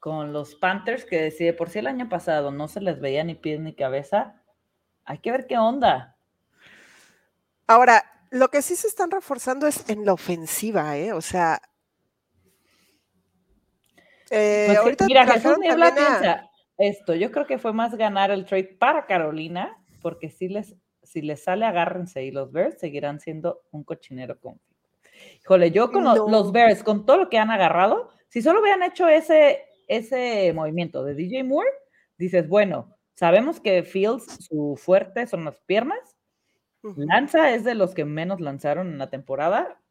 con 0.06 0.34
los 0.34 0.54
Panthers, 0.54 1.04
que 1.04 1.32
si 1.32 1.52
por 1.54 1.72
si 1.72 1.80
el 1.80 1.88
año 1.88 2.08
pasado 2.08 2.52
no 2.52 2.68
se 2.68 2.80
les 2.80 3.00
veía 3.00 3.24
ni 3.24 3.34
pies 3.34 3.60
ni 3.60 3.74
cabeza, 3.74 4.40
hay 5.04 5.18
que 5.18 5.32
ver 5.32 5.48
qué 5.48 5.58
onda. 5.58 6.16
Ahora, 7.66 8.06
Lo 8.30 8.50
que 8.50 8.62
sí 8.62 8.76
se 8.76 8.88
están 8.88 9.10
reforzando 9.10 9.66
es 9.66 9.90
en 9.90 10.06
la 10.06 10.14
ofensiva, 10.14 10.96
¿eh? 10.96 11.12
O 11.12 11.22
sea. 11.22 11.60
Eh, 14.30 14.66
pues 14.68 14.78
ahorita 14.78 15.06
mira, 15.08 15.26
Jesús 15.26 15.58
Niebla 15.58 15.96
piensa 15.96 16.52
esto. 16.78 17.16
Yo 17.16 17.32
creo 17.32 17.48
que 17.48 17.58
fue 17.58 17.74
más 17.74 17.96
ganar 17.96 18.30
el 18.30 18.46
trade 18.46 18.76
para 18.78 19.08
Carolina, 19.08 19.76
porque 20.04 20.30
si 20.30 20.50
les, 20.50 20.76
si 21.02 21.24
les 21.24 21.44
sale, 21.44 21.66
agárrense 21.66 22.24
y 22.24 22.30
los 22.30 22.52
Bears 22.52 22.80
seguirán 22.80 23.20
siendo 23.20 23.64
un 23.72 23.84
cochinero 23.84 24.40
con. 24.40 24.60
Híjole, 25.42 25.72
yo 25.72 25.92
con 25.92 26.04
los, 26.04 26.52
Bears, 26.52 26.84
con 26.84 27.08
todo 27.08 27.18
lo 27.18 27.30
que 27.30 27.40
han 27.40 27.50
agarrado, 27.50 28.12
si 28.28 28.44
solo 28.44 28.60
hubieran 28.60 28.84
hecho 28.84 29.08
ese, 29.08 29.65
ese 29.88 30.52
movimiento 30.54 31.04
de 31.04 31.16
DJ 31.16 31.44
Moore, 31.44 31.70
dices, 32.18 32.48
bueno, 32.48 32.96
sabemos 33.14 33.60
que 33.60 33.84
Fields, 33.84 34.46
su 34.46 34.76
fuerte 34.78 35.28
son 35.28 35.46
las 35.46 35.58
piernas, 35.66 36.16
Lanza 36.96 37.52
es 37.52 37.64
de 37.64 37.76
los 37.76 37.94
que 37.96 38.06
menos 38.06 38.40
lanzaron 38.42 38.88
en 38.90 38.98
la 39.00 39.10
temporada, 39.10 39.82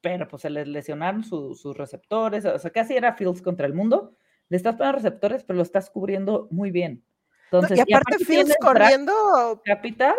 pero 0.00 0.28
pues 0.28 0.42
se 0.42 0.50
les 0.50 0.68
lesionaron 0.68 1.24
sus 1.24 1.76
receptores, 1.76 2.44
o 2.44 2.58
sea, 2.58 2.70
casi 2.70 2.94
era 2.94 3.14
Fields 3.14 3.40
contra 3.40 3.66
el 3.66 3.74
mundo. 3.74 4.16
Le 4.48 4.56
estás 4.56 4.76
poniendo 4.76 4.98
receptores, 4.98 5.44
pero 5.44 5.56
lo 5.56 5.62
estás 5.62 5.88
cubriendo 5.88 6.48
muy 6.50 6.70
bien. 6.70 7.02
Entonces, 7.44 7.78
y 7.78 7.80
aparte, 7.80 8.22
Fields 8.24 8.54
corriendo. 8.60 9.62
Capital. 9.64 10.16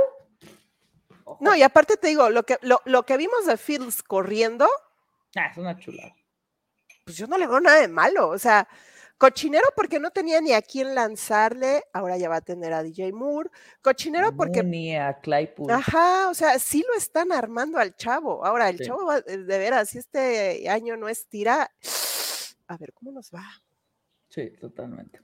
No, 1.39 1.55
y 1.55 1.61
aparte 1.61 1.97
te 1.97 2.07
digo, 2.07 2.29
lo 2.29 2.43
que, 2.43 2.57
lo, 2.61 3.03
que 3.03 3.17
vimos 3.17 3.45
de 3.45 3.57
Fields 3.57 4.01
corriendo. 4.01 4.67
Ah, 5.35 5.47
es 5.51 5.57
una 5.57 5.77
chulada. 5.77 6.15
Pues 7.05 7.17
yo 7.17 7.27
no 7.27 7.37
le 7.37 7.47
veo 7.47 7.59
nada 7.59 7.81
de 7.81 7.87
malo. 7.87 8.29
O 8.29 8.39
sea, 8.39 8.67
Cochinero 9.23 9.67
porque 9.73 10.01
no 10.01 10.11
tenía 10.11 10.41
ni 10.41 10.51
a 10.51 10.61
quién 10.61 10.93
lanzarle, 10.95 11.81
ahora 11.93 12.17
ya 12.17 12.27
va 12.27 12.35
a 12.35 12.41
tener 12.41 12.73
a 12.73 12.83
DJ 12.83 13.13
Moore. 13.13 13.49
Cochinero 13.81 14.35
porque. 14.35 14.61
Ni 14.63 14.97
a 14.97 15.13
Claypool. 15.13 15.71
Ajá, 15.71 16.27
o 16.29 16.33
sea, 16.33 16.59
sí 16.59 16.83
lo 16.85 16.97
están 16.97 17.31
armando 17.31 17.77
al 17.77 17.95
chavo. 17.95 18.45
Ahora, 18.45 18.67
el 18.67 18.79
chavo, 18.79 19.05
va, 19.05 19.19
eh, 19.19 19.37
de 19.37 19.57
veras, 19.57 19.91
si 19.91 19.99
este 19.99 20.67
año 20.69 20.97
no 20.97 21.07
estira, 21.07 21.71
a 22.67 22.75
ver 22.75 22.91
cómo 22.91 23.13
nos 23.13 23.31
va. 23.33 23.45
Sí, 24.27 24.49
totalmente. 24.59 25.21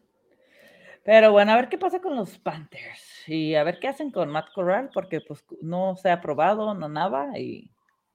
Pero 1.03 1.33
bueno, 1.33 1.51
a 1.51 1.57
ver 1.57 1.67
qué 1.67 1.77
pasa 1.77 1.99
con 1.99 2.15
los 2.15 2.39
Panthers 2.39 3.27
y 3.27 3.55
a 3.55 3.63
ver 3.65 3.81
qué 3.81 3.89
hacen 3.89 4.11
con 4.11 4.29
Matt 4.29 4.53
Corral, 4.53 4.91
porque 4.93 5.19
pues 5.19 5.43
no 5.59 5.97
se 5.97 6.09
ha 6.09 6.13
aprobado, 6.13 6.73
no 6.73 6.87
nada, 6.87 7.37
y 7.37 7.69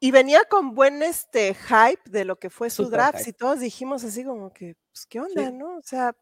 y 0.05 0.11
venía 0.11 0.45
con 0.45 0.75
buen 0.75 1.03
este 1.03 1.55
hype 1.55 2.11
de 2.11 2.27
lo 2.27 2.37
que 2.37 2.51
fue 2.51 2.69
su 2.69 2.91
draft 2.91 3.27
y 3.27 3.33
todos 3.33 3.61
dijimos 3.61 4.05
así 4.05 4.23
como 4.23 4.53
que, 4.53 4.77
pues, 4.93 5.07
¿qué 5.07 5.19
onda, 5.19 5.51
no? 5.51 5.79
O 5.79 5.83
sea. 5.83 6.15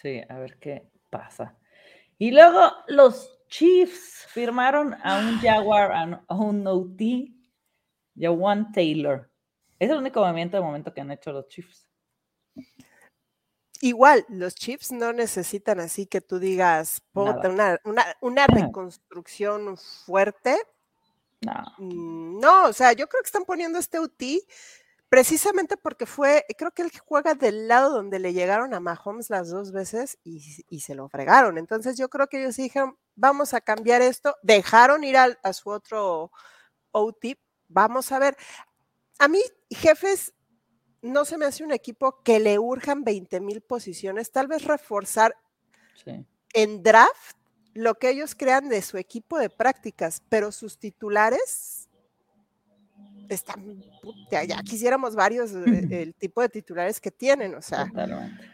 Sí, 0.00 0.22
a 0.26 0.38
ver 0.38 0.58
qué 0.58 0.90
pasa. 1.10 1.54
Y 2.16 2.30
luego 2.30 2.72
los 2.86 3.44
Chiefs 3.48 4.24
firmaron 4.30 4.94
a 5.02 5.18
un 5.18 5.38
Jaguar, 5.42 5.92
a 6.26 6.34
un 6.34 6.66
OT, 6.66 7.30
Jawan 8.16 8.72
Taylor. 8.72 9.30
Es 9.78 9.90
el 9.90 9.98
único 9.98 10.22
movimiento 10.22 10.56
de 10.56 10.62
momento 10.62 10.94
que 10.94 11.02
han 11.02 11.10
hecho 11.10 11.30
los 11.30 11.46
Chiefs. 11.48 11.86
Igual, 13.82 14.24
los 14.30 14.54
Chiefs 14.54 14.92
no 14.92 15.12
necesitan 15.12 15.78
así 15.80 16.06
que 16.06 16.22
tú 16.22 16.38
digas, 16.38 17.02
una, 17.12 17.78
una, 17.84 18.16
una 18.22 18.46
reconstrucción 18.46 19.76
fuerte 19.76 20.56
no. 21.40 21.74
Mm, 21.78 22.40
no, 22.40 22.66
o 22.66 22.72
sea, 22.72 22.92
yo 22.92 23.08
creo 23.08 23.22
que 23.22 23.28
están 23.28 23.44
poniendo 23.44 23.78
este 23.78 24.00
UT 24.00 24.22
precisamente 25.08 25.76
porque 25.76 26.06
fue, 26.06 26.44
creo 26.56 26.70
que 26.72 26.82
él 26.82 26.90
juega 27.04 27.34
del 27.34 27.66
lado 27.66 27.90
donde 27.90 28.18
le 28.18 28.32
llegaron 28.32 28.74
a 28.74 28.80
Mahomes 28.80 29.30
las 29.30 29.48
dos 29.48 29.72
veces 29.72 30.18
y, 30.22 30.40
se 30.80 30.94
lo 30.94 31.08
fregaron. 31.08 31.58
Entonces 31.58 31.96
yo 31.96 32.08
creo 32.08 32.26
que 32.28 32.40
ellos 32.40 32.56
dijeron, 32.56 32.96
vamos 33.14 33.54
a 33.54 33.60
cambiar 33.60 34.02
esto, 34.02 34.36
dejaron 34.42 35.04
ir 35.04 35.16
a, 35.16 35.38
a 35.42 35.52
su 35.52 35.70
otro 35.70 36.30
OT, 36.90 37.38
vamos 37.68 38.12
a 38.12 38.18
ver. 38.18 38.36
A 39.18 39.28
mí, 39.28 39.40
jefes, 39.70 40.34
no 41.00 41.24
se 41.24 41.38
me 41.38 41.46
hace 41.46 41.64
un 41.64 41.72
equipo 41.72 42.22
que 42.22 42.38
le 42.38 42.58
urjan 42.58 43.04
20 43.04 43.40
mil 43.40 43.60
posiciones, 43.62 44.30
tal 44.30 44.46
vez 44.46 44.64
reforzar 44.64 45.34
en 46.52 46.82
draft 46.82 47.37
lo 47.78 47.94
que 47.94 48.10
ellos 48.10 48.34
crean 48.34 48.68
de 48.68 48.82
su 48.82 48.98
equipo 48.98 49.38
de 49.38 49.50
prácticas, 49.50 50.20
pero 50.28 50.50
sus 50.50 50.78
titulares 50.78 51.88
están, 53.28 53.84
ya, 54.30 54.62
quisiéramos 54.62 55.14
varios 55.14 55.52
el 55.52 56.12
tipo 56.14 56.40
de 56.42 56.48
titulares 56.48 57.00
que 57.00 57.12
tienen, 57.12 57.54
o 57.54 57.62
sea. 57.62 57.86
Totalmente. 57.86 58.50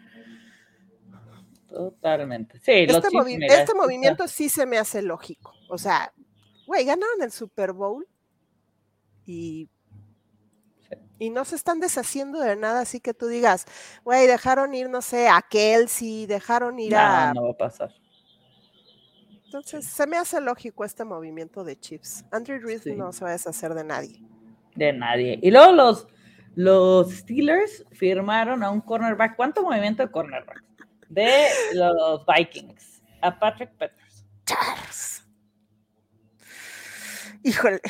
Totalmente. 1.68 2.58
Sí, 2.58 2.72
este, 2.86 3.08
este 3.48 3.74
movimiento 3.74 4.28
sí 4.28 4.50
se 4.50 4.66
me 4.66 4.76
hace 4.76 5.00
lógico. 5.00 5.54
O 5.70 5.78
sea, 5.78 6.12
güey, 6.66 6.84
ganaron 6.84 7.22
el 7.22 7.32
Super 7.32 7.72
Bowl 7.72 8.06
y, 9.24 9.70
y 11.18 11.30
no 11.30 11.46
se 11.46 11.56
están 11.56 11.80
deshaciendo 11.80 12.40
de 12.40 12.56
nada, 12.56 12.82
así 12.82 13.00
que 13.00 13.14
tú 13.14 13.26
digas, 13.26 13.64
güey, 14.04 14.26
dejaron 14.26 14.74
ir, 14.74 14.90
no 14.90 15.00
sé, 15.00 15.28
a 15.28 15.40
Kelsey, 15.40 16.26
dejaron 16.26 16.78
ir 16.78 16.94
a. 16.94 17.32
No 17.32 17.44
va 17.44 17.50
a 17.52 17.56
pasar. 17.56 18.03
Entonces, 19.54 19.86
se 19.86 20.04
me 20.08 20.16
hace 20.16 20.40
lógico 20.40 20.84
este 20.84 21.04
movimiento 21.04 21.62
de 21.62 21.78
Chips. 21.78 22.24
Andrew 22.32 22.58
Reid 22.58 22.86
no 22.96 23.12
se 23.12 23.22
va 23.22 23.30
a 23.30 23.34
deshacer 23.34 23.72
de 23.72 23.84
nadie. 23.84 24.20
De 24.74 24.92
nadie. 24.92 25.38
Y 25.40 25.52
luego 25.52 25.70
los, 25.70 26.08
los 26.56 27.12
Steelers 27.12 27.84
firmaron 27.92 28.64
a 28.64 28.70
un 28.70 28.80
cornerback. 28.80 29.36
¿Cuánto 29.36 29.62
movimiento 29.62 30.02
de 30.02 30.10
cornerback? 30.10 30.60
De 31.08 31.46
los 31.72 32.26
Vikings. 32.26 33.00
A 33.22 33.38
Patrick 33.38 33.70
Peters. 33.76 34.26
Charles. 34.44 35.24
Híjole. 37.44 37.80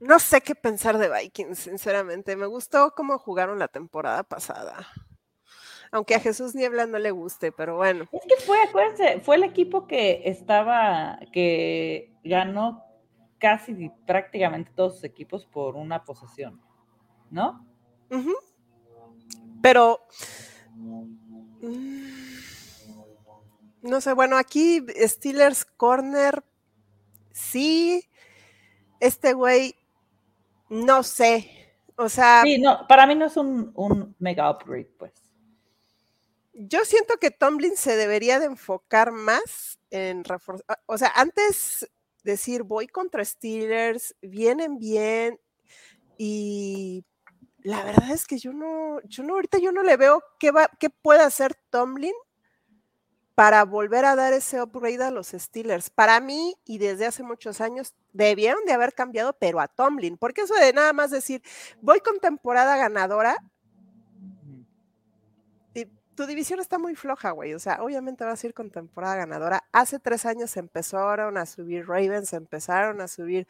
No 0.00 0.18
sé 0.18 0.40
qué 0.40 0.56
pensar 0.56 0.98
de 0.98 1.08
Vikings, 1.08 1.56
sinceramente. 1.56 2.34
Me 2.34 2.46
gustó 2.46 2.96
cómo 2.96 3.16
jugaron 3.16 3.60
la 3.60 3.68
temporada 3.68 4.24
pasada 4.24 4.88
aunque 5.90 6.14
a 6.14 6.20
Jesús 6.20 6.54
Niebla 6.54 6.86
no 6.86 6.98
le 6.98 7.10
guste, 7.10 7.52
pero 7.52 7.76
bueno. 7.76 8.04
Es 8.12 8.22
que 8.26 8.42
fue, 8.44 8.60
acuérdense, 8.62 9.20
fue 9.20 9.36
el 9.36 9.44
equipo 9.44 9.86
que 9.86 10.22
estaba, 10.24 11.18
que 11.32 12.12
ganó 12.24 12.84
casi 13.38 13.90
prácticamente 14.06 14.72
todos 14.74 14.96
sus 14.96 15.04
equipos 15.04 15.46
por 15.46 15.76
una 15.76 16.04
posesión, 16.04 16.60
¿no? 17.30 17.64
Pero, 19.62 20.00
mm, 21.60 22.28
no 23.82 24.00
sé, 24.00 24.12
bueno, 24.12 24.36
aquí 24.36 24.84
Steelers 24.96 25.64
Corner, 25.64 26.44
sí, 27.32 28.08
este 29.00 29.32
güey, 29.32 29.74
no 30.68 31.02
sé, 31.02 31.50
o 31.96 32.08
sea. 32.08 32.42
Sí, 32.42 32.58
no, 32.58 32.86
para 32.88 33.06
mí 33.06 33.14
no 33.14 33.26
es 33.26 33.36
un, 33.36 33.72
un 33.74 34.14
mega 34.18 34.50
upgrade, 34.50 34.90
pues 34.98 35.27
yo 36.60 36.84
siento 36.84 37.18
que 37.18 37.30
Tomlin 37.30 37.76
se 37.76 37.96
debería 37.96 38.40
de 38.40 38.46
enfocar 38.46 39.12
más 39.12 39.78
en 39.90 40.24
reforzar, 40.24 40.64
ah, 40.68 40.80
o 40.86 40.98
sea, 40.98 41.12
antes 41.14 41.88
decir 42.24 42.64
voy 42.64 42.88
contra 42.88 43.24
Steelers, 43.24 44.16
vienen 44.20 44.78
bien 44.78 45.40
y 46.16 47.04
la 47.62 47.84
verdad 47.84 48.10
es 48.10 48.26
que 48.26 48.38
yo 48.38 48.52
no, 48.52 49.00
yo 49.04 49.22
no, 49.22 49.34
ahorita 49.34 49.58
yo 49.58 49.70
no 49.70 49.84
le 49.84 49.96
veo 49.96 50.22
qué 50.40 50.50
va, 50.50 50.68
qué 50.80 50.90
puede 50.90 51.20
hacer 51.20 51.54
Tomlin 51.70 52.14
para 53.36 53.64
volver 53.64 54.04
a 54.04 54.16
dar 54.16 54.32
ese 54.32 54.60
upgrade 54.60 55.00
a 55.00 55.12
los 55.12 55.28
Steelers. 55.28 55.90
Para 55.90 56.18
mí, 56.18 56.56
y 56.64 56.78
desde 56.78 57.06
hace 57.06 57.22
muchos 57.22 57.60
años, 57.60 57.94
debieron 58.12 58.64
de 58.64 58.72
haber 58.72 58.94
cambiado, 58.94 59.32
pero 59.38 59.60
a 59.60 59.68
Tomlin, 59.68 60.18
porque 60.18 60.40
eso 60.40 60.54
de 60.54 60.72
nada 60.72 60.92
más 60.92 61.12
decir, 61.12 61.40
voy 61.80 62.00
con 62.00 62.18
temporada 62.18 62.76
ganadora, 62.76 63.36
tu 66.18 66.26
división 66.26 66.58
está 66.58 66.80
muy 66.80 66.96
floja, 66.96 67.30
güey. 67.30 67.54
O 67.54 67.60
sea, 67.60 67.80
obviamente 67.80 68.24
vas 68.24 68.42
a 68.42 68.46
ir 68.48 68.52
con 68.52 68.72
temporada 68.72 69.14
ganadora. 69.14 69.62
Hace 69.70 70.00
tres 70.00 70.26
años 70.26 70.56
empezaron 70.56 71.38
a 71.38 71.46
subir 71.46 71.86
Ravens, 71.86 72.32
empezaron 72.32 73.00
a 73.00 73.06
subir 73.06 73.46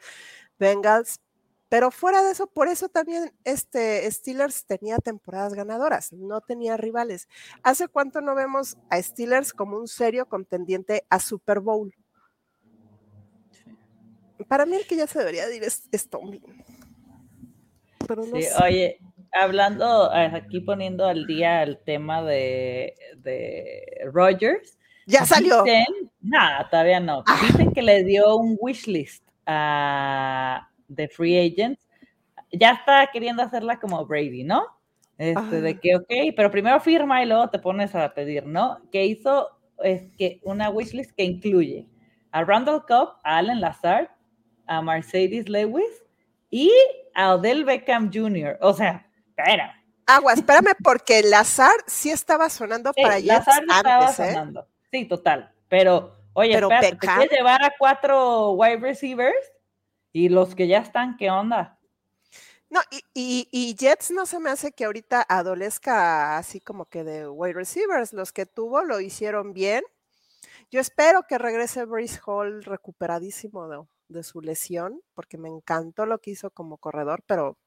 Bengals, 0.59 1.19
pero 1.67 1.89
fuera 1.89 2.21
de 2.21 2.29
eso, 2.29 2.45
por 2.45 2.67
eso 2.67 2.87
también 2.87 3.33
este 3.43 4.09
Steelers 4.11 4.65
tenía 4.65 4.99
temporadas 4.99 5.55
ganadoras, 5.55 6.13
no 6.13 6.41
tenía 6.41 6.77
rivales. 6.77 7.27
¿Hace 7.63 7.87
cuánto 7.87 8.21
no 8.21 8.35
vemos 8.35 8.77
a 8.91 9.01
Steelers 9.01 9.51
como 9.51 9.75
un 9.75 9.87
serio 9.87 10.27
contendiente 10.27 11.07
a 11.09 11.19
Super 11.19 11.61
Bowl? 11.61 11.91
Para 14.47 14.67
mí 14.67 14.75
el 14.75 14.85
que 14.85 14.95
ya 14.95 15.07
se 15.07 15.17
debería 15.17 15.47
decir 15.47 15.63
es, 15.63 15.89
es 15.91 16.07
Pero 18.07 18.25
no 18.27 18.35
sí, 18.39 18.45
oye, 18.63 18.99
hablando, 19.33 20.13
eh, 20.13 20.31
aquí 20.33 20.59
poniendo 20.61 21.05
al 21.05 21.25
día 21.25 21.63
el 21.63 21.77
tema 21.79 22.21
de, 22.23 22.95
de 23.17 23.83
Rogers. 24.11 24.77
Ya 25.05 25.25
salió. 25.25 25.63
nada, 26.21 26.67
todavía 26.69 26.99
no. 26.99 27.23
Ah. 27.27 27.39
Dicen 27.47 27.71
que 27.71 27.81
le 27.81 28.03
dio 28.03 28.35
un 28.35 28.57
wish 28.59 28.87
list 28.87 29.27
a 29.45 30.69
de 30.87 31.07
free 31.07 31.37
agents. 31.37 31.87
Ya 32.51 32.71
está 32.71 33.09
queriendo 33.11 33.43
hacerla 33.43 33.79
como 33.79 34.05
Brady, 34.05 34.43
¿no? 34.43 34.63
Este, 35.17 35.61
de 35.61 35.79
que, 35.79 35.95
ok, 35.95 36.33
pero 36.35 36.49
primero 36.49 36.79
firma 36.79 37.21
y 37.21 37.25
luego 37.25 37.49
te 37.49 37.59
pones 37.59 37.93
a 37.93 38.13
pedir, 38.13 38.45
¿no? 38.45 38.79
Que 38.91 39.05
hizo 39.05 39.49
es 39.83 40.03
que 40.17 40.39
una 40.43 40.69
wishlist 40.69 41.11
que 41.11 41.23
incluye 41.23 41.87
a 42.31 42.43
Randall 42.43 42.85
Cobb, 42.85 43.15
a 43.23 43.37
Allen 43.37 43.61
Lazard, 43.61 44.09
a 44.67 44.81
Mercedes 44.81 45.49
Lewis 45.49 46.05
y 46.49 46.71
a 47.15 47.35
Odell 47.35 47.65
Beckham 47.65 48.11
Jr. 48.13 48.57
O 48.61 48.73
sea, 48.73 49.08
espera. 49.39 49.75
Agua, 50.05 50.33
espérame, 50.33 50.75
porque 50.83 51.21
Lazar 51.21 51.75
sí 51.85 52.09
estaba 52.09 52.49
sonando 52.49 52.91
para 52.93 53.15
allá. 53.15 53.39
Lazar 53.39 53.63
estaba 53.63 54.09
¿eh? 54.09 54.13
sonando. 54.13 54.67
Sí, 54.91 55.05
total. 55.05 55.53
Pero, 55.67 56.15
oye, 56.33 56.53
Pero 56.53 56.71
espérate, 56.71 56.97
¿te 56.97 57.07
quieres 57.07 57.31
llevar 57.31 57.63
a 57.63 57.73
cuatro 57.77 58.51
wide 58.53 58.77
receivers? 58.77 59.53
Y 60.11 60.29
los 60.29 60.55
que 60.55 60.67
ya 60.67 60.79
están, 60.79 61.15
¿qué 61.17 61.29
onda? 61.29 61.77
No, 62.71 62.81
y, 63.13 63.47
y, 63.51 63.75
Jets 63.75 64.11
no 64.11 64.27
se 64.27 64.39
me 64.39 64.51
hace 64.51 64.71
que 64.71 64.85
ahorita 64.85 65.25
adolezca 65.27 66.37
así 66.37 66.59
como 66.59 66.85
que 66.85 67.03
de 67.03 67.27
wide 67.27 67.53
receivers. 67.53 68.13
Los 68.13 68.31
que 68.31 68.45
tuvo 68.45 68.83
lo 68.83 68.99
hicieron 68.99 69.53
bien. 69.53 69.83
Yo 70.71 70.79
espero 70.79 71.23
que 71.27 71.39
regrese 71.39 71.85
Brice 71.85 72.19
Hall 72.25 72.63
recuperadísimo 72.63 73.67
de, 73.67 73.83
de 74.07 74.23
su 74.23 74.41
lesión, 74.41 75.01
porque 75.15 75.39
me 75.39 75.49
encantó 75.49 76.05
lo 76.05 76.19
que 76.19 76.31
hizo 76.31 76.51
como 76.51 76.77
corredor, 76.77 77.23
pero 77.25 77.57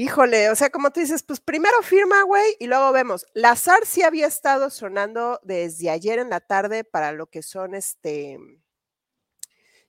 Híjole, 0.00 0.48
o 0.48 0.54
sea, 0.54 0.70
como 0.70 0.92
tú 0.92 1.00
dices, 1.00 1.24
pues 1.24 1.40
primero 1.40 1.82
firma, 1.82 2.22
güey, 2.22 2.54
y 2.60 2.68
luego 2.68 2.92
vemos. 2.92 3.26
Lazar 3.34 3.84
sí 3.84 4.04
había 4.04 4.28
estado 4.28 4.70
sonando 4.70 5.40
desde 5.42 5.90
ayer 5.90 6.20
en 6.20 6.30
la 6.30 6.38
tarde 6.38 6.84
para 6.84 7.10
lo 7.10 7.26
que 7.26 7.42
son 7.42 7.74
este 7.74 8.38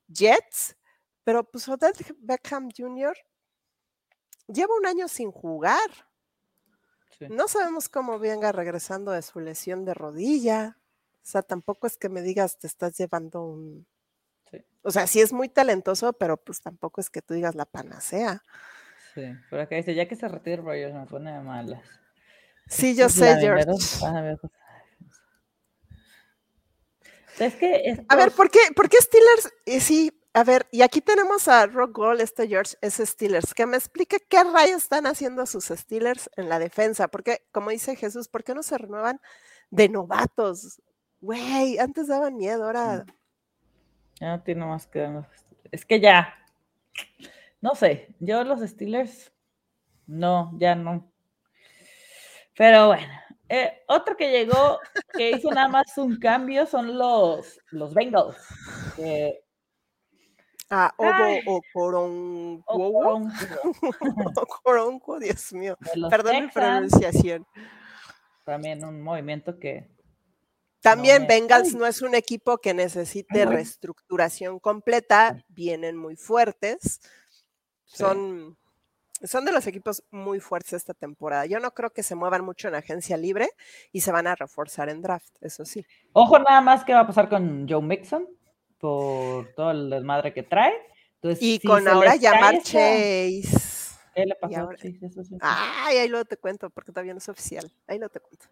Jets, 0.08 0.76
pero 1.24 1.44
pues 1.44 1.68
Odell 1.68 1.94
Beckham 2.18 2.70
Jr. 2.76 3.16
lleva 4.48 4.76
un 4.80 4.88
año 4.88 5.08
sin 5.08 5.32
jugar. 5.32 5.92
No 7.30 7.48
sabemos 7.48 7.88
cómo 7.88 8.18
venga 8.18 8.52
regresando 8.52 9.12
de 9.12 9.22
su 9.22 9.40
lesión 9.40 9.86
de 9.86 9.94
rodilla. 9.94 10.80
O 11.22 11.26
sea, 11.26 11.44
tampoco 11.44 11.86
es 11.86 11.98
que 11.98 12.10
me 12.10 12.24
digas, 12.24 12.58
te 12.58 12.66
estás 12.66 12.98
llevando 12.98 13.44
un. 13.44 13.86
O 14.82 14.90
sea, 14.90 15.06
sí 15.06 15.22
es 15.22 15.34
muy 15.34 15.50
talentoso, 15.50 16.14
pero 16.14 16.38
pues 16.38 16.62
tampoco 16.62 17.00
es 17.00 17.12
que 17.12 17.22
tú 17.22 17.36
digas 17.36 17.54
la 17.54 17.66
panacea. 17.66 18.42
Sí, 19.20 19.34
por 19.50 19.60
acá 19.60 19.76
dice, 19.76 19.94
ya 19.94 20.08
que 20.08 20.16
se 20.16 20.28
retire 20.28 20.58
Rogers 20.58 20.94
me 20.94 21.06
pone 21.06 21.32
de 21.32 21.40
malas. 21.42 21.82
Sí, 22.68 22.96
yo 22.96 23.10
sé, 23.10 23.36
George. 23.40 23.66
Es 27.40 27.56
que 27.56 28.06
A 28.08 28.16
ver, 28.16 28.32
¿por 28.32 28.50
qué, 28.52 28.60
¿por 28.76 28.90
qué 28.90 28.98
Steelers? 28.98 29.54
Eh, 29.66 29.80
sí, 29.80 30.12
a 30.34 30.44
ver, 30.44 30.68
y 30.72 30.82
aquí 30.82 31.02
tenemos 31.02 31.48
a 31.48 31.66
Rock 31.66 31.98
Gold, 31.98 32.22
este 32.22 32.48
George, 32.48 32.76
es 32.82 32.96
Steelers, 32.96 33.54
que 33.54 33.66
me 33.66 33.78
explique 33.78 34.18
qué 34.30 34.44
rayos 34.44 34.84
están 34.84 35.08
haciendo 35.08 35.46
sus 35.46 35.66
Steelers 35.66 36.30
en 36.36 36.50
la 36.50 36.60
defensa, 36.60 37.08
porque, 37.08 37.42
como 37.52 37.72
dice 37.72 37.96
Jesús, 37.96 38.28
¿por 38.28 38.44
qué 38.44 38.54
no 38.54 38.62
se 38.62 38.78
renuevan 38.78 39.20
de 39.70 39.90
novatos? 39.90 40.82
Güey, 41.22 41.80
antes 41.80 42.08
daban 42.08 42.36
miedo, 42.36 42.66
ahora. 42.66 43.06
Ya 44.20 44.38
no 44.38 44.44
tiene 44.44 44.66
más 44.66 44.86
que. 44.86 45.10
Es 45.72 45.86
que 45.86 46.00
ya. 46.00 46.36
No 47.62 47.76
sé, 47.76 48.16
yo 48.20 48.44
los 48.44 48.62
Steelers, 48.62 49.32
no, 50.08 50.52
ya 50.58 50.76
no. 50.76 51.12
Pero 52.56 52.88
bueno, 52.88 53.08
eh, 53.50 53.84
otro 53.88 54.16
que 54.16 54.32
llegó, 54.32 54.80
que 55.14 55.32
hizo 55.32 55.50
nada 55.50 55.68
más 55.68 55.98
un 55.98 56.18
cambio, 56.20 56.66
son 56.66 56.98
los, 56.98 57.60
los 57.72 57.94
Bengals. 57.94 58.38
ah, 60.70 60.94
Obo 60.98 61.40
o 61.48 61.62
Coronco. 61.74 62.64
O 62.68 63.28
Coronco, 64.64 65.20
Dios 65.20 65.52
mío. 65.54 65.78
Perdón 66.10 66.42
mi 66.44 66.48
pronunciación. 66.52 67.46
También 68.46 68.86
un 68.86 69.02
movimiento 69.02 69.60
que. 69.60 69.90
También 70.82 71.28
Bengals 71.28 71.74
no 71.76 71.86
es 71.86 72.02
un 72.02 72.16
equipo 72.16 72.60
que 72.60 72.74
necesite 72.74 73.46
reestructuración 73.46 74.60
completa, 74.60 75.44
vienen 75.50 75.98
muy 75.98 76.16
fuertes. 76.16 77.02
Son, 77.92 78.56
son 79.24 79.46
de 79.46 79.52
los 79.52 79.66
equipos 79.68 80.04
muy 80.12 80.40
fuertes 80.40 80.74
esta 80.74 80.94
temporada. 80.94 81.46
Yo 81.46 81.60
no 81.60 81.72
creo 81.72 81.90
que 81.90 82.04
se 82.04 82.16
muevan 82.16 82.46
mucho 82.46 82.68
en 82.68 82.76
agencia 82.76 83.18
libre 83.18 83.50
y 83.92 84.02
se 84.02 84.12
van 84.12 84.28
a 84.28 84.36
reforzar 84.36 84.90
en 84.90 85.02
draft, 85.02 85.36
eso 85.42 85.66
sí. 85.66 85.84
Ojo 86.14 86.40
nada 86.40 86.62
más 86.62 86.86
qué 86.86 86.94
va 86.94 87.02
a 87.02 87.08
pasar 87.08 87.30
con 87.30 87.68
Joe 87.68 87.82
Mixon 87.82 88.28
por 88.80 89.54
todo 89.56 89.72
el 89.72 89.90
desmadre 89.90 90.34
que 90.34 90.44
trae. 90.44 90.74
y 91.40 91.60
con 91.60 91.88
ahora 91.88 92.16
llamar 92.16 92.60
Chase. 92.60 93.44
¿Qué 94.14 94.26
le 94.26 94.36
pasó? 94.36 94.70
Ay, 95.42 95.98
ahí 95.98 96.08
luego 96.08 96.26
te 96.26 96.38
cuento, 96.38 96.70
porque 96.70 96.92
todavía 96.92 97.14
no 97.14 97.20
es 97.20 97.30
oficial. 97.30 97.72
Ahí 97.88 98.00
lo 98.00 98.10
te 98.10 98.20
cuento. 98.20 98.46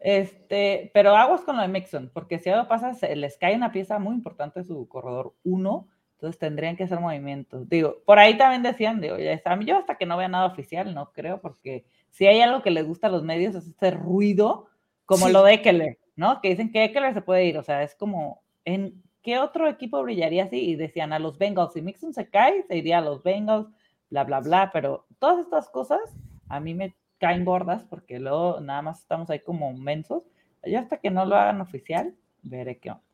Este, 0.00 0.90
pero 0.94 1.16
aguas 1.16 1.40
con 1.42 1.56
lo 1.56 1.62
de 1.62 1.68
Mixon, 1.68 2.10
porque 2.14 2.38
si 2.38 2.50
algo 2.50 2.68
pasa, 2.68 2.94
se 2.94 3.14
les 3.16 3.36
cae 3.36 3.56
una 3.56 3.72
pieza 3.72 3.98
muy 3.98 4.14
importante 4.14 4.60
de 4.60 4.66
su 4.66 4.86
corredor 4.88 5.34
1 5.44 5.88
entonces 6.18 6.40
tendrían 6.40 6.76
que 6.76 6.82
hacer 6.82 6.98
movimientos. 6.98 7.68
Digo, 7.68 8.02
por 8.04 8.18
ahí 8.18 8.36
también 8.36 8.64
decían, 8.64 9.00
digo, 9.00 9.16
ya 9.18 9.30
está. 9.30 9.56
Yo 9.60 9.76
hasta 9.76 9.94
que 9.94 10.04
no 10.04 10.16
vea 10.16 10.26
nada 10.26 10.46
oficial, 10.46 10.92
no 10.92 11.12
creo, 11.12 11.40
porque 11.40 11.84
si 12.10 12.26
hay 12.26 12.40
algo 12.40 12.60
que 12.60 12.72
les 12.72 12.84
gusta 12.84 13.06
a 13.06 13.10
los 13.10 13.22
medios 13.22 13.54
es 13.54 13.68
este 13.68 13.92
ruido, 13.92 14.66
como 15.06 15.28
lo 15.28 15.44
de 15.44 15.54
Eckler, 15.54 15.98
¿no? 16.16 16.40
Que 16.40 16.48
dicen 16.48 16.72
que 16.72 16.82
Eckler 16.82 17.14
se 17.14 17.22
puede 17.22 17.44
ir. 17.44 17.56
O 17.56 17.62
sea, 17.62 17.84
es 17.84 17.94
como, 17.94 18.42
¿en 18.64 19.00
qué 19.22 19.38
otro 19.38 19.68
equipo 19.68 20.02
brillaría 20.02 20.42
así? 20.42 20.58
Y 20.58 20.74
decían 20.74 21.12
a 21.12 21.20
los 21.20 21.38
Bengals, 21.38 21.72
si 21.72 21.82
Mixon 21.82 22.12
se 22.12 22.28
cae, 22.28 22.64
se 22.64 22.76
iría 22.76 22.98
a 22.98 23.02
los 23.02 23.22
Bengals, 23.22 23.68
bla, 24.10 24.24
bla, 24.24 24.40
bla. 24.40 24.70
Pero 24.72 25.06
todas 25.20 25.38
estas 25.38 25.68
cosas 25.68 26.00
a 26.48 26.58
mí 26.58 26.74
me 26.74 26.96
caen 27.18 27.44
gordas 27.44 27.84
porque 27.84 28.18
luego 28.18 28.58
nada 28.58 28.82
más 28.82 28.98
estamos 28.98 29.30
ahí 29.30 29.38
como 29.38 29.72
mensos. 29.72 30.24
Yo 30.64 30.80
hasta 30.80 30.96
que 30.96 31.10
no 31.12 31.24
lo 31.26 31.36
hagan 31.36 31.60
oficial, 31.60 32.12
veré 32.42 32.78
qué 32.78 32.90
onda. 32.90 33.04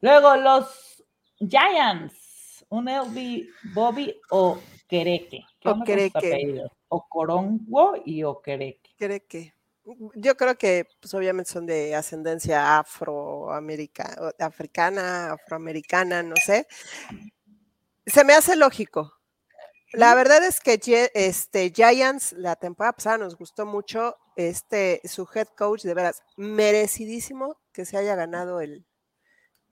Luego 0.00 0.34
los 0.34 0.97
Giants, 1.40 2.64
un 2.68 2.88
LB 2.88 3.48
Bobby 3.74 4.20
o 4.30 4.58
Quereque. 4.88 5.44
O 5.64 5.82
Quereque. 5.84 6.64
O 6.88 7.06
Corongo 7.08 7.94
y 8.04 8.22
o 8.24 8.40
Quereque. 8.40 8.90
Quereque. 8.96 9.54
Yo 10.14 10.36
creo 10.36 10.56
que, 10.56 10.86
pues 11.00 11.14
obviamente 11.14 11.50
son 11.50 11.64
de 11.64 11.94
ascendencia 11.94 12.78
afroamericana, 12.78 14.32
africana, 14.38 15.32
afroamericana, 15.32 16.22
no 16.22 16.34
sé. 16.44 16.66
Se 18.06 18.24
me 18.24 18.34
hace 18.34 18.54
lógico. 18.54 19.14
La 19.92 20.14
verdad 20.14 20.44
es 20.44 20.60
que 20.60 20.78
este, 21.14 21.72
Giants 21.74 22.32
la 22.32 22.56
temporada 22.56 22.92
pasada 22.92 23.18
nos 23.18 23.36
gustó 23.36 23.64
mucho. 23.64 24.16
Este, 24.36 25.00
su 25.04 25.26
head 25.34 25.48
coach, 25.56 25.82
de 25.82 25.94
veras, 25.94 26.22
merecidísimo 26.36 27.56
que 27.72 27.86
se 27.86 27.96
haya 27.96 28.14
ganado 28.14 28.60
el, 28.60 28.84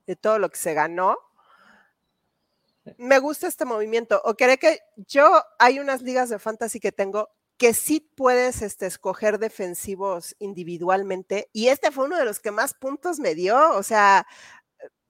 de 0.07 0.15
todo 0.15 0.39
lo 0.39 0.49
que 0.49 0.57
se 0.57 0.73
ganó 0.73 1.17
me 2.97 3.19
gusta 3.19 3.47
este 3.47 3.65
movimiento. 3.65 4.21
O 4.25 4.35
cree 4.35 4.57
que 4.57 4.79
yo 4.95 5.41
hay 5.59 5.79
unas 5.79 6.01
ligas 6.01 6.29
de 6.29 6.39
fantasy 6.39 6.79
que 6.79 6.91
tengo 6.91 7.29
que 7.57 7.73
sí 7.73 7.99
puedes 8.15 8.61
este, 8.61 8.85
escoger 8.85 9.39
defensivos 9.39 10.35
individualmente 10.39 11.49
y 11.53 11.69
este 11.69 11.91
fue 11.91 12.05
uno 12.05 12.17
de 12.17 12.25
los 12.25 12.39
que 12.39 12.51
más 12.51 12.73
puntos 12.75 13.19
me 13.19 13.35
dio. 13.35 13.75
O 13.75 13.83
sea, 13.83 14.27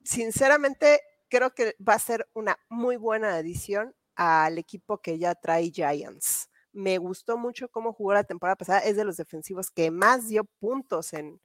sinceramente 0.04 1.02
creo 1.30 1.54
que 1.54 1.76
va 1.86 1.94
a 1.96 2.00
ser 2.00 2.28
una 2.34 2.58
muy 2.70 2.96
buena 2.96 3.36
adición 3.36 3.94
al 4.16 4.58
equipo 4.58 5.00
que 5.00 5.20
ya 5.20 5.36
trae 5.36 5.72
Giants. 5.72 6.50
Me 6.72 6.98
gustó 7.00 7.38
mucho 7.38 7.70
cómo 7.70 7.94
jugó 7.94 8.14
la 8.14 8.24
temporada 8.24 8.56
pasada. 8.56 8.80
Es 8.80 8.96
de 8.96 9.04
los 9.04 9.18
defensivos 9.18 9.72
que 9.72 9.92
más 9.92 10.28
dio 10.28 10.46
puntos 10.60 11.14
en, 11.14 11.42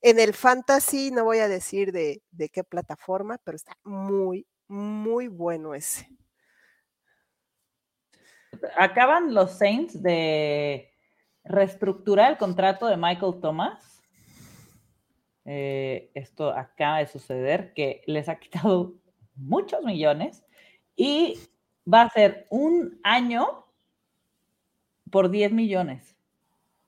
en 0.00 0.18
el 0.18 0.34
fantasy. 0.34 1.10
No 1.10 1.24
voy 1.24 1.38
a 1.38 1.48
decir 1.48 1.92
de, 1.92 2.22
de 2.30 2.48
qué 2.48 2.64
plataforma, 2.64 3.38
pero 3.44 3.56
está 3.56 3.76
muy, 3.84 4.46
muy 4.70 5.26
bueno 5.28 5.74
ese. 5.74 6.08
Acaban 8.76 9.34
los 9.34 9.58
Saints 9.58 10.00
de 10.02 10.92
reestructurar 11.44 12.32
el 12.32 12.38
contrato 12.38 12.86
de 12.86 12.96
Michael 12.96 13.40
Thomas. 13.40 14.02
Eh, 15.44 16.10
esto 16.14 16.50
acaba 16.50 16.98
de 16.98 17.06
suceder, 17.06 17.74
que 17.74 18.02
les 18.06 18.28
ha 18.28 18.38
quitado 18.38 18.94
muchos 19.34 19.82
millones 19.84 20.44
y 20.94 21.38
va 21.92 22.02
a 22.02 22.10
ser 22.10 22.46
un 22.50 23.00
año 23.02 23.66
por 25.10 25.30
10 25.30 25.52
millones. 25.52 26.16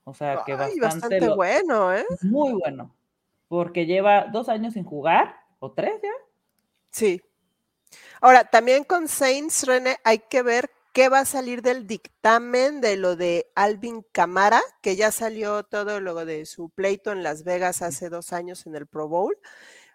O 0.05 0.13
sea 0.13 0.43
que 0.45 0.55
bastante, 0.55 1.29
bueno, 1.29 1.93
¿eh? 1.93 2.05
Muy 2.21 2.53
bueno. 2.53 2.95
Porque 3.47 3.85
lleva 3.85 4.25
dos 4.31 4.49
años 4.49 4.73
sin 4.73 4.83
jugar, 4.83 5.35
o 5.59 5.71
tres 5.71 6.01
ya. 6.01 6.09
Sí. 6.89 7.21
Ahora, 8.21 8.45
también 8.45 8.83
con 8.83 9.07
Saints, 9.07 9.65
René, 9.65 9.97
hay 10.03 10.19
que 10.19 10.41
ver 10.43 10.71
qué 10.93 11.09
va 11.09 11.19
a 11.21 11.25
salir 11.25 11.61
del 11.63 11.87
dictamen 11.87 12.79
de 12.79 12.95
lo 12.97 13.15
de 13.15 13.51
Alvin 13.55 14.03
Camara, 14.11 14.61
que 14.81 14.95
ya 14.95 15.11
salió 15.11 15.63
todo 15.63 15.99
lo 15.99 16.23
de 16.25 16.45
su 16.45 16.69
pleito 16.69 17.11
en 17.11 17.23
Las 17.23 17.43
Vegas 17.43 17.81
hace 17.81 18.09
dos 18.09 18.31
años 18.31 18.65
en 18.67 18.75
el 18.75 18.87
Pro 18.87 19.07
Bowl. 19.07 19.37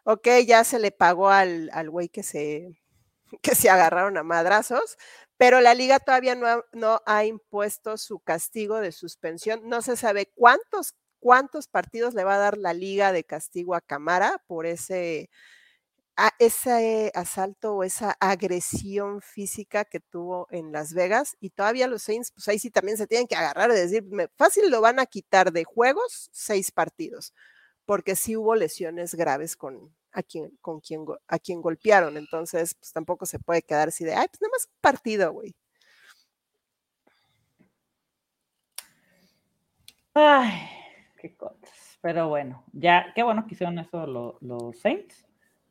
Ok, 0.04 0.28
ya 0.46 0.64
se 0.64 0.78
le 0.80 0.90
pagó 0.90 1.30
al, 1.30 1.70
güey 1.90 2.08
que 2.08 2.22
se, 2.22 2.80
que 3.42 3.54
se 3.54 3.70
agarraron 3.70 4.16
a 4.18 4.24
madrazos, 4.24 4.98
pero 5.36 5.60
la 5.60 5.74
liga 5.74 6.00
todavía 6.00 6.34
no 6.34 6.64
no 6.72 7.00
ha 7.06 7.24
impuesto 7.24 7.96
su 7.98 8.20
castigo 8.20 8.80
de 8.80 8.92
suspensión. 8.92 9.68
No 9.68 9.82
se 9.82 9.96
sabe 9.96 10.26
cuántos, 10.34 10.94
cuántos 11.20 11.68
partidos 11.68 12.14
le 12.14 12.24
va 12.24 12.34
a 12.36 12.38
dar 12.38 12.58
la 12.58 12.74
liga 12.74 13.12
de 13.12 13.24
castigo 13.24 13.74
a 13.74 13.80
Camara 13.80 14.42
por 14.48 14.66
ese 14.66 15.30
ese 16.40 17.12
asalto 17.14 17.74
o 17.76 17.84
esa 17.84 18.16
agresión 18.18 19.20
física 19.20 19.84
que 19.84 20.00
tuvo 20.00 20.48
en 20.50 20.72
Las 20.72 20.92
Vegas 20.92 21.36
y 21.40 21.50
todavía 21.50 21.86
los 21.86 22.02
Saints, 22.02 22.32
pues 22.32 22.48
ahí 22.48 22.58
sí 22.58 22.70
también 22.70 22.96
se 22.96 23.06
tienen 23.06 23.28
que 23.28 23.36
agarrar 23.36 23.70
y 23.70 23.74
decir, 23.74 24.04
fácil 24.36 24.68
lo 24.70 24.80
van 24.80 24.98
a 24.98 25.06
quitar 25.06 25.52
de 25.52 25.62
juegos 25.64 26.28
seis 26.32 26.72
partidos, 26.72 27.34
porque 27.84 28.16
sí 28.16 28.36
hubo 28.36 28.56
lesiones 28.56 29.14
graves 29.14 29.56
con 29.56 29.94
a 30.10 30.22
quien, 30.24 30.56
con 30.60 30.80
quien, 30.80 31.04
a 31.28 31.38
quien 31.38 31.62
golpearon, 31.62 32.16
entonces 32.16 32.74
pues 32.74 32.92
tampoco 32.92 33.24
se 33.24 33.38
puede 33.38 33.62
quedar 33.62 33.88
así 33.88 34.04
de, 34.04 34.14
ay, 34.14 34.26
pues 34.28 34.40
nada 34.40 34.50
más 34.52 34.68
partido, 34.80 35.32
güey. 35.32 35.54
Ay, 40.14 40.68
qué 41.16 41.36
cosas. 41.36 41.98
Pero 42.00 42.28
bueno, 42.28 42.64
ya, 42.72 43.12
qué 43.14 43.22
bueno 43.22 43.46
que 43.46 43.54
hicieron 43.54 43.78
eso 43.78 44.04
los 44.40 44.78
Saints 44.80 45.27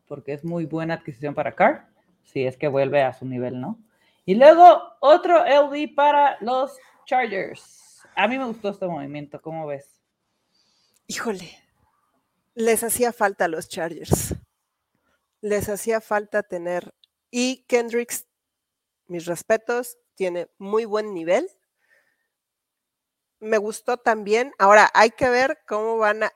porque 0.07 0.33
es 0.33 0.43
muy 0.43 0.65
buena 0.65 0.95
adquisición 0.95 1.35
para 1.35 1.55
Carr, 1.55 1.87
si 2.23 2.45
es 2.45 2.57
que 2.57 2.67
vuelve 2.67 3.03
a 3.03 3.13
su 3.13 3.25
nivel, 3.25 3.59
¿no? 3.59 3.79
Y 4.25 4.35
luego 4.35 4.81
otro 4.99 5.45
LD 5.45 5.95
para 5.95 6.37
los 6.41 6.77
Chargers. 7.05 8.01
A 8.15 8.27
mí 8.27 8.37
me 8.37 8.45
gustó 8.45 8.69
este 8.69 8.87
movimiento, 8.87 9.41
¿cómo 9.41 9.67
ves? 9.67 10.01
Híjole, 11.07 11.49
les 12.53 12.83
hacía 12.83 13.13
falta 13.13 13.45
a 13.45 13.47
los 13.47 13.69
Chargers. 13.69 14.35
Les 15.41 15.69
hacía 15.69 16.01
falta 16.01 16.43
tener. 16.43 16.93
Y 17.29 17.63
Kendricks, 17.67 18.27
mis 19.05 19.25
respetos, 19.25 19.97
tiene 20.15 20.49
muy 20.57 20.85
buen 20.85 21.13
nivel. 21.13 21.49
Me 23.39 23.57
gustó 23.57 23.97
también. 23.97 24.53
Ahora 24.57 24.89
hay 24.93 25.11
que 25.11 25.29
ver 25.29 25.59
cómo 25.67 25.99
van 25.99 26.23
a. 26.23 26.33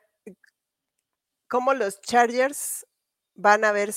cómo 1.48 1.74
los 1.74 2.00
Chargers 2.02 2.86
van 3.42 3.66
a 3.66 3.72
ver, 3.72 3.94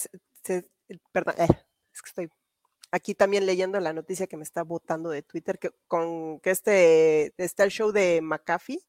perdón, 1.12 1.34
eh, 1.38 1.47
es 1.92 2.03
que 2.03 2.09
estoy 2.09 2.30
aquí 2.90 3.14
también 3.14 3.47
leyendo 3.47 3.78
la 3.80 3.92
noticia 3.92 4.26
que 4.26 4.36
me 4.36 4.45
está 4.45 4.62
botando 4.62 5.11
de 5.11 5.22
Twitter, 5.22 5.59
que 5.59 5.70
con 5.86 6.40
que 6.40 6.51
este 6.51 7.34
está 7.36 7.64
el 7.64 7.70
show 7.70 7.92
de 7.92 8.20
McAfee, 8.22 8.80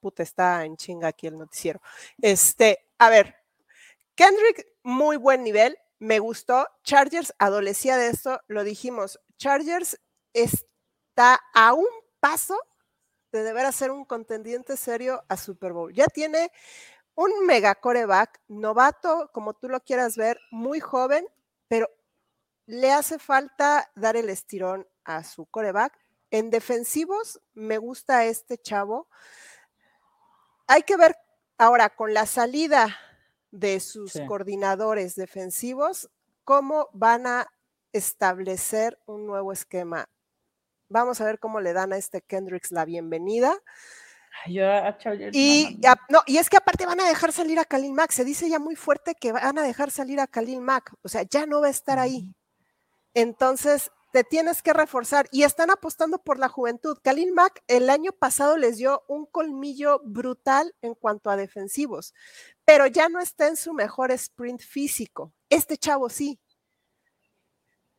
puta, 0.00 0.22
está 0.22 0.64
en 0.64 0.76
chinga 0.76 1.08
aquí 1.08 1.26
el 1.26 1.38
noticiero. 1.38 1.80
Este, 2.20 2.86
a 2.98 3.10
ver, 3.10 3.36
Kendrick, 4.14 4.66
muy 4.82 5.16
buen 5.16 5.42
nivel, 5.44 5.78
me 5.98 6.18
gustó. 6.18 6.66
Chargers 6.82 7.34
adolecía 7.38 7.96
de 7.96 8.08
esto, 8.08 8.40
lo 8.48 8.64
dijimos. 8.64 9.20
Chargers 9.36 10.00
está 10.32 11.40
a 11.54 11.74
un 11.74 11.86
paso 12.20 12.58
de 13.32 13.42
deber 13.42 13.66
hacer 13.66 13.90
un 13.90 14.04
contendiente 14.04 14.76
serio 14.76 15.24
a 15.28 15.36
Super 15.36 15.72
Bowl. 15.72 15.92
Ya 15.92 16.06
tiene 16.06 16.50
un 17.14 17.46
mega 17.46 17.74
coreback, 17.74 18.40
novato, 18.48 19.30
como 19.32 19.54
tú 19.54 19.68
lo 19.68 19.80
quieras 19.80 20.16
ver, 20.16 20.38
muy 20.50 20.80
joven, 20.80 21.26
pero 21.68 21.88
le 22.66 22.92
hace 22.92 23.18
falta 23.18 23.90
dar 23.94 24.16
el 24.16 24.28
estirón 24.30 24.86
a 25.04 25.22
su 25.24 25.46
coreback. 25.46 25.98
En 26.30 26.50
defensivos, 26.50 27.40
me 27.54 27.78
gusta 27.78 28.24
este 28.24 28.58
chavo. 28.58 29.08
Hay 30.66 30.82
que 30.82 30.96
ver 30.96 31.16
ahora 31.58 31.90
con 31.90 32.14
la 32.14 32.26
salida 32.26 32.96
de 33.50 33.78
sus 33.78 34.14
coordinadores 34.26 35.14
defensivos, 35.14 36.10
cómo 36.42 36.88
van 36.92 37.26
a 37.28 37.46
establecer 37.92 38.98
un 39.06 39.26
nuevo 39.26 39.52
esquema. 39.52 40.08
Vamos 40.88 41.20
a 41.20 41.24
ver 41.24 41.38
cómo 41.38 41.60
le 41.60 41.72
dan 41.72 41.92
a 41.92 41.96
este 41.96 42.20
Kendricks 42.20 42.72
la 42.72 42.84
bienvenida 42.84 43.62
y, 45.32 45.80
no, 46.08 46.22
y 46.26 46.38
es 46.38 46.50
que 46.50 46.56
aparte 46.56 46.86
van 46.86 47.00
a 47.00 47.08
dejar 47.08 47.32
salir 47.32 47.58
a 47.58 47.64
Khalil 47.64 47.92
Mack. 47.92 48.12
Se 48.12 48.24
dice 48.24 48.48
ya 48.48 48.58
muy 48.58 48.76
fuerte 48.76 49.14
que 49.14 49.32
van 49.32 49.58
a 49.58 49.62
dejar 49.62 49.90
salir 49.90 50.20
a 50.20 50.26
Khalil 50.26 50.60
Mack. 50.60 50.94
O 51.02 51.08
sea, 51.08 51.22
ya 51.22 51.46
no 51.46 51.60
va 51.60 51.68
a 51.68 51.70
estar 51.70 51.98
ahí. 51.98 52.26
Entonces, 53.14 53.90
te 54.14 54.22
tienes 54.22 54.62
que 54.62 54.72
reforzar. 54.72 55.28
Y 55.32 55.42
están 55.42 55.72
apostando 55.72 56.18
por 56.18 56.38
la 56.38 56.48
juventud. 56.48 56.96
Khalil 57.02 57.32
Mack 57.32 57.64
el 57.66 57.90
año 57.90 58.12
pasado 58.12 58.56
les 58.56 58.76
dio 58.76 59.02
un 59.08 59.26
colmillo 59.26 60.00
brutal 60.04 60.72
en 60.82 60.94
cuanto 60.94 61.30
a 61.30 61.36
defensivos, 61.36 62.14
pero 62.64 62.86
ya 62.86 63.08
no 63.08 63.18
está 63.18 63.48
en 63.48 63.56
su 63.56 63.74
mejor 63.74 64.12
sprint 64.12 64.62
físico. 64.62 65.32
Este 65.50 65.76
chavo 65.76 66.08
sí. 66.08 66.38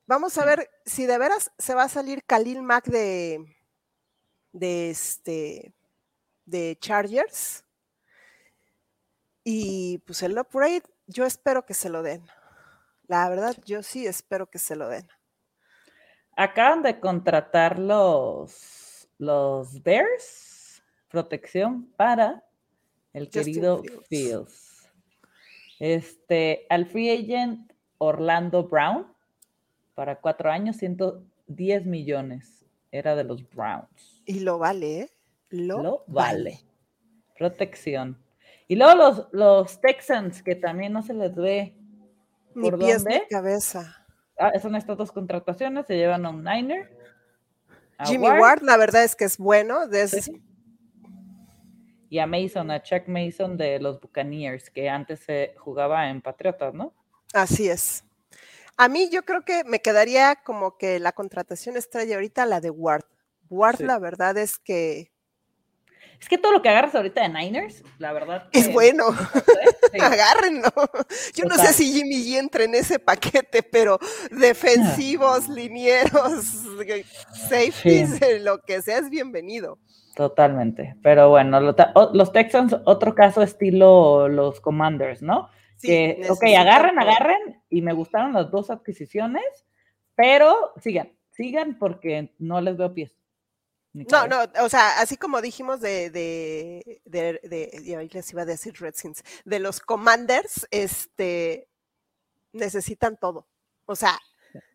Vamos 0.07 0.37
a 0.37 0.45
ver 0.45 0.69
si 0.85 1.05
de 1.05 1.17
veras 1.17 1.51
se 1.57 1.73
va 1.73 1.83
a 1.83 1.89
salir 1.89 2.23
Khalil 2.23 2.61
Mack 2.61 2.85
de, 2.85 3.43
de 4.53 4.91
este 4.91 5.74
de 6.45 6.77
Chargers. 6.79 7.63
Y 9.43 9.99
pues 9.99 10.23
el 10.23 10.37
upgrade, 10.37 10.83
yo 11.07 11.25
espero 11.25 11.65
que 11.65 11.73
se 11.73 11.89
lo 11.89 12.01
den. 12.01 12.23
La 13.07 13.29
verdad, 13.29 13.55
yo 13.65 13.83
sí 13.83 14.07
espero 14.07 14.47
que 14.47 14.59
se 14.59 14.75
lo 14.75 14.89
den. 14.89 15.07
Acaban 16.35 16.81
de 16.81 16.99
contratar 16.99 17.79
los, 17.79 19.07
los 19.17 19.81
Bears 19.83 20.55
protección 21.15 21.85
para 21.95 22.43
el 23.13 23.29
querido 23.29 23.81
Fields. 24.09 24.89
Este, 25.79 26.65
al 26.69 26.85
free 26.87 27.09
agent 27.09 27.71
Orlando 27.97 28.67
Brown 28.67 29.07
para 29.93 30.19
cuatro 30.19 30.51
años, 30.51 30.75
110 30.75 31.85
millones. 31.85 32.65
Era 32.91 33.15
de 33.15 33.23
los 33.23 33.49
Browns. 33.49 34.21
Y 34.25 34.41
lo 34.41 34.57
vale, 34.57 34.99
¿eh? 34.99 35.09
Lo, 35.55 36.03
vale. 36.07 36.59
Protección. 37.37 38.17
Y 38.67 38.75
luego 38.75 38.95
los, 38.95 39.27
los 39.31 39.81
Texans, 39.81 40.41
que 40.41 40.55
también 40.55 40.93
no 40.93 41.01
se 41.01 41.13
les 41.13 41.35
ve. 41.35 41.75
Ni 42.55 42.69
por 42.69 42.79
pies 42.79 43.05
ni 43.05 43.19
cabeza. 43.29 44.05
Ah, 44.37 44.51
son 44.59 44.75
estas 44.75 44.97
dos 44.97 45.11
contrataciones, 45.11 45.85
se 45.85 45.95
llevan 45.95 46.25
a 46.25 46.29
un 46.29 46.43
Niner. 46.43 46.95
Jimmy 48.03 48.27
Ward. 48.27 48.61
la 48.61 48.77
verdad 48.77 49.03
es 49.03 49.15
que 49.15 49.25
es 49.25 49.37
bueno. 49.37 49.81
Y 52.09 52.19
a 52.19 52.27
Mason, 52.27 52.71
a 52.71 52.81
Chuck 52.81 53.07
Mason 53.07 53.57
de 53.57 53.79
los 53.79 53.99
Buccaneers, 53.99 54.69
que 54.69 54.89
antes 54.89 55.21
se 55.21 55.53
jugaba 55.57 56.09
en 56.09 56.21
Patriotas, 56.21 56.73
¿no? 56.73 56.93
Así 57.33 57.69
es. 57.69 58.03
A 58.77 58.89
mí 58.89 59.09
yo 59.09 59.23
creo 59.23 59.43
que 59.43 59.63
me 59.63 59.81
quedaría 59.81 60.35
como 60.35 60.77
que 60.77 60.99
la 60.99 61.13
contratación 61.13 61.77
estrella 61.77 62.15
ahorita 62.15 62.45
la 62.45 62.59
de 62.59 62.69
Ward. 62.69 63.05
Ward, 63.49 63.79
la 63.81 63.99
verdad 63.99 64.37
es 64.37 64.57
que 64.57 65.11
es 66.19 66.29
que 66.29 66.37
todo 66.37 66.51
lo 66.51 66.61
que 66.61 66.69
agarras 66.69 66.95
ahorita 66.95 67.21
de 67.21 67.29
Niners, 67.29 67.83
la 67.97 68.13
verdad. 68.13 68.49
Es 68.51 68.71
bueno. 68.71 69.05
Agárrenlo. 70.01 70.69
Yo 71.35 71.45
no 71.45 71.55
sé 71.55 71.73
si 71.73 71.91
Jimmy 71.93 72.15
G 72.15 72.37
entra 72.37 72.63
en 72.63 72.75
ese 72.75 72.99
paquete, 72.99 73.63
pero 73.63 73.99
defensivos, 74.31 75.47
linieros, 75.49 76.45
safeties, 77.49 78.41
lo 78.41 78.59
que 78.61 78.81
sea 78.81 78.99
es 78.99 79.09
bienvenido. 79.09 79.77
Totalmente. 80.15 80.95
Pero 81.03 81.29
bueno, 81.29 81.59
los 81.59 82.31
Texans, 82.31 82.75
otro 82.85 83.15
caso 83.15 83.41
estilo 83.41 84.27
los 84.29 84.61
Commanders, 84.61 85.21
¿no? 85.21 85.49
que, 85.81 86.25
ok, 86.29 86.43
agarren, 86.57 86.99
agarren, 86.99 87.61
y 87.69 87.81
me 87.81 87.93
gustaron 87.93 88.33
las 88.33 88.49
dos 88.51 88.69
adquisiciones, 88.69 89.43
pero 90.15 90.73
sigan, 90.77 91.11
sigan 91.31 91.77
porque 91.77 92.33
no 92.39 92.61
les 92.61 92.77
veo 92.77 92.93
pies. 92.93 93.17
No, 94.11 94.27
no, 94.27 94.43
o 94.61 94.69
sea, 94.69 94.99
así 94.99 95.15
como 95.15 95.41
dijimos 95.41 95.79
de, 95.79 96.09
de, 96.09 97.01
de, 97.05 97.39
de 97.43 98.09
les 98.11 98.31
iba 98.31 98.41
a 98.41 98.45
decir 98.45 98.73
Redskins, 98.77 99.23
de 99.45 99.59
los 99.59 99.79
Commanders, 99.79 100.67
este, 100.69 101.69
necesitan 102.51 103.17
todo. 103.17 103.47
O 103.85 103.95
sea, 103.95 104.19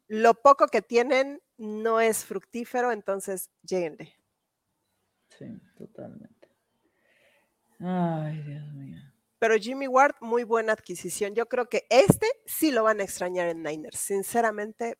lo 0.08 0.34
poco 0.34 0.68
que 0.68 0.80
tienen 0.80 1.42
no 1.58 2.00
es 2.00 2.24
fructífero, 2.24 2.92
entonces 2.92 3.50
lléguenle. 3.62 4.16
Sí, 5.38 5.60
totalmente. 5.76 6.48
Ay, 7.78 8.42
Dios 8.42 8.72
mío. 8.72 8.98
Pero 9.38 9.56
Jimmy 9.56 9.86
Ward, 9.86 10.16
muy 10.20 10.44
buena 10.44 10.72
adquisición. 10.72 11.34
Yo 11.34 11.46
creo 11.46 11.68
que 11.68 11.86
este 11.90 12.26
sí 12.46 12.70
lo 12.72 12.84
van 12.84 13.00
a 13.00 13.04
extrañar 13.04 13.48
en 13.48 13.62
Niners. 13.62 13.98
Sinceramente, 13.98 14.98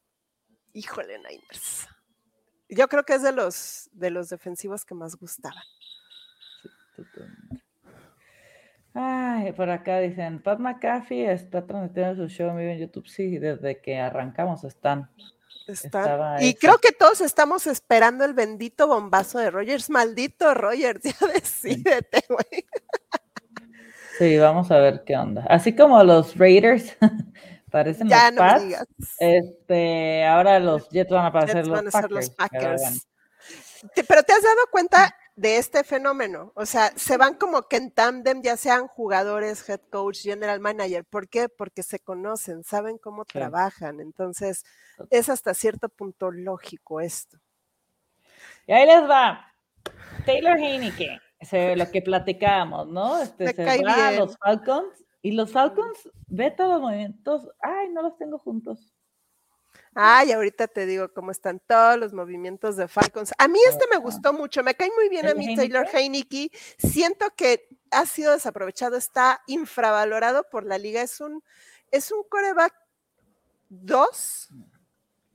híjole, 0.72 1.18
Niners. 1.18 1.88
Yo 2.70 2.88
creo 2.88 3.04
que 3.04 3.14
es 3.14 3.22
de 3.22 3.32
los, 3.32 3.90
de 3.92 4.10
los 4.10 4.28
defensivos 4.28 4.84
que 4.84 4.94
más 4.94 5.16
gustaban. 5.16 5.62
Ay, 8.94 9.52
por 9.52 9.70
acá 9.70 9.98
dicen, 10.00 10.42
Pat 10.42 10.58
McAfee 10.58 11.30
está 11.32 11.64
transmitiendo 11.66 12.16
su 12.16 12.28
show 12.28 12.56
en 12.58 12.78
YouTube. 12.78 13.06
Sí, 13.06 13.38
desde 13.38 13.80
que 13.80 13.98
arrancamos 13.98 14.64
están. 14.64 15.08
Están. 15.66 16.42
Y 16.42 16.54
creo 16.54 16.78
que 16.78 16.90
todos 16.90 17.20
estamos 17.20 17.68
esperando 17.68 18.24
el 18.24 18.34
bendito 18.34 18.88
bombazo 18.88 19.38
de 19.38 19.50
Rogers. 19.50 19.90
Maldito 19.90 20.54
Rogers, 20.54 21.02
ya 21.20 21.26
decídete, 21.28 22.24
güey. 22.28 22.66
Sí, 24.18 24.36
vamos 24.38 24.70
a 24.70 24.78
ver 24.78 25.04
qué 25.06 25.16
onda. 25.16 25.46
Así 25.48 25.74
como 25.74 26.02
los 26.02 26.36
Raiders 26.36 26.96
Parecen 27.70 28.08
los 28.08 28.18
Pats. 28.36 28.86
Este, 29.18 30.24
ahora 30.24 30.58
los 30.58 30.88
Jets 30.90 31.10
van 31.10 31.26
a 31.26 31.32
parecer, 31.32 31.66
los, 31.66 31.82
Packers, 32.30 33.06
Pero 33.94 34.22
te 34.22 34.32
has 34.32 34.42
dado 34.42 34.66
cuenta 34.70 35.14
de 35.36 35.56
este 35.56 35.84
fenómeno. 35.84 36.52
O 36.54 36.66
sea, 36.66 36.92
se 36.96 37.16
van 37.16 37.34
como 37.34 37.62
que 37.62 37.76
en 37.76 37.90
tándem, 37.92 38.42
ya 38.42 38.56
sean 38.56 38.88
jugadores, 38.88 39.66
head 39.68 39.80
coach, 39.90 40.22
general 40.22 40.60
manager. 40.60 41.04
¿Por 41.04 41.28
qué? 41.28 41.48
Porque 41.48 41.82
se 41.82 41.98
conocen, 42.00 42.64
saben 42.64 42.98
cómo 42.98 43.24
trabajan. 43.24 44.00
Entonces, 44.00 44.64
es 45.10 45.28
hasta 45.28 45.54
cierto 45.54 45.88
punto 45.88 46.30
lógico 46.30 47.00
esto. 47.00 47.38
Y 48.66 48.72
ahí 48.72 48.86
les 48.86 49.08
va. 49.08 49.46
Taylor 50.26 50.58
Heineke, 50.58 51.18
lo 51.76 51.90
que 51.90 52.02
platicábamos, 52.02 52.88
¿no? 52.88 53.22
Este, 53.22 53.54
se 53.54 53.82
va 53.82 54.08
a 54.08 54.12
los 54.12 54.36
Falcons 54.36 55.04
y 55.22 55.32
los 55.32 55.52
Falcons, 55.52 56.08
ve 56.26 56.50
todos 56.50 56.70
los 56.70 56.80
movimientos. 56.80 57.48
Ay, 57.60 57.88
no 57.90 58.02
los 58.02 58.16
tengo 58.16 58.38
juntos. 58.38 58.92
Ay, 59.94 60.32
ahorita 60.32 60.68
te 60.68 60.86
digo 60.86 61.12
cómo 61.12 61.30
están 61.30 61.60
todos 61.66 61.98
los 61.98 62.12
movimientos 62.12 62.76
de 62.76 62.86
Falcons. 62.86 63.32
A 63.38 63.48
mí 63.48 63.58
este 63.68 63.86
me 63.90 63.96
gustó 63.96 64.32
mucho, 64.32 64.62
me 64.62 64.74
cae 64.74 64.90
muy 64.94 65.08
bien 65.08 65.26
a 65.26 65.34
mí 65.34 65.56
Taylor 65.56 65.86
Heineke. 65.92 66.50
Siento 66.78 67.26
que 67.36 67.68
ha 67.90 68.06
sido 68.06 68.32
desaprovechado, 68.32 68.96
está 68.96 69.42
infravalorado 69.46 70.44
por 70.48 70.64
la 70.64 70.78
liga. 70.78 71.02
Es 71.02 71.20
un, 71.20 71.42
es 71.90 72.12
un 72.12 72.22
coreback 72.28 72.72
2 73.68 74.48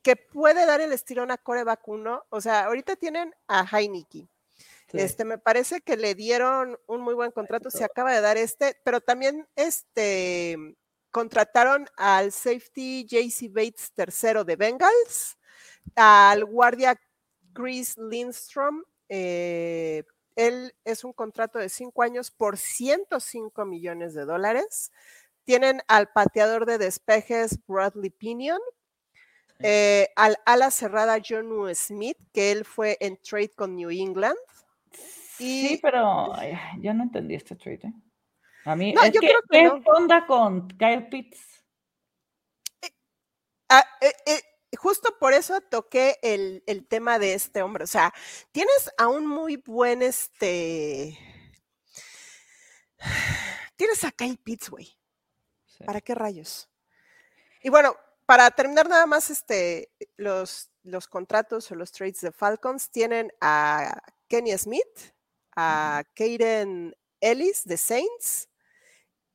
que 0.02 0.16
puede 0.16 0.66
dar 0.66 0.82
el 0.82 0.94
estirón 0.94 1.32
a 1.32 1.38
coreback 1.38 1.86
1. 1.88 2.26
O 2.30 2.42
sea, 2.42 2.66
ahorita 2.66 2.96
tienen 2.96 3.36
a 3.48 3.66
Heineke. 3.66 4.30
Este, 4.98 5.26
me 5.26 5.38
parece 5.38 5.82
que 5.82 5.98
le 5.98 6.16
dieron 6.16 6.78
un 6.88 7.02
muy 7.02 7.14
buen 7.14 7.32
contrato, 7.32 7.70
se 7.70 7.84
acaba 7.84 8.14
de 8.14 8.22
dar 8.22 8.38
este, 8.38 8.80
pero 8.84 9.02
también 9.02 9.48
este 9.56 10.58
contrataron 11.12 11.88
al 11.96 12.34
safety 12.34 13.06
JC 13.06 13.50
Bates 13.50 13.94
tercero 13.94 14.44
de 14.44 14.58
Bengals, 14.58 15.38
al 15.96 16.44
guardia 16.44 17.00
Chris 17.54 17.98
Lindstrom. 17.98 18.84
Eh, 19.08 20.04
él 20.36 20.76
es 20.84 21.04
un 21.06 21.14
contrato 21.14 21.58
de 21.58 21.70
cinco 21.70 22.04
años 22.04 22.32
por 22.32 22.58
105 22.58 23.66
millones 23.66 24.14
de 24.14 24.26
dólares. 24.26 24.92
Tienen 25.46 25.82
al 25.88 26.10
pateador 26.12 26.66
de 26.66 26.78
despejes 26.78 27.60
Bradley 27.66 28.10
Pinion, 28.10 28.60
eh, 29.60 30.10
al 30.18 30.38
ala 30.46 30.70
cerrada 30.70 31.22
John 31.26 31.74
Smith, 31.74 32.18
que 32.34 32.52
él 32.52 32.66
fue 32.66 32.98
en 33.00 33.18
trade 33.22 33.54
con 33.56 33.76
New 33.76 33.90
England. 33.90 34.38
Sí, 35.38 35.80
pero 35.82 36.34
yo 36.80 36.94
no 36.94 37.04
entendí 37.04 37.36
este 37.36 37.56
trade. 37.56 37.82
¿eh? 37.84 37.94
A 38.66 38.76
mí, 38.76 38.96
es 39.04 39.12
que, 39.12 39.32
¿qué 39.52 39.68
onda 39.86 40.26
con 40.26 40.68
Kyle 40.70 41.08
Pitts? 41.08 41.64
Eh, 42.82 42.90
ah, 43.70 43.86
eh, 44.02 44.14
eh, 44.26 44.42
justo 44.76 45.18
por 45.20 45.34
eso 45.34 45.62
toqué 45.62 46.18
el, 46.24 46.64
tema 46.88 47.20
de 47.20 47.36
este 47.36 47.62
hombre. 47.62 47.84
O 47.84 47.88
sea, 47.88 48.12
tienes 48.52 48.92
a 48.98 49.08
un 49.08 49.28
muy 49.28 49.58
buen 49.58 50.02
este. 50.02 51.18
Tienes 53.76 54.04
a 54.04 54.12
Kyle 54.12 54.38
Pitts, 54.38 54.70
güey. 54.70 54.98
¿Para 55.86 56.02
qué 56.02 56.16
rayos? 56.16 56.70
Y 57.62 57.70
bueno, 57.70 57.96
para 58.26 58.50
terminar 58.50 58.88
nada 58.88 59.06
más 59.06 59.30
este, 59.30 59.92
los, 60.16 60.72
los 60.84 61.08
contratos 61.08 61.70
o 61.70 61.76
los 61.76 61.92
trades 61.92 62.22
de 62.22 62.32
Falcons, 62.32 62.90
tienen 62.90 63.32
a 63.42 64.02
Kenny 64.36 64.52
Smith, 64.58 65.14
a 65.56 66.04
Kaden 66.14 66.94
Ellis 67.22 67.64
de 67.64 67.78
Saints, 67.78 68.50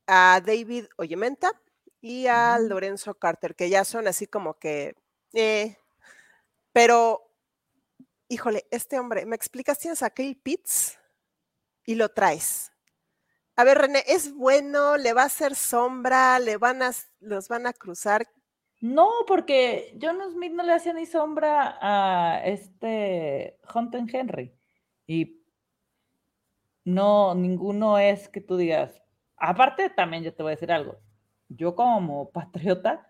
a 0.07 0.42
David 0.44 0.88
Oyementa 0.98 1.51
y 2.03 2.26
a 2.26 2.59
Lorenzo 2.59 3.14
Carter, 3.14 3.55
que 3.57 3.70
ya 3.70 3.84
son 3.84 4.07
así 4.07 4.26
como 4.26 4.59
que, 4.59 4.94
eh, 5.32 5.78
pero, 6.72 7.32
híjole, 8.28 8.66
este 8.70 8.98
hombre, 8.98 9.24
¿me 9.24 9.36
explicas? 9.36 9.78
Tienes 9.78 10.03
a 10.03 10.11
Kyle 10.11 10.36
Pitts 10.36 10.98
y 11.86 11.94
lo 11.94 12.11
traes. 12.11 12.70
A 13.57 13.64
ver, 13.64 13.78
René, 13.78 14.05
¿es 14.07 14.34
bueno? 14.34 14.98
¿Le 14.98 15.14
va 15.14 15.22
a 15.22 15.26
hacer 15.26 15.55
sombra? 15.55 16.38
¿Le 16.40 16.59
van 16.59 16.82
a, 16.82 16.92
los 17.20 17.48
van 17.48 17.66
a 17.66 17.72
cruzar? 17.72 18.28
No, 18.82 19.09
porque 19.26 19.96
John 19.98 20.20
Smith 20.30 20.53
no 20.53 20.62
le 20.62 20.74
hacía 20.74 20.92
ni 20.92 21.07
sombra 21.07 21.78
a 21.80 22.44
este 22.44 23.59
Hunter 23.74 24.05
Henry. 24.12 24.59
Y 25.11 25.42
no, 26.84 27.34
ninguno 27.34 27.98
es 27.98 28.28
que 28.28 28.40
tú 28.40 28.56
digas, 28.56 29.02
Aparte, 29.40 29.88
también 29.88 30.22
yo 30.22 30.34
te 30.34 30.42
voy 30.42 30.52
a 30.52 30.54
decir 30.56 30.70
algo. 30.70 30.98
Yo 31.48 31.74
como 31.74 32.30
patriota, 32.30 33.08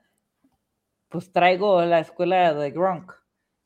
pues 1.08 1.32
traigo 1.32 1.84
la 1.84 1.98
escuela 1.98 2.54
de 2.54 2.70
Gronk. 2.70 3.12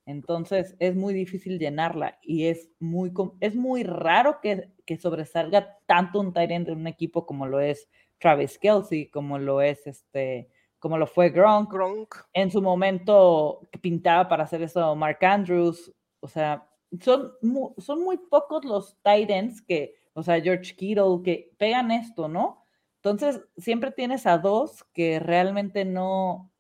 Entonces 0.06 0.74
es 0.78 0.96
muy 0.96 1.12
difícil 1.14 1.58
llenarla 1.58 2.18
y 2.22 2.46
es 2.46 2.70
muy, 2.80 3.12
es 3.40 3.54
muy 3.54 3.84
raro 3.84 4.40
que, 4.40 4.70
sobresalga 4.98 5.78
tanto 5.86 6.20
un 6.20 6.32
Tyrant 6.32 6.66
de 6.66 6.72
un 6.72 6.86
equipo 6.86 7.26
como 7.26 7.46
lo 7.46 7.60
es 7.60 7.88
Travis 8.18 8.58
Kelsey, 8.58 9.10
como 9.10 9.38
lo 9.38 9.60
es 9.60 9.86
este, 9.86 10.48
como 10.78 10.96
lo 10.96 11.06
fue 11.06 11.30
Gronk. 11.30 11.70
Gronk. 11.70 12.14
En 12.32 12.50
su 12.50 12.62
momento 12.62 13.60
pintaba 13.82 14.26
para 14.26 14.44
hacer 14.44 14.62
eso 14.62 14.96
Mark 14.96 15.22
Andrews. 15.22 15.92
O 16.20 16.28
sea, 16.28 16.66
son, 17.00 17.32
son 17.78 18.02
muy 18.02 18.18
pocos 18.18 18.64
los 18.64 18.96
Titans 19.02 19.62
que 19.62 19.94
o 20.14 20.22
sea, 20.22 20.40
George 20.40 20.74
Kittle, 20.76 21.22
que 21.22 21.52
pegan 21.58 21.90
esto, 21.90 22.28
¿no? 22.28 22.64
Entonces, 22.96 23.42
siempre 23.56 23.90
tienes 23.90 24.26
a 24.26 24.38
dos 24.38 24.84
que 24.94 25.18
realmente 25.18 25.84
no, 25.84 26.50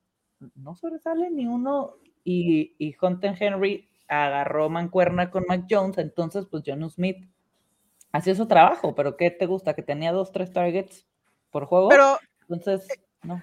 no 0.56 0.74
sobresalen 0.74 1.36
ni 1.36 1.46
uno, 1.46 1.94
y, 2.24 2.74
y 2.78 2.94
Hunter 3.00 3.36
Henry 3.38 3.88
agarró 4.08 4.68
mancuerna 4.68 5.30
con 5.30 5.44
Mac 5.46 5.66
Jones, 5.70 5.98
entonces, 5.98 6.46
pues 6.50 6.64
John 6.66 6.88
Smith 6.90 7.28
hacía 8.12 8.34
su 8.34 8.46
trabajo, 8.46 8.94
pero 8.94 9.16
¿qué 9.16 9.30
te 9.30 9.46
gusta? 9.46 9.74
Que 9.74 9.82
tenía 9.82 10.12
dos, 10.12 10.32
tres 10.32 10.52
targets 10.52 11.06
por 11.50 11.66
juego. 11.66 11.88
Pero, 11.88 12.18
entonces, 12.48 12.90
eh, 12.90 13.00
no. 13.22 13.40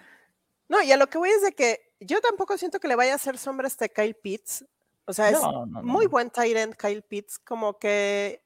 No, 0.68 0.82
y 0.84 0.92
a 0.92 0.98
lo 0.98 1.08
que 1.08 1.18
voy 1.18 1.30
es 1.30 1.42
de 1.42 1.54
que 1.54 1.80
yo 2.02 2.22
tampoco 2.22 2.58
siento 2.58 2.80
que 2.80 2.88
le 2.88 2.96
vaya 2.96 3.14
a 3.14 3.16
hacer 3.16 3.38
sombra 3.38 3.66
a 3.66 3.70
este 3.70 3.90
Kyle 3.90 4.16
Pitts. 4.16 4.66
O 5.06 5.14
sea, 5.14 5.30
es 5.30 5.40
muy 5.84 6.06
buen 6.08 6.30
tight 6.30 6.56
end 6.56 6.76
Kyle 6.76 7.02
Pitts, 7.02 7.40
como 7.40 7.78
que 7.80 8.44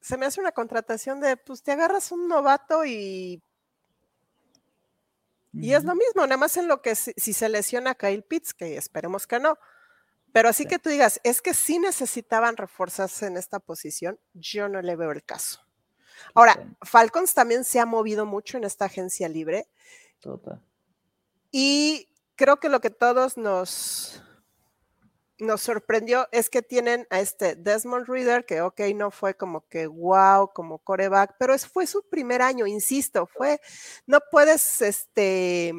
se 0.00 0.16
me 0.16 0.26
hace 0.26 0.40
una 0.40 0.52
contratación 0.52 1.20
de, 1.20 1.36
pues 1.36 1.62
te 1.62 1.72
agarras 1.72 2.12
un 2.12 2.28
novato 2.28 2.84
y... 2.84 3.42
Y 5.54 5.72
es 5.72 5.82
lo 5.82 5.94
mismo, 5.94 6.22
nada 6.22 6.36
más 6.36 6.56
en 6.56 6.68
lo 6.68 6.82
que 6.82 6.94
si, 6.94 7.32
se 7.32 7.48
lesiona 7.48 7.94
Kyle 7.94 8.22
Pitts, 8.22 8.54
que 8.54 8.76
esperemos 8.76 9.26
que 9.26 9.40
no. 9.40 9.58
Pero 10.30 10.50
así 10.50 10.66
que 10.66 10.78
tú 10.78 10.90
digas, 10.90 11.20
es 11.24 11.42
que 11.42 11.54
sí 11.54 11.78
necesitaban 11.78 12.56
reforzarse 12.56 13.26
en 13.26 13.36
esta 13.36 13.58
posición, 13.58 14.20
yo 14.34 14.68
no 14.68 14.82
le 14.82 14.94
veo 14.94 15.10
el 15.10 15.24
caso. 15.24 15.66
Ahora, 16.34 16.76
Falcons 16.82 17.34
también 17.34 17.64
se 17.64 17.80
ha 17.80 17.86
movido 17.86 18.26
mucho 18.26 18.58
en 18.58 18.64
esta 18.64 18.84
agencia 18.84 19.28
libre. 19.28 19.68
Total. 20.20 20.62
Y 21.50 22.08
creo 22.36 22.60
que 22.60 22.68
lo 22.68 22.80
que 22.80 22.90
todos 22.90 23.36
nos, 23.36 24.22
nos 25.38 25.60
sorprendió 25.62 26.26
es 26.32 26.50
que 26.50 26.62
tienen 26.62 27.06
a 27.10 27.20
este 27.20 27.54
Desmond 27.54 28.08
Reader, 28.08 28.44
que 28.44 28.60
ok, 28.60 28.80
no 28.94 29.10
fue 29.10 29.34
como 29.34 29.66
que 29.68 29.86
wow, 29.86 30.50
como 30.52 30.78
coreback, 30.78 31.36
pero 31.38 31.54
es, 31.54 31.66
fue 31.66 31.86
su 31.86 32.02
primer 32.08 32.42
año, 32.42 32.66
insisto, 32.66 33.26
fue, 33.26 33.60
no 34.06 34.18
puedes 34.30 34.82
este, 34.82 35.72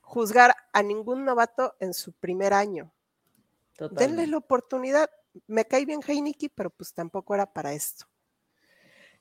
juzgar 0.00 0.54
a 0.72 0.82
ningún 0.82 1.24
novato 1.24 1.76
en 1.80 1.94
su 1.94 2.12
primer 2.12 2.52
año. 2.52 2.92
Denle 3.92 4.26
la 4.26 4.36
oportunidad. 4.36 5.08
Me 5.46 5.64
cae 5.64 5.86
bien 5.86 6.00
Heineke, 6.06 6.50
pero 6.54 6.68
pues 6.70 6.92
tampoco 6.92 7.34
era 7.34 7.46
para 7.50 7.72
esto. 7.72 8.06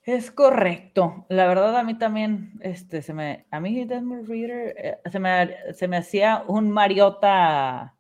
Es 0.04 0.32
correcto. 0.32 1.26
La 1.30 1.48
verdad, 1.48 1.78
a 1.78 1.84
mí 1.84 1.98
también, 1.98 2.60
este, 2.62 3.02
se 3.02 3.14
me, 3.14 3.46
a 3.52 3.60
mí 3.60 3.86
Desmond 3.86 4.28
Reader 4.28 4.76
eh, 4.78 5.00
se, 5.12 5.20
me, 5.20 5.74
se 5.74 5.88
me 5.88 5.98
hacía 5.98 6.44
un 6.48 6.72
Mariota 6.72 7.96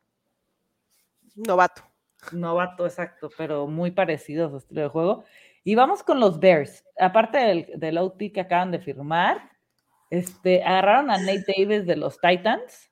Novato. 1.36 1.84
Novato, 2.32 2.86
exacto, 2.86 3.30
pero 3.38 3.67
muy 3.67 3.91
parecido 3.91 4.47
a 4.47 4.49
su 4.49 4.57
estilo 4.57 4.82
de 4.82 4.88
juego. 4.89 5.23
Y 5.63 5.75
vamos 5.75 6.03
con 6.03 6.19
los 6.19 6.39
Bears. 6.39 6.84
Aparte 6.99 7.38
del, 7.38 7.71
del 7.75 7.97
OT 7.97 8.32
que 8.34 8.41
acaban 8.41 8.71
de 8.71 8.80
firmar, 8.80 9.51
este, 10.09 10.63
agarraron 10.63 11.11
a 11.11 11.17
Nate 11.17 11.45
Davis 11.55 11.86
de 11.86 11.95
los 11.95 12.19
Titans, 12.19 12.89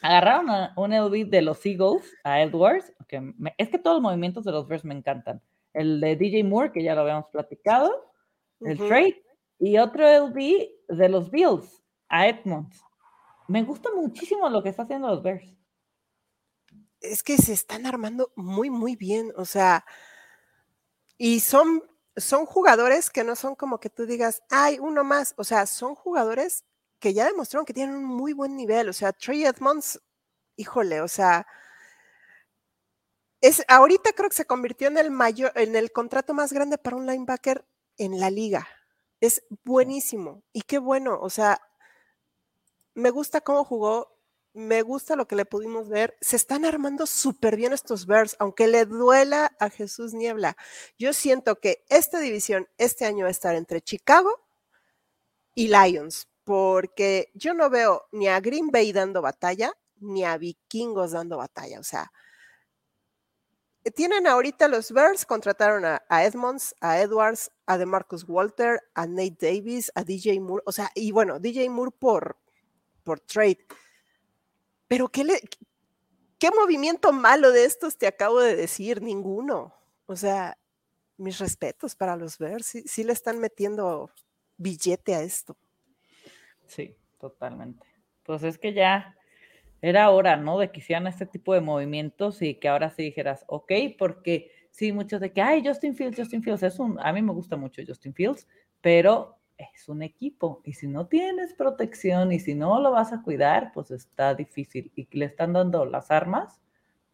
agarraron 0.00 0.50
a 0.50 0.72
un 0.76 0.92
LB 0.92 1.28
de 1.28 1.42
los 1.42 1.64
Eagles, 1.66 2.14
a 2.22 2.40
Edwards, 2.42 2.92
que 3.08 3.32
es 3.58 3.68
que 3.68 3.78
todos 3.78 3.96
los 3.96 4.02
movimientos 4.02 4.44
de 4.44 4.52
los 4.52 4.68
Bears 4.68 4.84
me 4.84 4.94
encantan. 4.94 5.42
El 5.72 6.00
de 6.00 6.16
DJ 6.16 6.44
Moore, 6.44 6.72
que 6.72 6.82
ya 6.82 6.94
lo 6.94 7.02
habíamos 7.02 7.26
platicado, 7.26 8.12
el 8.60 8.78
trade, 8.78 9.22
y 9.58 9.78
otro 9.78 10.06
LB 10.28 10.68
de 10.88 11.08
los 11.08 11.30
Bills, 11.30 11.82
a 12.08 12.28
Edmonds. 12.28 12.80
Me 13.48 13.62
gusta 13.62 13.90
muchísimo 13.94 14.48
lo 14.48 14.62
que 14.62 14.70
está 14.70 14.84
haciendo 14.84 15.08
los 15.08 15.22
Bears 15.22 15.55
es 17.12 17.22
que 17.22 17.36
se 17.38 17.52
están 17.52 17.86
armando 17.86 18.32
muy, 18.36 18.70
muy 18.70 18.96
bien. 18.96 19.32
O 19.36 19.44
sea, 19.44 19.84
y 21.18 21.40
son, 21.40 21.82
son 22.16 22.46
jugadores 22.46 23.10
que 23.10 23.24
no 23.24 23.36
son 23.36 23.54
como 23.54 23.80
que 23.80 23.90
tú 23.90 24.06
digas, 24.06 24.42
hay 24.50 24.78
uno 24.78 25.04
más. 25.04 25.34
O 25.36 25.44
sea, 25.44 25.66
son 25.66 25.94
jugadores 25.94 26.64
que 26.98 27.14
ya 27.14 27.26
demostraron 27.26 27.66
que 27.66 27.74
tienen 27.74 27.96
un 27.96 28.04
muy 28.04 28.32
buen 28.32 28.56
nivel. 28.56 28.88
O 28.88 28.92
sea, 28.92 29.12
Trey 29.12 29.44
Edmonds, 29.44 30.00
híjole, 30.56 31.00
o 31.00 31.08
sea, 31.08 31.46
es, 33.40 33.64
ahorita 33.68 34.12
creo 34.12 34.28
que 34.28 34.36
se 34.36 34.46
convirtió 34.46 34.88
en 34.88 34.98
el 34.98 35.10
mayor, 35.10 35.52
en 35.54 35.76
el 35.76 35.92
contrato 35.92 36.34
más 36.34 36.52
grande 36.52 36.78
para 36.78 36.96
un 36.96 37.06
linebacker 37.06 37.64
en 37.98 38.18
la 38.20 38.30
liga. 38.30 38.66
Es 39.20 39.44
buenísimo. 39.64 40.42
Y 40.52 40.62
qué 40.62 40.78
bueno, 40.78 41.18
o 41.20 41.30
sea, 41.30 41.60
me 42.94 43.10
gusta 43.10 43.40
cómo 43.42 43.64
jugó, 43.64 44.15
me 44.56 44.80
gusta 44.80 45.16
lo 45.16 45.28
que 45.28 45.36
le 45.36 45.44
pudimos 45.44 45.88
ver. 45.88 46.16
Se 46.20 46.36
están 46.36 46.64
armando 46.64 47.06
súper 47.06 47.56
bien 47.56 47.72
estos 47.72 48.06
Bears, 48.06 48.36
aunque 48.38 48.66
le 48.66 48.86
duela 48.86 49.54
a 49.60 49.68
Jesús 49.68 50.14
Niebla. 50.14 50.56
Yo 50.98 51.12
siento 51.12 51.60
que 51.60 51.84
esta 51.88 52.18
división 52.18 52.66
este 52.78 53.04
año 53.04 53.24
va 53.24 53.28
a 53.28 53.32
estar 53.32 53.54
entre 53.54 53.82
Chicago 53.82 54.30
y 55.54 55.68
Lions, 55.68 56.28
porque 56.44 57.30
yo 57.34 57.52
no 57.52 57.68
veo 57.68 58.06
ni 58.12 58.28
a 58.28 58.40
Green 58.40 58.68
Bay 58.68 58.92
dando 58.92 59.20
batalla, 59.20 59.72
ni 59.96 60.24
a 60.24 60.38
Vikingos 60.38 61.12
dando 61.12 61.36
batalla. 61.36 61.78
O 61.78 61.84
sea, 61.84 62.10
tienen 63.94 64.26
ahorita 64.26 64.68
los 64.68 64.90
Bears, 64.90 65.26
contrataron 65.26 65.84
a, 65.84 66.24
Edmonds, 66.24 66.74
a 66.80 67.00
Edwards, 67.00 67.50
a 67.66 67.76
DeMarcus 67.76 68.24
Walter, 68.26 68.80
a 68.94 69.06
Nate 69.06 69.36
Davis, 69.38 69.92
a 69.94 70.02
DJ 70.02 70.40
Moore, 70.40 70.62
o 70.66 70.72
sea, 70.72 70.90
y 70.94 71.12
bueno, 71.12 71.38
DJ 71.38 71.68
Moore 71.68 71.92
por, 71.96 72.38
por 73.04 73.20
trade. 73.20 73.58
Pero 74.88 75.08
¿qué, 75.08 75.24
¿qué 76.38 76.50
movimiento 76.50 77.12
malo 77.12 77.52
de 77.52 77.64
estos 77.64 77.98
te 77.98 78.06
acabo 78.06 78.40
de 78.40 78.56
decir? 78.56 79.02
Ninguno. 79.02 79.74
O 80.06 80.16
sea, 80.16 80.56
mis 81.16 81.38
respetos 81.38 81.96
para 81.96 82.16
los 82.16 82.38
Bears, 82.38 82.66
sí, 82.66 82.82
sí 82.86 83.04
le 83.04 83.12
están 83.12 83.38
metiendo 83.38 84.10
billete 84.56 85.14
a 85.14 85.22
esto. 85.22 85.56
Sí, 86.66 86.96
totalmente. 87.18 87.86
Pues 88.22 88.42
es 88.42 88.58
que 88.58 88.72
ya 88.72 89.16
era 89.80 90.10
hora, 90.10 90.36
¿no? 90.36 90.58
De 90.58 90.70
que 90.70 90.80
hicieran 90.80 91.06
este 91.06 91.26
tipo 91.26 91.54
de 91.54 91.60
movimientos 91.60 92.42
y 92.42 92.54
que 92.54 92.68
ahora 92.68 92.90
sí 92.90 93.04
dijeras, 93.04 93.44
ok, 93.46 93.72
porque 93.98 94.50
sí, 94.70 94.92
muchos 94.92 95.20
de 95.20 95.32
que, 95.32 95.42
ay, 95.42 95.62
Justin 95.64 95.94
Fields, 95.94 96.18
Justin 96.18 96.42
Fields, 96.42 96.62
es 96.62 96.78
un, 96.78 96.98
a 97.00 97.12
mí 97.12 97.22
me 97.22 97.32
gusta 97.32 97.56
mucho 97.56 97.82
Justin 97.86 98.14
Fields, 98.14 98.46
pero 98.80 99.38
es 99.58 99.88
un 99.88 100.02
equipo 100.02 100.60
y 100.64 100.74
si 100.74 100.86
no 100.86 101.06
tienes 101.06 101.54
protección 101.54 102.32
y 102.32 102.40
si 102.40 102.54
no 102.54 102.80
lo 102.80 102.90
vas 102.92 103.12
a 103.12 103.22
cuidar, 103.22 103.72
pues 103.72 103.90
está 103.90 104.34
difícil 104.34 104.92
y 104.94 105.08
le 105.16 105.26
están 105.26 105.52
dando 105.52 105.84
las 105.84 106.10
armas 106.10 106.60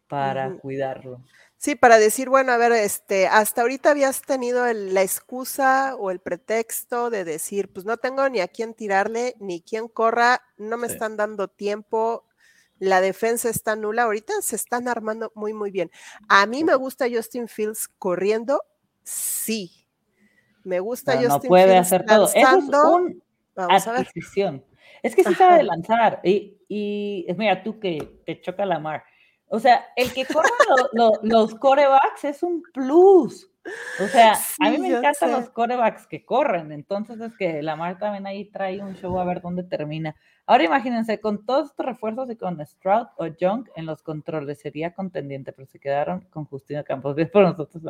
para 0.07 0.57
cuidarlo. 0.57 1.23
Sí, 1.57 1.75
para 1.75 1.97
decir, 1.97 2.29
bueno, 2.29 2.51
a 2.51 2.57
ver, 2.57 2.73
este, 2.73 3.25
hasta 3.27 3.61
ahorita 3.61 3.91
habías 3.91 4.21
tenido 4.21 4.71
la 4.73 5.01
excusa 5.01 5.95
o 5.95 6.11
el 6.11 6.19
pretexto 6.19 7.09
de 7.09 7.23
decir, 7.23 7.71
pues 7.71 7.85
no 7.85 7.97
tengo 7.97 8.27
ni 8.29 8.41
a 8.41 8.49
quién 8.49 8.73
tirarle, 8.73 9.35
ni 9.39 9.61
quién 9.61 9.87
corra, 9.87 10.41
no 10.57 10.77
me 10.77 10.87
están 10.87 11.15
dando 11.15 11.47
tiempo, 11.47 12.27
la 12.79 12.99
defensa 12.99 13.49
está 13.49 13.75
nula, 13.77 14.03
ahorita 14.03 14.33
se 14.41 14.57
están 14.57 14.89
armando 14.89 15.31
muy, 15.35 15.53
muy 15.53 15.71
bien. 15.71 15.89
A 16.27 16.45
mí 16.45 16.63
me 16.63 16.75
gusta 16.75 17.07
Justin 17.09 17.47
Fields 17.47 17.87
corriendo, 17.97 18.61
sí. 19.03 19.82
Me 20.63 20.79
gusta 20.79 21.13
Justin 21.13 21.29
no 21.29 21.39
puede 21.41 21.77
hacer 21.77 22.05
todo. 22.05 22.25
Eso 22.33 22.59
es 23.69 23.87
una 23.87 23.99
adquisición. 23.99 24.63
Es 25.01 25.15
que 25.15 25.23
sí 25.23 25.33
sabe 25.35 25.63
lanzar. 25.63 26.21
Y, 26.23 26.57
y 26.67 27.27
mira, 27.37 27.61
tú 27.61 27.79
que 27.79 28.21
te 28.25 28.39
choca 28.41 28.65
la 28.65 28.79
mar. 28.79 29.03
O 29.47 29.59
sea, 29.59 29.85
el 29.95 30.11
que 30.13 30.25
corra 30.25 30.49
los 31.21 31.55
corebacks 31.55 32.23
es 32.23 32.41
un 32.41 32.63
plus. 32.73 33.52
O 33.99 34.07
sea, 34.07 34.33
a 34.59 34.69
mí 34.69 34.77
me 34.77 34.89
encantan 34.89 35.31
los 35.31 35.49
corebacks 35.49 36.07
que 36.07 36.25
corren, 36.25 36.71
entonces 36.71 37.19
es 37.21 37.35
que 37.37 37.61
Lamar 37.61 37.97
también 37.97 38.27
ahí 38.27 38.45
trae 38.45 38.81
un 38.81 38.95
show 38.95 39.17
a 39.19 39.23
ver 39.23 39.41
dónde 39.41 39.63
termina. 39.63 40.15
Ahora 40.45 40.65
imagínense, 40.65 41.21
con 41.21 41.45
todos 41.45 41.69
estos 41.69 41.85
refuerzos 41.85 42.29
y 42.29 42.35
con 42.35 42.63
Stroud 42.65 43.07
o 43.17 43.27
Young 43.27 43.69
en 43.75 43.85
los 43.85 44.03
controles, 44.03 44.59
sería 44.59 44.93
contendiente, 44.93 45.53
pero 45.53 45.65
se 45.67 45.79
quedaron 45.79 46.21
con 46.29 46.45
Justino 46.45 46.83
Campos. 46.83 47.15
Bien 47.15 47.29
por 47.31 47.43
nosotros, 47.43 47.81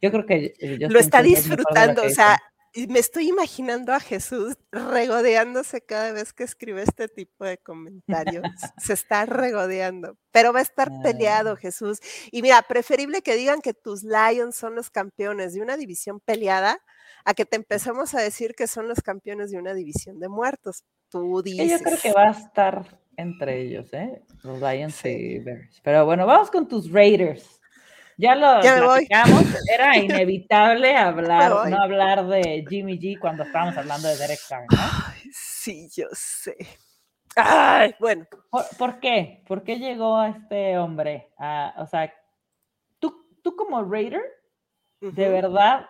yo 0.00 0.10
creo 0.10 0.26
que... 0.26 0.54
Lo 0.88 1.00
está 1.00 1.22
disfrutando, 1.22 2.04
o 2.04 2.10
sea, 2.10 2.40
me 2.88 2.98
estoy 2.98 3.28
imaginando 3.28 3.92
a 3.92 4.00
Jesús 4.00 4.56
regodeándose 4.70 5.82
cada 5.82 6.12
vez 6.12 6.32
que 6.32 6.44
escribe 6.44 6.82
este 6.82 7.08
tipo 7.08 7.44
de 7.44 7.58
comentarios. 7.58 8.44
Se 8.78 8.94
está 8.94 9.26
regodeando, 9.26 10.16
pero 10.30 10.52
va 10.52 10.60
a 10.60 10.62
estar 10.62 10.90
peleado 11.02 11.56
Jesús. 11.56 11.98
Y 12.30 12.42
mira, 12.42 12.62
preferible 12.62 13.22
que 13.22 13.36
digan 13.36 13.60
que 13.60 13.74
tus 13.74 14.02
Lions 14.02 14.56
son 14.56 14.74
los 14.74 14.90
campeones 14.90 15.54
de 15.54 15.60
una 15.60 15.76
división 15.76 16.20
peleada 16.20 16.78
a 17.24 17.34
que 17.34 17.44
te 17.44 17.56
empecemos 17.56 18.14
a 18.14 18.20
decir 18.20 18.54
que 18.54 18.66
son 18.66 18.88
los 18.88 19.00
campeones 19.00 19.50
de 19.50 19.58
una 19.58 19.74
división 19.74 20.18
de 20.18 20.28
muertos. 20.28 20.84
Tú 21.08 21.42
dices. 21.42 21.80
Yo 21.80 21.84
creo 21.84 21.98
que 22.00 22.12
va 22.12 22.28
a 22.28 22.32
estar 22.32 23.00
entre 23.16 23.60
ellos, 23.60 23.92
¿eh? 23.92 24.22
Los 24.42 24.60
Lions 24.60 25.04
y 25.04 25.38
Bears. 25.40 25.80
Pero 25.82 26.06
bueno, 26.06 26.26
vamos 26.26 26.50
con 26.50 26.66
tus 26.66 26.90
Raiders. 26.90 27.60
Ya 28.18 28.34
lo 28.34 28.60
platicamos, 28.60 29.44
era 29.68 29.96
inevitable 29.98 30.96
hablar, 30.96 31.70
no 31.70 31.82
hablar 31.82 32.26
de 32.26 32.64
Jimmy 32.68 32.98
G 32.98 33.18
cuando 33.18 33.44
estábamos 33.44 33.76
hablando 33.76 34.08
de 34.08 34.16
Derek 34.16 34.40
Carr, 34.48 34.66
¿no? 34.70 34.78
sí, 35.32 35.88
yo 35.94 36.06
sé. 36.12 36.56
Ay, 37.36 37.94
bueno. 37.98 38.26
¿Por, 38.78 39.00
qué? 39.00 39.42
¿Por 39.46 39.62
qué 39.62 39.78
llegó 39.78 40.18
a 40.18 40.28
este 40.28 40.76
hombre? 40.78 41.30
o 41.76 41.86
sea, 41.86 42.12
tú, 42.98 43.26
tú 43.42 43.56
como 43.56 43.82
Raider, 43.82 44.22
¿de 45.00 45.28
verdad 45.28 45.86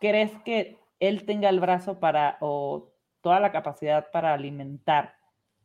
crees 0.00 0.32
que 0.44 0.78
él 0.98 1.24
tenga 1.24 1.48
el 1.48 1.60
brazo 1.60 2.00
para, 2.00 2.36
o 2.40 2.92
toda 3.20 3.38
la 3.38 3.52
capacidad 3.52 4.10
para 4.10 4.34
alimentar 4.34 5.14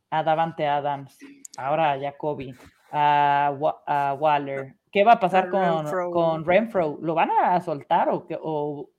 a 0.10 0.24
Davante 0.24 0.68
Adams, 0.68 1.18
ahora 1.58 1.92
a 1.92 2.00
Jacoby, 2.00 2.56
a, 2.98 3.48
a 3.86 4.14
Waller, 4.14 4.76
¿Qué 4.92 5.04
va 5.04 5.14
a 5.14 5.20
pasar 5.20 5.50
con 5.50 6.46
Renfro. 6.46 6.98
¿Lo 7.02 7.14
van 7.14 7.30
a 7.30 7.62
soltar 7.62 8.10
o, 8.10 8.26
o 8.42 8.90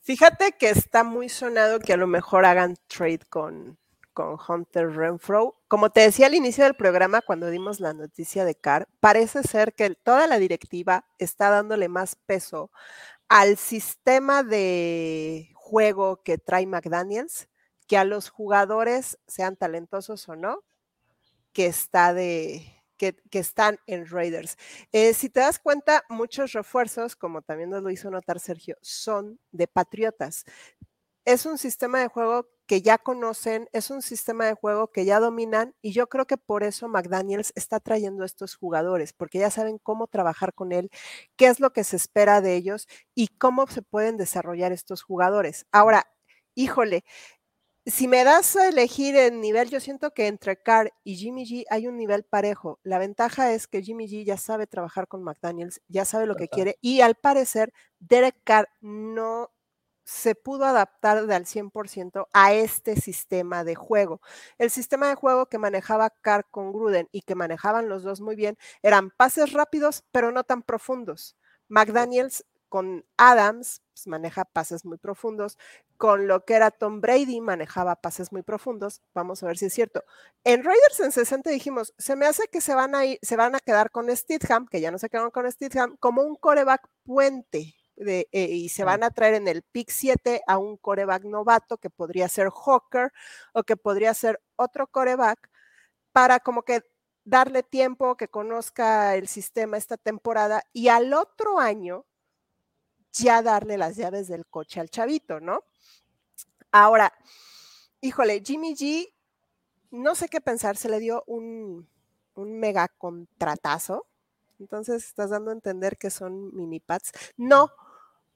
Fíjate 0.00 0.52
que 0.52 0.70
está 0.70 1.02
muy 1.02 1.28
sonado 1.28 1.80
que 1.80 1.94
a 1.94 1.96
lo 1.96 2.06
mejor 2.06 2.44
hagan 2.44 2.76
trade 2.86 3.20
con, 3.28 3.78
con 4.12 4.36
Hunter 4.46 4.90
Renfro. 4.94 5.56
Como 5.66 5.90
te 5.90 6.02
decía 6.02 6.26
al 6.26 6.34
inicio 6.34 6.64
del 6.64 6.74
programa, 6.74 7.22
cuando 7.22 7.50
dimos 7.50 7.80
la 7.80 7.94
noticia 7.94 8.44
de 8.44 8.54
Carr, 8.54 8.86
parece 9.00 9.42
ser 9.42 9.74
que 9.74 9.90
toda 9.94 10.26
la 10.26 10.38
directiva 10.38 11.04
está 11.18 11.50
dándole 11.50 11.88
más 11.88 12.14
peso 12.14 12.70
al 13.28 13.56
sistema 13.56 14.42
de 14.42 15.50
juego 15.54 16.22
que 16.22 16.38
trae 16.38 16.66
McDaniels 16.66 17.48
que 17.88 17.96
a 17.96 18.04
los 18.04 18.28
jugadores, 18.28 19.18
sean 19.26 19.56
talentosos 19.56 20.28
o 20.28 20.36
no, 20.36 20.62
que 21.52 21.66
está 21.66 22.12
de, 22.12 22.77
que, 22.98 23.16
están 23.32 23.78
en 23.86 24.06
Raiders. 24.06 24.58
Eh, 24.92 25.14
si 25.14 25.30
te 25.30 25.40
das 25.40 25.58
cuenta, 25.58 26.04
muchos 26.08 26.52
refuerzos, 26.52 27.16
como 27.16 27.42
también 27.42 27.70
nos 27.70 27.82
lo 27.82 27.90
hizo 27.90 28.10
notar 28.10 28.40
Sergio, 28.40 28.76
son 28.82 29.38
de 29.52 29.68
Patriotas. 29.68 30.44
Es 31.24 31.46
un 31.46 31.58
sistema 31.58 32.00
de 32.00 32.08
juego 32.08 32.48
que 32.66 32.82
ya 32.82 32.98
conocen, 32.98 33.68
es 33.72 33.90
un 33.90 34.02
sistema 34.02 34.46
de 34.46 34.54
juego 34.54 34.92
que 34.92 35.04
ya 35.06 35.20
dominan 35.20 35.74
y 35.82 35.92
yo 35.92 36.08
creo 36.08 36.26
que 36.26 36.36
por 36.36 36.64
eso 36.64 36.88
McDaniels 36.88 37.52
está 37.54 37.80
trayendo 37.80 38.22
a 38.22 38.26
estos 38.26 38.56
jugadores, 38.56 39.12
porque 39.14 39.38
ya 39.38 39.50
saben 39.50 39.78
cómo 39.78 40.06
trabajar 40.06 40.54
con 40.54 40.72
él, 40.72 40.90
qué 41.36 41.46
es 41.46 41.60
lo 41.60 41.72
que 41.72 41.84
se 41.84 41.96
espera 41.96 42.40
de 42.42 42.56
ellos 42.56 42.88
y 43.14 43.28
cómo 43.28 43.66
se 43.68 43.82
pueden 43.82 44.18
desarrollar 44.18 44.72
estos 44.72 45.02
jugadores. 45.02 45.66
Ahora, 45.72 46.06
híjole, 46.54 47.04
si 47.90 48.06
me 48.06 48.22
das 48.24 48.54
a 48.56 48.68
elegir 48.68 49.16
el 49.16 49.40
nivel, 49.40 49.70
yo 49.70 49.80
siento 49.80 50.12
que 50.12 50.26
entre 50.26 50.60
Carr 50.60 50.92
y 51.04 51.16
Jimmy 51.16 51.44
G 51.46 51.64
hay 51.70 51.86
un 51.86 51.96
nivel 51.96 52.22
parejo. 52.24 52.78
La 52.82 52.98
ventaja 52.98 53.52
es 53.52 53.66
que 53.66 53.82
Jimmy 53.82 54.06
G 54.06 54.24
ya 54.24 54.36
sabe 54.36 54.66
trabajar 54.66 55.08
con 55.08 55.22
McDaniels, 55.22 55.80
ya 55.88 56.04
sabe 56.04 56.26
lo 56.26 56.36
que 56.36 56.48
quiere 56.48 56.76
y 56.82 57.00
al 57.00 57.14
parecer 57.14 57.72
Derek 57.98 58.36
Carr 58.44 58.68
no 58.80 59.50
se 60.04 60.34
pudo 60.34 60.64
adaptar 60.64 61.18
al 61.18 61.46
100% 61.46 62.28
a 62.32 62.52
este 62.52 62.96
sistema 62.96 63.64
de 63.64 63.74
juego. 63.74 64.20
El 64.58 64.70
sistema 64.70 65.08
de 65.08 65.14
juego 65.14 65.46
que 65.46 65.58
manejaba 65.58 66.10
Carr 66.10 66.46
con 66.50 66.72
Gruden 66.72 67.08
y 67.12 67.22
que 67.22 67.34
manejaban 67.34 67.88
los 67.88 68.02
dos 68.02 68.20
muy 68.20 68.36
bien 68.36 68.56
eran 68.82 69.10
pases 69.10 69.52
rápidos, 69.52 70.04
pero 70.12 70.32
no 70.32 70.44
tan 70.44 70.62
profundos. 70.62 71.36
McDaniels 71.68 72.44
con 72.68 73.04
Adams 73.16 73.82
pues, 73.92 74.06
maneja 74.06 74.44
pases 74.44 74.84
muy 74.84 74.98
profundos, 74.98 75.58
con 75.96 76.28
lo 76.28 76.44
que 76.44 76.54
era 76.54 76.70
Tom 76.70 77.00
Brady 77.00 77.40
manejaba 77.40 77.96
pases 77.96 78.32
muy 78.32 78.42
profundos. 78.42 79.02
Vamos 79.14 79.42
a 79.42 79.46
ver 79.46 79.58
si 79.58 79.66
es 79.66 79.74
cierto. 79.74 80.04
En 80.44 80.62
Raiders 80.62 81.00
en 81.00 81.12
60 81.12 81.50
dijimos, 81.50 81.94
se 81.98 82.14
me 82.14 82.26
hace 82.26 82.46
que 82.48 82.60
se 82.60 82.74
van 82.74 82.94
a 82.94 83.04
ir, 83.04 83.18
se 83.22 83.36
van 83.36 83.54
a 83.56 83.60
quedar 83.60 83.90
con 83.90 84.14
Stidham, 84.14 84.66
que 84.68 84.80
ya 84.80 84.90
no 84.90 84.98
se 84.98 85.08
quedaron 85.08 85.30
con 85.32 85.50
Stidham, 85.50 85.96
como 85.98 86.22
un 86.22 86.36
coreback 86.36 86.88
puente. 87.04 87.74
De, 87.96 88.28
eh, 88.30 88.44
y 88.44 88.68
se 88.68 88.84
van 88.84 89.02
a 89.02 89.10
traer 89.10 89.34
en 89.34 89.48
el 89.48 89.62
pick 89.62 89.90
7 89.90 90.42
a 90.46 90.58
un 90.58 90.76
coreback 90.76 91.24
novato 91.24 91.78
que 91.78 91.90
podría 91.90 92.28
ser 92.28 92.48
Hawker 92.50 93.12
o 93.52 93.64
que 93.64 93.76
podría 93.76 94.14
ser 94.14 94.40
otro 94.54 94.86
coreback 94.86 95.50
para 96.12 96.38
como 96.38 96.62
que 96.62 96.82
darle 97.24 97.62
tiempo 97.64 98.16
que 98.16 98.28
conozca 98.28 99.16
el 99.16 99.28
sistema 99.28 99.76
esta 99.76 99.96
temporada 99.96 100.62
y 100.72 100.88
al 100.88 101.12
otro 101.12 101.58
año 101.58 102.06
ya 103.12 103.42
darle 103.42 103.78
las 103.78 103.96
llaves 103.96 104.28
del 104.28 104.46
coche 104.46 104.80
al 104.80 104.90
chavito, 104.90 105.40
¿no? 105.40 105.64
Ahora, 106.70 107.12
híjole, 108.00 108.42
Jimmy 108.44 108.74
G, 108.74 109.12
no 109.90 110.14
sé 110.14 110.28
qué 110.28 110.40
pensar, 110.40 110.76
se 110.76 110.88
le 110.88 111.00
dio 111.00 111.24
un, 111.26 111.88
un 112.34 112.60
mega 112.60 112.88
contratazo 112.88 114.06
Entonces 114.58 115.04
estás 115.04 115.30
dando 115.30 115.50
a 115.50 115.54
entender 115.54 115.96
que 115.96 116.10
son 116.10 116.54
mini 116.54 116.80
pads. 116.80 117.12
No, 117.36 117.70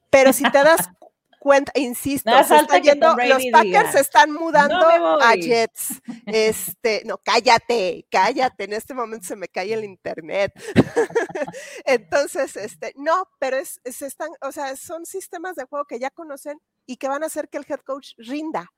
pero 0.09 0.33
si 0.33 0.43
te 0.43 0.63
das 0.63 0.89
cuenta, 1.43 1.73
insisto, 1.75 2.31
los 2.31 2.47
Packers 3.51 3.91
se 3.91 3.99
están 3.99 4.31
mudando 4.31 5.21
a 5.21 5.35
Jets. 5.35 6.01
Este, 6.25 7.03
no, 7.05 7.17
cállate, 7.17 8.07
cállate, 8.09 8.63
en 8.63 8.71
este 8.71 8.93
momento 8.93 9.27
se 9.27 9.35
me 9.35 9.49
cae 9.49 9.73
el 9.73 9.83
internet. 9.83 10.53
Entonces, 11.85 12.55
este, 12.55 12.93
no, 12.95 13.27
pero 13.39 13.57
es, 13.57 13.81
están, 13.83 14.29
o 14.39 14.53
sea, 14.53 14.77
son 14.77 15.05
sistemas 15.05 15.57
de 15.57 15.65
juego 15.65 15.83
que 15.83 15.99
ya 15.99 16.11
conocen 16.11 16.61
y 16.85 16.95
que 16.95 17.09
van 17.09 17.23
a 17.23 17.25
hacer 17.25 17.49
que 17.49 17.57
el 17.57 17.65
head 17.67 17.81
coach 17.81 18.11
rinda 18.15 18.71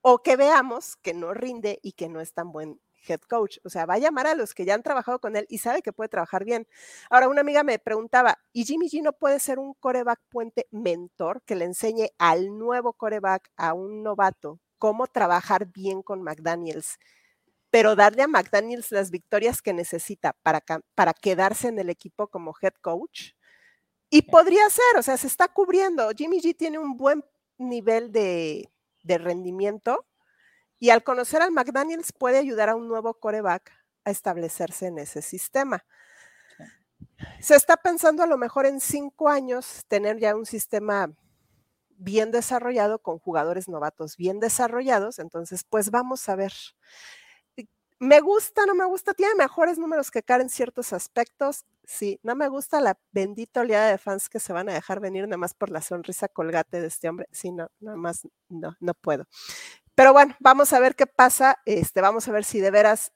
o 0.00 0.22
que 0.22 0.36
veamos 0.36 0.96
que 0.96 1.12
no 1.12 1.34
rinde 1.34 1.78
y 1.82 1.92
que 1.92 2.08
no 2.08 2.22
es 2.22 2.32
tan 2.32 2.52
buen 2.52 2.80
head 3.06 3.20
coach. 3.20 3.58
O 3.64 3.70
sea, 3.70 3.86
va 3.86 3.94
a 3.94 3.98
llamar 3.98 4.26
a 4.26 4.34
los 4.34 4.54
que 4.54 4.64
ya 4.64 4.74
han 4.74 4.82
trabajado 4.82 5.20
con 5.20 5.36
él 5.36 5.46
y 5.48 5.58
sabe 5.58 5.82
que 5.82 5.92
puede 5.92 6.08
trabajar 6.08 6.44
bien. 6.44 6.66
Ahora, 7.10 7.28
una 7.28 7.40
amiga 7.40 7.62
me 7.62 7.78
preguntaba, 7.78 8.38
¿y 8.52 8.64
Jimmy 8.64 8.88
G 8.88 9.02
no 9.02 9.12
puede 9.12 9.40
ser 9.40 9.58
un 9.58 9.74
coreback 9.74 10.20
puente 10.30 10.66
mentor 10.70 11.42
que 11.42 11.56
le 11.56 11.64
enseñe 11.64 12.10
al 12.18 12.58
nuevo 12.58 12.92
coreback, 12.92 13.50
a 13.56 13.74
un 13.74 14.02
novato, 14.02 14.60
cómo 14.78 15.06
trabajar 15.06 15.66
bien 15.66 16.02
con 16.02 16.22
McDaniels? 16.22 16.98
Pero 17.70 17.96
darle 17.96 18.22
a 18.22 18.28
McDaniels 18.28 18.92
las 18.92 19.10
victorias 19.10 19.62
que 19.62 19.72
necesita 19.72 20.34
para, 20.42 20.62
para 20.94 21.14
quedarse 21.14 21.68
en 21.68 21.78
el 21.78 21.90
equipo 21.90 22.28
como 22.28 22.54
head 22.60 22.74
coach. 22.80 23.32
Y 24.10 24.22
podría 24.22 24.68
ser, 24.68 24.98
o 24.98 25.02
sea, 25.02 25.16
se 25.16 25.26
está 25.26 25.48
cubriendo. 25.48 26.10
Jimmy 26.16 26.40
G 26.40 26.54
tiene 26.56 26.78
un 26.78 26.98
buen 26.98 27.24
nivel 27.56 28.12
de, 28.12 28.70
de 29.02 29.18
rendimiento 29.18 30.06
y 30.82 30.90
al 30.90 31.04
conocer 31.04 31.42
al 31.42 31.52
McDaniels 31.52 32.12
puede 32.12 32.38
ayudar 32.38 32.68
a 32.68 32.74
un 32.74 32.88
nuevo 32.88 33.14
coreback 33.14 33.70
a 34.04 34.10
establecerse 34.10 34.88
en 34.88 34.98
ese 34.98 35.22
sistema. 35.22 35.84
Se 37.38 37.54
está 37.54 37.76
pensando 37.76 38.24
a 38.24 38.26
lo 38.26 38.36
mejor 38.36 38.66
en 38.66 38.80
cinco 38.80 39.28
años 39.28 39.84
tener 39.86 40.18
ya 40.18 40.34
un 40.34 40.44
sistema 40.44 41.14
bien 41.90 42.32
desarrollado 42.32 42.98
con 42.98 43.20
jugadores 43.20 43.68
novatos 43.68 44.16
bien 44.16 44.40
desarrollados. 44.40 45.20
Entonces, 45.20 45.62
pues 45.62 45.92
vamos 45.92 46.28
a 46.28 46.34
ver. 46.34 46.52
Me 48.00 48.20
gusta, 48.20 48.66
no 48.66 48.74
me 48.74 48.84
gusta, 48.84 49.14
tiene 49.14 49.36
mejores 49.36 49.78
números 49.78 50.10
que 50.10 50.24
Karen 50.24 50.46
en 50.46 50.50
ciertos 50.50 50.92
aspectos. 50.92 51.64
Sí, 51.84 52.18
no 52.24 52.34
me 52.34 52.48
gusta 52.48 52.80
la 52.80 52.98
bendita 53.12 53.60
oleada 53.60 53.88
de 53.88 53.98
fans 53.98 54.28
que 54.28 54.40
se 54.40 54.52
van 54.52 54.68
a 54.68 54.74
dejar 54.74 54.98
venir 54.98 55.28
nada 55.28 55.36
más 55.36 55.54
por 55.54 55.70
la 55.70 55.80
sonrisa 55.80 56.26
colgate 56.26 56.80
de 56.80 56.88
este 56.88 57.08
hombre. 57.08 57.28
Sí, 57.30 57.52
no, 57.52 57.70
nada 57.78 57.96
más 57.96 58.26
no, 58.48 58.76
no 58.80 58.94
puedo. 58.94 59.28
Pero 60.02 60.14
bueno, 60.14 60.34
vamos 60.40 60.72
a 60.72 60.80
ver 60.80 60.96
qué 60.96 61.06
pasa. 61.06 61.60
Este, 61.64 62.00
vamos 62.00 62.26
a 62.26 62.32
ver 62.32 62.42
si 62.42 62.58
de 62.58 62.72
veras 62.72 63.12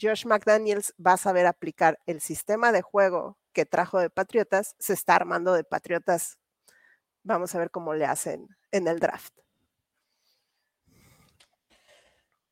Josh 0.00 0.24
McDaniels 0.24 0.94
va 1.04 1.14
a 1.14 1.16
saber 1.16 1.46
aplicar 1.46 1.98
el 2.06 2.20
sistema 2.20 2.70
de 2.70 2.80
juego 2.80 3.36
que 3.52 3.66
trajo 3.66 3.98
de 3.98 4.08
Patriotas, 4.08 4.76
se 4.78 4.92
está 4.92 5.16
armando 5.16 5.52
de 5.52 5.64
Patriotas. 5.64 6.38
Vamos 7.24 7.56
a 7.56 7.58
ver 7.58 7.72
cómo 7.72 7.92
le 7.92 8.04
hacen 8.04 8.46
en 8.70 8.86
el 8.86 9.00
draft. 9.00 9.36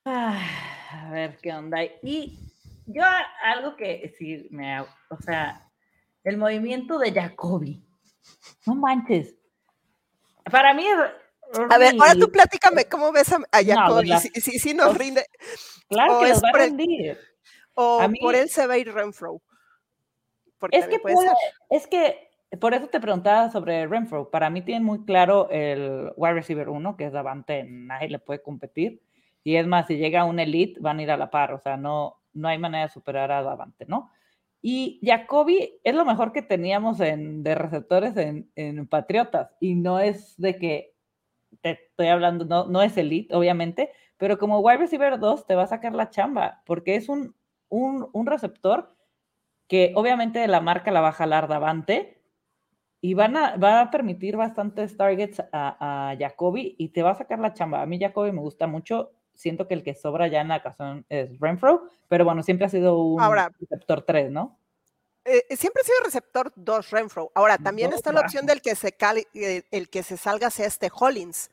a 0.05 1.09
ver 1.12 1.39
qué 1.41 1.53
onda. 1.53 1.84
Y 2.03 2.41
yo 2.87 3.05
algo 3.45 3.76
que 3.76 4.12
sí 4.18 4.49
me, 4.51 4.80
o 4.80 5.20
sea, 5.24 5.70
el 6.24 6.39
movimiento 6.39 6.99
de 6.99 7.12
Jacoby. 7.12 7.87
No 8.66 8.74
manches. 8.74 9.37
Para 10.51 10.74
mí 10.74 10.84
a 11.70 11.78
ver, 11.78 11.94
ahora 11.99 12.14
tú 12.14 12.30
platícame 12.30 12.86
cómo 12.86 13.12
ves 13.12 13.32
a, 13.32 13.62
Jacoby, 13.64 14.12
si, 14.18 14.59
si, 14.59 14.74
nos 14.74 14.97
rinde. 14.97 15.26
Claro 15.88 16.20
que 16.20 16.28
nos 16.30 16.42
va 16.42 16.49
a 16.49 16.59
rendir. 16.59 17.18
o 17.74 18.01
por 18.20 18.34
él 18.34 18.49
se 18.49 18.66
va 18.66 18.74
a 18.74 18.78
ir 18.78 18.92
Renfro. 18.92 19.40
Es 20.70 20.86
que, 20.86 21.01
es 21.70 21.86
que 21.86 22.28
por 22.61 22.74
eso 22.74 22.88
te 22.88 23.01
preguntaba 23.01 23.51
sobre 23.51 23.86
Renfro. 23.86 24.30
Para 24.30 24.51
mí 24.51 24.62
tiene 24.62 24.84
muy 24.84 25.05
claro 25.05 25.49
el 25.51 26.12
wide 26.16 26.34
receiver 26.34 26.68
1, 26.68 26.97
que 26.97 27.07
es 27.07 27.12
Davante, 27.12 27.64
nadie 27.64 28.09
le 28.09 28.18
puede 28.18 28.42
competir. 28.42 29.03
Y 29.44 29.57
es 29.57 29.66
más, 29.66 29.86
si 29.86 29.97
llega 29.97 30.22
a 30.22 30.24
un 30.24 30.40
elite, 30.40 30.80
van 30.80 30.99
a 30.99 31.03
ir 31.03 31.11
a 31.11 31.16
la 31.16 31.30
par. 31.30 31.53
O 31.53 31.61
sea, 31.61 31.76
no, 31.76 32.20
no 32.32 32.49
hay 32.49 32.59
manera 32.59 32.86
de 32.86 32.92
superar 32.92 33.30
a 33.30 33.42
Davante, 33.42 33.84
¿no? 33.86 34.11
Y 34.62 35.01
Jacoby 35.05 35.78
es 35.84 35.94
lo 35.94 36.05
mejor 36.05 36.32
que 36.32 36.42
teníamos 36.42 36.99
en, 37.01 37.44
de 37.44 37.55
receptores 37.55 38.16
en, 38.16 38.51
en 38.57 38.88
Patriotas. 38.88 39.51
Y 39.61 39.74
no 39.76 40.01
es 40.01 40.34
de 40.36 40.59
que 40.59 40.95
te 41.61 41.70
estoy 41.70 42.09
hablando, 42.09 42.44
no, 42.44 42.66
no 42.66 42.82
es 42.82 42.97
elite, 42.97 43.34
obviamente, 43.34 43.90
pero 44.16 44.38
como 44.38 44.61
wide 44.61 44.78
receiver 44.78 45.18
2 45.18 45.47
te 45.47 45.55
va 45.55 45.64
a 45.64 45.68
sacar 45.68 45.94
la 45.94 46.11
chamba, 46.11 46.62
porque 46.66 46.97
es 46.97 47.09
un, 47.09 47.34
un, 47.68 48.26
receptor 48.26 48.94
que 49.68 49.92
obviamente 49.94 50.47
la 50.49 50.61
marca 50.61 50.90
la 50.90 51.01
va 51.01 51.09
a 51.09 51.12
jalar 51.12 51.49
Davante 51.49 52.22
y 53.01 53.14
van 53.14 53.36
a, 53.36 53.57
va 53.57 53.80
a 53.80 53.90
permitir 53.90 54.36
bastantes 54.36 54.97
targets 54.97 55.40
a, 55.53 56.11
a 56.12 56.16
Jacoby 56.16 56.76
y 56.78 56.88
te 56.88 57.03
va 57.03 57.11
a 57.11 57.14
sacar 57.14 57.38
la 57.38 57.53
chamba. 57.53 57.82
A 57.82 57.86
mí 57.86 57.99
Jacoby 57.99 58.32
me 58.32 58.40
gusta 58.40 58.66
mucho, 58.66 59.12
siento 59.34 59.68
que 59.68 59.74
el 59.74 59.82
que 59.82 59.94
sobra 59.94 60.28
ya 60.28 60.40
en 60.40 60.49
la 60.49 60.57
ocasión 60.57 61.05
es 61.09 61.38
Renfro, 61.38 61.84
pero 62.09 62.24
bueno, 62.24 62.42
siempre 62.42 62.66
ha 62.66 62.70
sido 62.70 62.99
un 62.99 63.20
receptor 63.61 64.03
3, 64.03 64.30
¿no? 64.30 64.59
Eh, 65.26 65.56
siempre 65.56 65.82
ha 65.82 65.84
sido 65.84 65.98
receptor 66.04 66.52
2 66.54 66.90
Renfro. 66.90 67.32
Ahora, 67.34 67.58
también 67.58 67.92
está 67.92 68.12
la 68.12 68.20
opción 68.20 68.46
del 68.46 68.62
que 68.62 68.76
se 68.76 68.96
eh, 69.34 69.64
el 69.72 69.90
que 69.90 70.04
se 70.04 70.16
salga 70.16 70.50
sea 70.50 70.66
este 70.66 70.88
Hollins. 70.92 71.50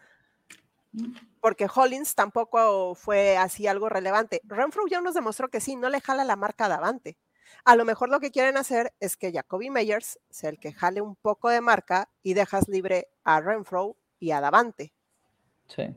Porque 1.42 1.68
Hollins 1.74 2.14
tampoco 2.14 2.94
fue 2.94 3.36
así 3.36 3.66
algo 3.66 3.90
relevante. 3.90 4.42
Renfro 4.44 4.84
ya 4.88 5.02
nos 5.02 5.16
demostró 5.16 5.50
que 5.50 5.60
sí, 5.60 5.76
no 5.76 5.90
le 5.90 6.02
jala 6.02 6.24
la 6.24 6.36
marca 6.36 6.68
Davante. 6.70 7.18
A 7.66 7.76
lo 7.76 7.84
mejor 7.84 8.10
lo 8.10 8.20
que 8.20 8.30
quieren 8.30 8.58
hacer 8.58 8.94
es 9.00 9.18
que 9.18 9.32
Jacoby 9.32 9.72
Meyers 9.72 10.20
sea 10.30 10.52
el 10.52 10.60
que 10.60 10.72
jale 10.72 11.02
un 11.02 11.16
poco 11.16 11.50
de 11.50 11.62
marca 11.62 12.10
y 12.22 12.36
dejas 12.36 12.68
libre 12.68 13.08
a 13.24 13.42
Renfro 13.42 13.98
y 14.20 14.32
a 14.32 14.40
Davante. 14.40 14.94
Sí. 15.68 15.96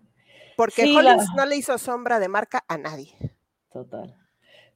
Porque 0.56 0.84
Hollins 0.96 1.28
no 1.36 1.44
le 1.44 1.56
hizo 1.56 1.76
sombra 1.76 2.18
de 2.20 2.28
marca 2.28 2.64
a 2.68 2.78
nadie. 2.78 3.14
Total. 3.70 4.25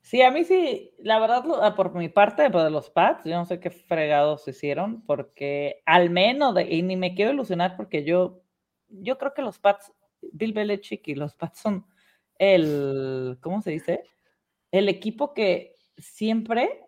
Sí, 0.03 0.23
a 0.23 0.31
mí 0.31 0.45
sí, 0.45 0.93
la 0.99 1.19
verdad, 1.21 1.45
ah, 1.61 1.75
por 1.75 1.95
mi 1.95 2.09
parte, 2.09 2.51
pues, 2.51 2.65
de 2.65 2.71
los 2.71 2.91
Pats, 2.91 3.25
yo 3.25 3.37
no 3.37 3.45
sé 3.45 3.61
qué 3.61 3.71
fregados 3.71 4.49
hicieron, 4.49 5.03
porque 5.05 5.83
al 5.85 6.09
menos, 6.11 6.55
de, 6.55 6.63
y 6.63 6.83
ni 6.83 6.97
me 6.97 7.15
quiero 7.15 7.33
ilusionar, 7.33 7.77
porque 7.77 8.03
yo, 8.05 8.43
yo 8.89 9.19
creo 9.19 9.35
que 9.35 9.43
los 9.43 9.59
Pats, 9.59 9.93
Bill 10.33 10.53
Belichick 10.53 11.07
y 11.09 11.15
los 11.15 11.35
Pats 11.37 11.61
son 11.61 11.87
el, 12.39 13.39
¿cómo 13.43 13.61
se 13.63 13.71
dice? 13.73 14.05
El 14.73 14.89
equipo 14.89 15.35
que 15.35 15.77
siempre, 15.99 16.87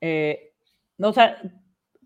eh, 0.00 0.52
o 0.98 1.12
sea, 1.12 1.40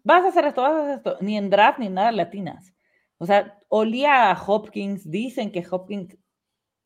vas 0.05 0.25
a 0.25 0.29
hacer 0.29 0.45
esto, 0.47 0.63
vas 0.63 0.73
a 0.73 0.83
hacer 0.85 0.97
esto, 0.97 1.17
ni 1.21 1.37
en 1.37 1.51
draft 1.51 1.79
ni 1.79 1.89
nada 1.89 2.13
latinas. 2.13 2.73
O 3.19 3.27
sea, 3.27 3.59
olía 3.69 4.31
a 4.31 4.43
Hopkins, 4.47 5.09
dicen 5.11 5.53
que 5.53 5.65
Hopkins, 5.71 6.17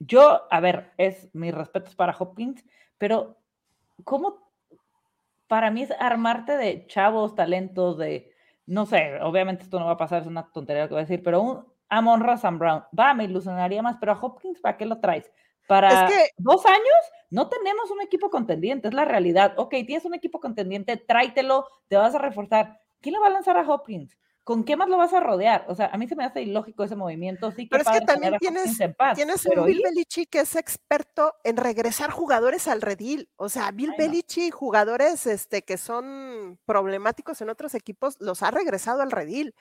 yo, 0.00 0.42
a 0.52 0.60
ver, 0.60 0.92
es 0.98 1.30
mis 1.34 1.54
respetos 1.54 1.94
para 1.96 2.16
Hopkins, 2.18 2.64
pero, 2.98 3.36
¿cómo? 4.04 4.50
Para 5.46 5.70
mí 5.70 5.82
es 5.82 5.90
armarte 5.98 6.56
de 6.56 6.86
chavos, 6.86 7.34
talentos, 7.34 7.98
de, 7.98 8.32
no 8.66 8.86
sé, 8.86 9.20
obviamente 9.22 9.62
esto 9.62 9.78
no 9.78 9.86
va 9.86 9.92
a 9.92 9.96
pasar, 9.96 10.22
es 10.22 10.28
una 10.28 10.50
tontería 10.50 10.82
lo 10.82 10.88
que 10.88 10.94
voy 10.94 11.02
a 11.02 11.06
decir, 11.06 11.22
pero 11.22 11.40
un 11.40 11.64
Amon 11.88 12.20
Razan 12.20 12.58
Brown, 12.58 12.82
va, 12.98 13.14
me 13.14 13.24
ilusionaría 13.24 13.82
más, 13.82 13.96
pero 14.00 14.12
a 14.12 14.18
Hopkins, 14.20 14.60
¿para 14.60 14.76
qué 14.76 14.86
lo 14.86 14.98
traes? 14.98 15.30
Para 15.66 16.08
dos 16.38 16.64
años 16.66 17.12
no 17.30 17.48
tenemos 17.48 17.90
un 17.90 18.00
equipo 18.00 18.30
contendiente, 18.30 18.88
es 18.88 18.94
la 18.94 19.04
realidad. 19.04 19.54
Ok, 19.56 19.70
tienes 19.84 20.04
un 20.04 20.14
equipo 20.14 20.40
contendiente, 20.40 20.96
tráitelo, 20.96 21.66
te 21.88 21.96
vas 21.96 22.14
a 22.14 22.18
reforzar. 22.18 22.80
¿Quién 23.00 23.14
le 23.14 23.18
va 23.18 23.26
a 23.26 23.30
lanzar 23.30 23.56
a 23.56 23.68
Hopkins? 23.68 24.16
¿Con 24.46 24.62
qué 24.62 24.76
más 24.76 24.88
lo 24.88 24.96
vas 24.96 25.12
a 25.12 25.18
rodear? 25.18 25.64
O 25.66 25.74
sea, 25.74 25.86
a 25.86 25.98
mí 25.98 26.06
se 26.06 26.14
me 26.14 26.24
hace 26.24 26.40
ilógico 26.40 26.84
ese 26.84 26.94
movimiento. 26.94 27.50
Sí, 27.50 27.66
pero 27.66 27.82
es 27.82 27.88
que 27.88 28.06
también 28.06 28.38
tienes, 28.38 28.78
tienes 29.16 29.44
un 29.44 29.66
Bill 29.66 29.82
Belichick 29.82 30.30
que 30.30 30.38
es 30.38 30.54
experto 30.54 31.34
en 31.42 31.56
regresar 31.56 32.12
jugadores 32.12 32.68
al 32.68 32.80
redil. 32.80 33.28
O 33.34 33.48
sea, 33.48 33.72
Bill 33.72 33.94
Belichick, 33.98 34.54
jugadores 34.54 35.26
este, 35.26 35.62
que 35.62 35.76
son 35.76 36.60
problemáticos 36.64 37.40
en 37.40 37.50
otros 37.50 37.74
equipos, 37.74 38.18
los 38.20 38.44
ha 38.44 38.52
regresado 38.52 39.02
al 39.02 39.10
redil. 39.10 39.52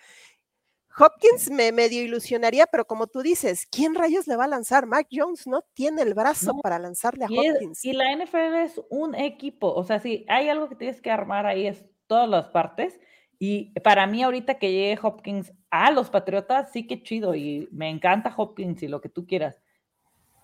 Hopkins 0.99 1.49
me 1.49 1.71
medio 1.71 2.03
ilusionaría, 2.03 2.67
pero 2.67 2.85
como 2.85 3.07
tú 3.07 3.23
dices, 3.23 3.65
¿quién 3.65 3.95
rayos 3.95 4.27
le 4.27 4.35
va 4.35 4.43
a 4.43 4.49
lanzar? 4.49 4.85
Mac 4.85 5.07
Jones 5.11 5.47
no 5.47 5.63
tiene 5.73 6.03
el 6.03 6.13
brazo 6.13 6.59
para 6.61 6.77
lanzarle 6.77 7.25
a 7.25 7.27
Hopkins. 7.27 7.83
y 7.83 7.93
la 7.93 8.15
NFL 8.15 8.53
es 8.63 8.79
un 8.91 9.15
equipo, 9.15 9.73
o 9.73 9.83
sea, 9.83 9.99
si 9.99 10.27
hay 10.29 10.47
algo 10.47 10.69
que 10.69 10.75
tienes 10.75 11.01
que 11.01 11.09
armar 11.09 11.47
ahí 11.47 11.65
es 11.65 11.83
todas 12.05 12.29
las 12.29 12.49
partes 12.49 12.99
y 13.39 13.77
para 13.81 14.07
mí 14.07 14.23
ahorita 14.23 14.59
que 14.59 14.71
llegue 14.71 14.99
Hopkins 15.01 15.53
a 15.69 15.91
los 15.91 16.09
Patriotas, 16.09 16.71
sí 16.71 16.87
que 16.87 17.03
chido 17.03 17.35
y 17.35 17.67
me 17.71 17.89
encanta 17.89 18.33
Hopkins 18.35 18.83
y 18.83 18.87
lo 18.87 19.01
que 19.01 19.09
tú 19.09 19.25
quieras. 19.25 19.61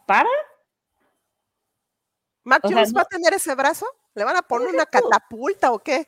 ¿Para? 0.05 0.29
¿Mac 2.43 2.61
Jones 2.63 2.93
va 2.95 3.01
a 3.01 3.05
tener 3.05 3.33
ese 3.33 3.53
brazo? 3.55 3.85
¿Le 4.15 4.23
van 4.23 4.35
a 4.35 4.41
poner 4.41 4.69
una 4.69 4.85
catapulta 4.85 5.71
o 5.71 5.79
qué? 5.79 6.05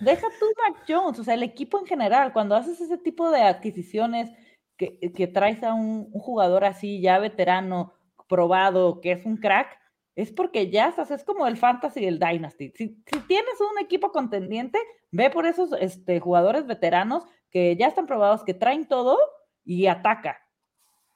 Deja 0.00 0.26
tú 0.38 0.46
Mac 0.62 0.84
Jones, 0.86 1.18
o 1.18 1.24
sea, 1.24 1.34
el 1.34 1.42
equipo 1.42 1.78
en 1.78 1.86
general, 1.86 2.32
cuando 2.32 2.54
haces 2.54 2.80
ese 2.80 2.98
tipo 2.98 3.30
de 3.30 3.42
adquisiciones 3.42 4.30
que, 4.76 5.30
traes 5.32 5.62
a 5.62 5.72
un, 5.72 6.10
jugador 6.10 6.64
así, 6.64 7.00
ya 7.00 7.18
veterano, 7.18 7.94
probado, 8.28 9.00
que 9.00 9.12
es 9.12 9.24
un 9.24 9.38
crack, 9.38 9.78
es 10.16 10.32
porque 10.32 10.70
ya 10.70 10.88
estás, 10.88 11.10
es 11.10 11.22
como 11.24 11.46
el 11.46 11.58
Fantasy 11.58 12.00
y 12.00 12.06
el 12.06 12.18
Dynasty. 12.18 12.72
Si, 12.74 12.88
tienes 13.28 13.60
un 13.60 13.78
equipo 13.78 14.10
contendiente, 14.12 14.78
ve 15.12 15.28
por 15.28 15.46
esos 15.46 15.70
este, 15.78 16.20
jugadores 16.20 16.66
veteranos 16.66 17.24
que 17.50 17.76
ya 17.76 17.86
están 17.86 18.06
probados, 18.06 18.42
que 18.42 18.54
traen 18.54 18.88
todo 18.88 19.18
y 19.62 19.86
ataca. 19.86 20.40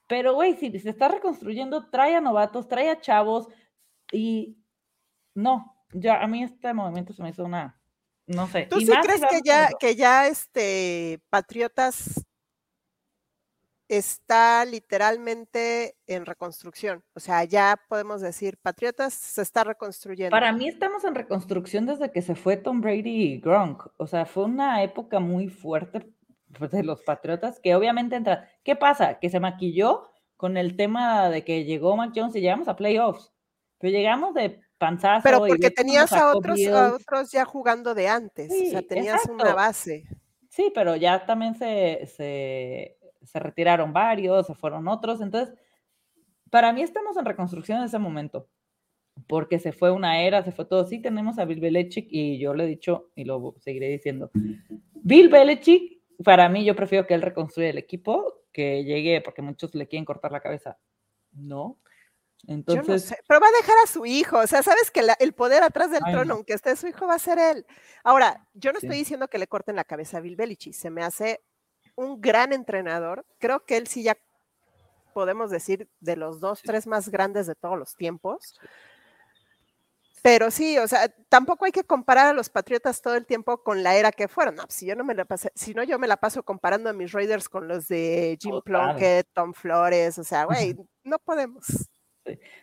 Pero, 0.05 0.35
güey, 0.35 0.55
si 0.55 0.77
se 0.77 0.91
está 0.91 1.07
reconstruyendo, 1.07 1.89
trae 1.89 2.15
a 2.15 2.21
novatos, 2.21 2.67
trae 2.67 2.91
a 2.91 3.01
chavos 3.01 3.47
y 4.11 4.59
no, 5.33 5.75
ya 5.93 6.21
a 6.21 6.27
mí 6.27 6.43
este 6.43 6.71
movimiento 6.73 7.13
se 7.13 7.23
me 7.23 7.29
hizo 7.29 7.43
una, 7.43 7.81
no 8.27 8.47
sé. 8.47 8.67
¿Tú 8.69 8.79
sí 8.81 8.91
crees 9.01 9.21
que 9.21 9.39
ya, 9.43 9.69
que 9.79 9.95
ya 9.95 10.27
este 10.27 11.21
Patriotas 11.29 12.23
está 13.91 14.63
literalmente 14.63 15.97
en 16.07 16.25
reconstrucción. 16.25 17.03
O 17.13 17.19
sea, 17.19 17.43
ya 17.43 17.77
podemos 17.89 18.21
decir, 18.21 18.57
Patriotas 18.57 19.13
se 19.13 19.41
está 19.41 19.65
reconstruyendo. 19.65 20.31
Para 20.31 20.53
mí 20.53 20.69
estamos 20.69 21.03
en 21.03 21.13
reconstrucción 21.13 21.85
desde 21.85 22.09
que 22.09 22.21
se 22.21 22.35
fue 22.35 22.55
Tom 22.55 22.79
Brady 22.79 23.33
y 23.33 23.41
Gronk. 23.41 23.87
O 23.97 24.07
sea, 24.07 24.25
fue 24.25 24.45
una 24.45 24.81
época 24.81 25.19
muy 25.19 25.49
fuerte 25.49 26.09
pues, 26.57 26.71
de 26.71 26.83
los 26.83 27.01
Patriotas 27.01 27.59
que 27.59 27.75
obviamente 27.75 28.15
entra. 28.15 28.47
¿Qué 28.63 28.77
pasa? 28.77 29.19
Que 29.19 29.29
se 29.29 29.41
maquilló 29.41 30.09
con 30.37 30.55
el 30.55 30.77
tema 30.77 31.29
de 31.29 31.43
que 31.43 31.65
llegó 31.65 31.97
Mac 31.97 32.13
Jones 32.15 32.35
y 32.37 32.41
llegamos 32.41 32.69
a 32.69 32.77
playoffs. 32.77 33.33
Pero 33.77 33.91
llegamos 33.91 34.33
de 34.33 34.61
panzazo. 34.77 35.23
Pero 35.23 35.39
porque 35.39 35.69
tenías 35.69 36.13
a 36.13 36.33
otros, 36.33 36.65
a 36.67 36.93
otros 36.93 37.29
ya 37.31 37.43
jugando 37.43 37.93
de 37.93 38.07
antes. 38.07 38.49
o 38.49 38.71
sea, 38.71 38.81
tenías 38.83 39.25
una 39.25 39.53
base. 39.53 40.05
Sí, 40.49 40.71
pero 40.73 40.95
ya 40.95 41.25
también 41.25 41.55
se, 41.55 42.05
se 42.15 42.97
se 43.23 43.39
retiraron 43.39 43.93
varios, 43.93 44.47
se 44.47 44.55
fueron 44.55 44.87
otros. 44.87 45.21
Entonces, 45.21 45.55
para 46.49 46.73
mí 46.73 46.81
estamos 46.81 47.17
en 47.17 47.25
reconstrucción 47.25 47.79
en 47.79 47.85
ese 47.85 47.99
momento, 47.99 48.49
porque 49.27 49.59
se 49.59 49.71
fue 49.71 49.91
una 49.91 50.21
era, 50.21 50.43
se 50.43 50.51
fue 50.51 50.65
todo. 50.65 50.85
Sí, 50.85 50.99
tenemos 50.99 51.39
a 51.39 51.45
Bill 51.45 51.59
Belichick 51.59 52.07
y 52.09 52.39
yo 52.39 52.53
le 52.53 52.65
he 52.65 52.67
dicho 52.67 53.09
y 53.15 53.25
lo 53.25 53.55
seguiré 53.59 53.89
diciendo. 53.89 54.31
Bill 55.03 55.29
Belichick, 55.29 56.01
para 56.23 56.49
mí, 56.49 56.65
yo 56.65 56.75
prefiero 56.75 57.07
que 57.07 57.13
él 57.13 57.21
reconstruya 57.21 57.69
el 57.69 57.77
equipo 57.77 58.45
que 58.51 58.83
llegue, 58.83 59.21
porque 59.21 59.41
muchos 59.41 59.73
le 59.75 59.87
quieren 59.87 60.05
cortar 60.05 60.31
la 60.31 60.41
cabeza. 60.41 60.77
No. 61.31 61.79
Entonces, 62.47 63.15
pero 63.27 63.39
va 63.39 63.47
a 63.47 63.61
dejar 63.61 63.75
a 63.83 63.87
su 63.87 64.05
hijo, 64.05 64.39
o 64.39 64.47
sea, 64.47 64.63
sabes 64.63 64.89
que 64.89 65.01
el 65.19 65.33
poder 65.33 65.61
atrás 65.61 65.91
del 65.91 66.03
trono, 66.03 66.33
aunque 66.33 66.53
esté 66.53 66.75
su 66.75 66.87
hijo, 66.87 67.05
va 67.05 67.13
a 67.15 67.19
ser 67.19 67.37
él. 67.37 67.65
Ahora, 68.03 68.47
yo 68.53 68.71
no 68.71 68.79
estoy 68.79 68.97
diciendo 68.97 69.27
que 69.27 69.37
le 69.37 69.45
corten 69.45 69.75
la 69.75 69.83
cabeza 69.83 70.17
a 70.17 70.21
Bill 70.21 70.35
Belichick, 70.35 70.73
se 70.73 70.89
me 70.89 71.03
hace 71.03 71.41
un 72.01 72.19
gran 72.19 72.51
entrenador. 72.51 73.25
Creo 73.37 73.63
que 73.63 73.77
él 73.77 73.87
sí 73.87 74.03
ya 74.03 74.17
podemos 75.13 75.51
decir 75.51 75.87
de 75.99 76.15
los 76.15 76.39
dos, 76.39 76.61
tres 76.61 76.87
más 76.87 77.09
grandes 77.09 77.47
de 77.47 77.55
todos 77.55 77.77
los 77.77 77.95
tiempos. 77.95 78.59
Pero 80.23 80.51
sí, 80.51 80.77
o 80.77 80.87
sea, 80.87 81.09
tampoco 81.29 81.65
hay 81.65 81.71
que 81.71 81.83
comparar 81.83 82.27
a 82.27 82.33
los 82.33 82.49
Patriotas 82.49 83.01
todo 83.01 83.15
el 83.15 83.25
tiempo 83.25 83.63
con 83.63 83.81
la 83.81 83.95
era 83.95 84.11
que 84.11 84.27
fueron. 84.27 84.55
No, 84.55 84.63
si 84.69 84.85
yo 84.85 84.95
no 84.95 85.03
me 85.03 85.15
la 85.15 85.25
pasé, 85.25 85.51
si 85.55 85.73
no 85.73 85.83
yo 85.83 85.97
me 85.97 86.07
la 86.07 86.17
paso 86.17 86.43
comparando 86.43 86.89
a 86.89 86.93
mis 86.93 87.11
Raiders 87.11 87.49
con 87.49 87.67
los 87.67 87.87
de 87.87 88.37
Jim 88.39 88.61
Plunkett, 88.63 89.27
Tom 89.33 89.53
Flores, 89.53 90.19
o 90.19 90.23
sea, 90.23 90.45
güey, 90.45 90.75
no 91.03 91.17
podemos. 91.19 91.89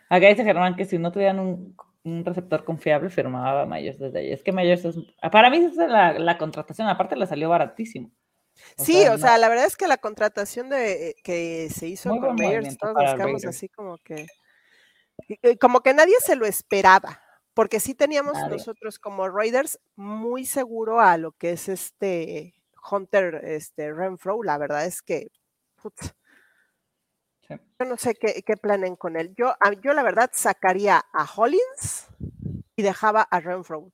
Acá 0.08 0.28
dice 0.28 0.44
Germán 0.44 0.76
que 0.76 0.84
si 0.84 0.98
no 0.98 1.10
tuvieran 1.10 1.40
un, 1.40 1.76
receptor 2.24 2.64
confiable, 2.64 3.10
firmaba 3.10 3.62
a 3.62 3.66
Myers 3.66 3.98
desde 3.98 4.20
ahí. 4.20 4.32
Es 4.32 4.42
que 4.42 4.52
Myers 4.52 4.84
es, 4.84 4.96
para 5.32 5.50
mí 5.50 5.58
es 5.58 5.74
la, 5.76 6.12
la 6.12 6.38
contratación, 6.38 6.88
aparte 6.88 7.16
le 7.16 7.26
salió 7.26 7.50
baratísimo 7.50 8.10
sí, 8.76 9.06
o 9.06 9.18
sea, 9.18 9.38
la 9.38 9.48
verdad 9.48 9.66
es 9.66 9.76
que 9.76 9.86
la 9.86 9.98
contratación 9.98 10.68
de 10.68 11.16
que 11.22 11.68
se 11.70 11.86
hizo 11.88 12.10
con 12.10 12.36
Mayers, 12.36 12.76
todos 12.78 12.94
nos 12.94 13.14
quedamos 13.14 13.44
así 13.44 13.68
como 13.68 13.98
que 13.98 14.26
como 15.60 15.80
que 15.80 15.94
nadie 15.94 16.14
se 16.20 16.36
lo 16.36 16.46
esperaba, 16.46 17.20
porque 17.54 17.80
sí 17.80 17.94
teníamos 17.94 18.38
nosotros 18.48 18.98
como 18.98 19.28
Raiders 19.28 19.80
muy 19.96 20.46
seguro 20.46 21.00
a 21.00 21.16
lo 21.16 21.32
que 21.32 21.52
es 21.52 21.68
este 21.68 22.54
Hunter 22.90 23.40
este 23.44 23.92
Renfro, 23.92 24.42
la 24.42 24.58
verdad 24.58 24.86
es 24.86 25.02
que 25.02 25.28
yo 27.50 27.86
no 27.86 27.96
sé 27.96 28.14
qué, 28.14 28.42
qué, 28.44 28.56
planen 28.56 28.96
con 28.96 29.16
él. 29.16 29.34
Yo, 29.36 29.54
yo 29.82 29.94
la 29.94 30.02
verdad 30.02 30.30
sacaría 30.34 31.02
a 31.12 31.24
Hollins 31.24 32.06
y 32.76 32.82
dejaba 32.82 33.22
a 33.22 33.40
Renfro. 33.40 33.90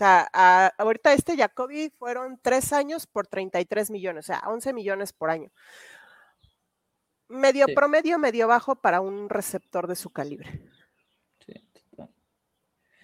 O 0.00 0.02
sea, 0.02 0.22
ahorita 0.78 1.12
este 1.12 1.36
Jacoby 1.36 1.90
fueron 1.90 2.40
tres 2.40 2.72
años 2.72 3.06
por 3.06 3.26
33 3.26 3.90
millones, 3.90 4.24
o 4.24 4.28
sea, 4.28 4.42
11 4.46 4.72
millones 4.72 5.12
por 5.12 5.28
año. 5.28 5.52
Medio 7.28 7.66
promedio, 7.74 8.18
medio 8.18 8.48
bajo 8.48 8.76
para 8.76 9.02
un 9.02 9.28
receptor 9.28 9.86
de 9.86 9.96
su 9.96 10.08
calibre. 10.08 10.66
Sí, 11.44 11.52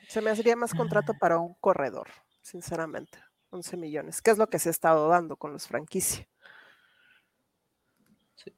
Se 0.08 0.22
me 0.22 0.30
haría 0.30 0.56
más 0.56 0.72
contrato 0.72 1.12
ah. 1.14 1.18
para 1.20 1.38
un 1.38 1.52
corredor, 1.60 2.08
sinceramente. 2.40 3.18
11 3.50 3.76
millones, 3.76 4.22
¿Qué 4.22 4.30
es 4.30 4.38
lo 4.38 4.48
que 4.48 4.58
se 4.58 4.70
ha 4.70 4.72
estado 4.72 5.06
dando 5.10 5.36
con 5.36 5.52
los 5.52 5.68
franquicias. 5.68 6.26
Sí. 8.36 8.56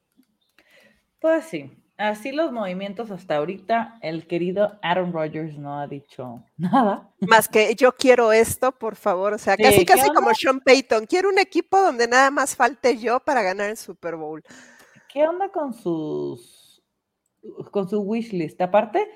Pues 1.18 1.44
sí, 1.44 1.76
así 1.98 2.32
los 2.32 2.52
movimientos 2.52 3.10
hasta 3.10 3.36
ahorita, 3.36 3.98
el 4.00 4.26
querido 4.26 4.78
Aaron 4.82 5.12
Rodgers 5.12 5.58
no 5.58 5.78
ha 5.78 5.86
dicho 5.86 6.44
nada. 6.56 7.10
Más 7.20 7.48
que 7.48 7.74
yo 7.74 7.92
quiero 7.92 8.32
esto, 8.32 8.72
por 8.72 8.96
favor. 8.96 9.34
O 9.34 9.38
sea, 9.38 9.56
casi 9.56 9.84
casi 9.84 10.08
como 10.10 10.32
Sean 10.34 10.60
Payton. 10.60 11.06
Quiero 11.06 11.28
un 11.28 11.38
equipo 11.38 11.78
donde 11.80 12.08
nada 12.08 12.30
más 12.30 12.56
falte 12.56 12.96
yo 12.96 13.20
para 13.20 13.42
ganar 13.42 13.70
el 13.70 13.76
Super 13.76 14.16
Bowl. 14.16 14.42
¿Qué 15.12 15.26
onda 15.26 15.50
con 15.50 15.74
sus 15.74 16.82
con 17.70 17.88
su 17.88 18.00
wishlist? 18.00 18.60
Aparte, 18.60 19.06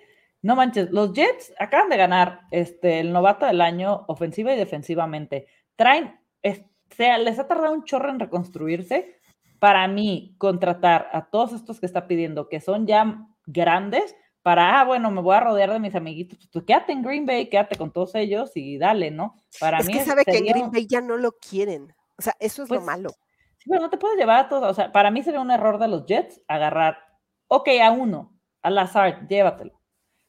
no 0.43 0.57
manches, 0.57 0.91
los 0.91 1.13
Jets 1.13 1.53
acaban 1.59 1.89
de 1.89 1.97
ganar 1.97 2.41
este 2.51 3.01
el 3.01 3.13
novato 3.13 3.47
del 3.47 3.61
año 3.61 4.05
ofensiva 4.09 4.53
y 4.53 4.57
defensivamente. 4.57 5.47
Traen, 5.77 6.19
o 6.45 6.95
sea, 6.95 7.19
les 7.19 7.39
ha 7.39 7.47
tardado 7.47 7.73
un 7.73 7.85
chorro 7.85 8.11
en 8.11 8.19
reconstruirse 8.19 9.21
para 9.63 9.87
mí, 9.87 10.35
contratar 10.39 11.09
a 11.13 11.31
todos 11.31 11.53
estos 11.53 11.79
que 11.79 11.87
está 11.87 12.09
pidiendo, 12.09 12.49
que 12.49 12.59
son 12.59 12.85
ya 12.85 13.29
grandes, 13.47 14.17
para, 14.43 14.81
ah, 14.81 14.85
bueno, 14.85 15.13
me 15.13 15.21
voy 15.21 15.37
a 15.37 15.41
rodear 15.41 15.73
de 15.73 15.79
mis 15.79 15.95
amiguitos, 15.95 16.37
pues, 16.37 16.51
pues 16.53 16.65
quédate 16.65 16.91
en 16.91 17.01
Green 17.01 17.27
Bay, 17.27 17.49
quédate 17.49 17.77
con 17.77 17.93
todos 17.93 18.17
ellos 18.17 18.51
y 18.57 18.77
dale, 18.77 19.13
¿no? 19.13 19.37
Para 19.61 19.79
es 19.79 19.87
mí. 19.87 19.93
Que 19.93 20.05
sabe 20.05 20.25
que 20.25 20.39
en 20.39 20.47
Green 20.47 20.73
Bay 20.73 20.89
ya 20.89 21.01
no 21.01 21.17
lo 21.17 21.39
quieren. 21.39 21.95
O 22.19 22.23
sea, 22.23 22.35
eso 22.41 22.65
es 22.65 22.71
lo 22.71 22.79
pues, 22.79 22.87
malo. 22.87 23.11
Sí, 23.59 23.71
pero 23.71 23.83
no 23.83 23.89
te 23.89 23.99
puedes 23.99 24.19
llevar 24.19 24.47
a 24.47 24.49
todos. 24.49 24.69
O 24.69 24.75
sea, 24.75 24.91
para 24.91 25.13
mí 25.13 25.23
sería 25.23 25.39
un 25.39 25.53
error 25.53 25.79
de 25.79 25.87
los 25.87 26.07
Jets 26.07 26.43
agarrar, 26.49 26.99
ok, 27.47 27.69
a 27.85 27.93
uno, 27.93 28.37
a 28.63 28.71
Lazard, 28.71 29.29
llévatelo. 29.29 29.81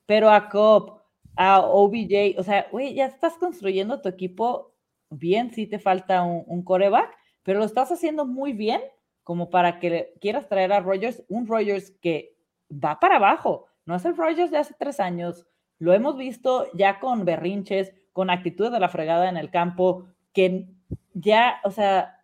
Pero 0.06 0.30
a 0.30 0.48
Cobb, 0.48 1.02
a 1.36 1.62
OBJ, 1.62 2.38
o 2.38 2.44
sea, 2.44 2.68
güey, 2.72 2.94
ya 2.94 3.07
estás 3.07 3.34
construyendo 3.40 3.99
tu 3.99 4.10
equipo 4.10 4.76
bien, 5.10 5.52
sí 5.52 5.66
te 5.66 5.80
falta 5.80 6.22
un, 6.22 6.44
un 6.45 6.64
coreback, 6.64 7.18
pero 7.41 7.57
lo 7.57 7.66
estás 7.66 7.91
haciendo 7.91 8.28
muy 8.28 8.53
bien 8.53 8.80
como 9.24 9.50
para 9.50 9.80
que 9.80 10.14
quieras 10.20 10.48
traer 10.48 10.74
a 10.74 10.80
Rogers, 10.80 11.24
un 11.28 11.48
Rogers 11.48 11.91
que 12.02 12.36
va 12.72 13.00
para 13.00 13.18
abajo, 13.18 13.68
no 13.86 13.95
es 13.95 14.06
el 14.06 14.16
Rogers 14.16 14.52
de 14.52 14.58
hace 14.58 14.76
tres 14.78 15.00
años, 15.00 15.45
lo 15.80 15.94
hemos 15.94 16.18
visto 16.18 16.68
ya 16.74 17.00
con 17.00 17.26
berrinches, 17.26 17.94
con 18.12 18.30
actitudes 18.30 18.72
de 18.72 18.80
la 18.80 18.90
fregada 18.90 19.28
en 19.30 19.38
el 19.38 19.50
campo, 19.50 20.06
que 20.34 20.68
ya, 21.14 21.60
o 21.64 21.72
sea, 21.72 22.22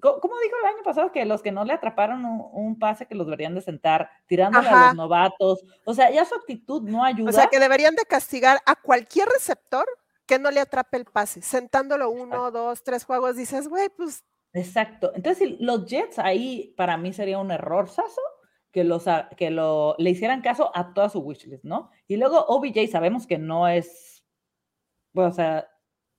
¿cómo 0.00 0.34
dijo 0.42 0.56
el 0.62 0.74
año 0.74 0.82
pasado 0.84 1.12
que 1.12 1.24
los 1.24 1.42
que 1.42 1.52
no 1.52 1.64
le 1.64 1.72
atraparon 1.72 2.24
un, 2.24 2.78
pase 2.78 3.06
que 3.06 3.14
los 3.14 3.26
deberían 3.26 3.54
de 3.54 3.60
sentar, 3.60 4.10
tirándole 4.26 4.68
a 4.68 4.86
los 4.86 4.94
novatos? 4.94 5.64
O 5.84 5.94
sea, 5.94 6.10
ya 6.10 6.24
su 6.24 6.34
actitud 6.34 6.82
no 6.82 7.04
ayuda. 7.04 7.30
O 7.30 7.32
sea, 7.32 7.48
que 7.48 7.60
deberían 7.60 7.94
de 7.94 8.04
castigar 8.04 8.60
a 8.64 8.74
cualquier 8.76 9.28
receptor 9.28 9.86
que 10.26 10.38
no 10.38 10.50
le 10.50 10.60
atrape 10.60 10.96
el 10.96 11.04
pase, 11.04 11.42
sentándolo 11.42 12.10
uno, 12.10 12.50
dos, 12.50 12.82
tres 12.82 13.04
juegos, 13.04 13.36
dices, 13.36 13.68
güey, 13.68 13.88
pues 13.90 14.24
Exacto. 14.52 15.12
Entonces, 15.14 15.56
los 15.60 15.86
Jets 15.86 16.18
ahí 16.18 16.74
para 16.76 16.96
mí 16.96 17.12
sería 17.12 17.38
un 17.38 17.50
error, 17.50 17.88
Saso, 17.88 18.20
que, 18.70 18.84
los, 18.84 19.04
que 19.36 19.50
lo, 19.50 19.94
le 19.98 20.10
hicieran 20.10 20.42
caso 20.42 20.70
a 20.74 20.92
toda 20.94 21.08
su 21.08 21.20
wishlist, 21.20 21.64
¿no? 21.64 21.90
Y 22.06 22.16
luego 22.16 22.44
OBJ 22.46 22.90
sabemos 22.90 23.26
que 23.26 23.38
no 23.38 23.68
es, 23.68 24.24
pues, 25.12 25.28
o 25.28 25.32
sea, 25.32 25.68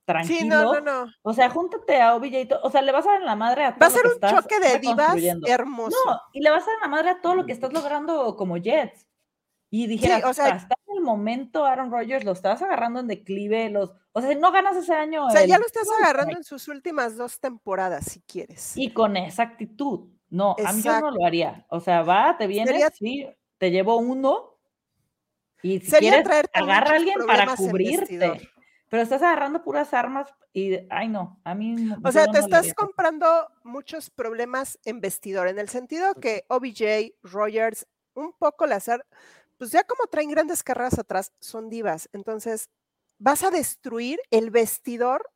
tranquilo. 0.06 0.40
Sí, 0.40 0.48
no, 0.48 0.74
no, 0.74 0.82
no. 0.82 1.12
O 1.22 1.34
sea, 1.34 1.50
júntate 1.50 2.02
a 2.02 2.16
OBJ, 2.16 2.60
o 2.64 2.70
sea, 2.70 2.82
le 2.82 2.92
vas 2.92 3.06
a 3.08 3.14
dar 3.14 3.22
la 3.22 3.36
madre 3.36 3.66
a 3.66 3.76
todo 3.76 3.80
Va 3.82 3.88
a 3.88 3.90
ser 3.90 4.06
un 4.06 4.20
choque 4.20 4.60
de 4.60 4.80
divas 4.80 5.18
hermoso. 5.48 5.98
No, 6.06 6.20
y 6.32 6.42
le 6.42 6.50
vas 6.50 6.64
a 6.64 6.72
dar 6.72 6.80
la 6.82 6.88
madre 6.88 7.10
a 7.10 7.22
todo 7.22 7.36
lo 7.36 7.46
que 7.46 7.54
estás 7.54 7.74
logrando 7.74 8.36
como 8.36 8.58
Jets. 8.58 9.08
Y 9.76 9.88
dijera, 9.88 10.30
o 10.30 10.34
sea, 10.36 10.50
hasta 10.50 10.76
en 10.86 10.98
el 10.98 11.04
momento 11.04 11.66
Aaron 11.66 11.90
Rodgers 11.90 12.24
lo 12.24 12.34
estás 12.34 12.62
agarrando 12.62 13.00
en 13.00 13.08
declive, 13.08 13.72
los, 13.72 13.92
o 14.12 14.22
sea, 14.22 14.36
no 14.36 14.52
ganas 14.52 14.78
ese 14.78 14.94
año. 14.94 15.26
O 15.26 15.32
sea, 15.32 15.48
ya 15.48 15.58
lo 15.58 15.66
estás 15.66 15.88
agarrando 16.00 16.38
en 16.38 16.44
sus 16.44 16.68
últimas 16.68 17.18
dos 17.18 17.40
temporadas, 17.40 18.06
si 18.06 18.22
quieres. 18.22 18.78
Y 18.78 18.94
con 18.94 19.18
esa 19.18 19.42
actitud. 19.42 20.12
No, 20.30 20.56
a 20.64 20.74
mí 20.74 20.84
yo 20.84 21.00
no 21.00 21.10
lo 21.10 21.26
haría. 21.26 21.66
O 21.70 21.80
sea, 21.80 22.04
va, 22.04 22.38
te 22.38 22.46
vienes, 22.46 22.84
sí, 22.94 23.28
te 23.58 23.72
llevo 23.72 23.98
uno 23.98 24.60
y 25.64 25.80
si 25.80 25.92
quieres, 25.94 26.24
agarra 26.54 26.92
a 26.92 26.96
alguien 26.96 27.26
para 27.26 27.56
cubrirte. 27.56 28.48
Pero 28.90 29.02
estás 29.02 29.24
agarrando 29.24 29.64
puras 29.64 29.92
armas 29.96 30.32
y, 30.54 30.78
ay 30.92 31.08
no, 31.08 31.42
a 31.44 31.56
mí. 31.56 31.90
O 32.04 32.12
sea, 32.12 32.28
te 32.28 32.38
estás 32.38 32.76
comprando 32.76 33.26
muchos 33.64 34.12
problemas 34.12 34.78
en 34.86 35.02
vestidor, 35.02 35.48
en 35.48 35.58
el 35.58 35.68
sentido 35.68 36.14
que 36.14 36.46
OBJ, 36.48 37.16
Rogers, 37.24 37.88
un 38.14 38.34
poco 38.34 38.68
las 38.68 38.88
pues 39.64 39.72
ya 39.72 39.86
como 39.86 40.08
traen 40.08 40.30
grandes 40.30 40.62
carreras 40.62 41.00
atrás, 41.00 41.32
son 41.40 41.70
divas. 41.70 42.10
Entonces, 42.12 42.68
vas 43.18 43.44
a 43.44 43.50
destruir 43.50 44.20
el 44.30 44.52
vestidor 44.52 45.32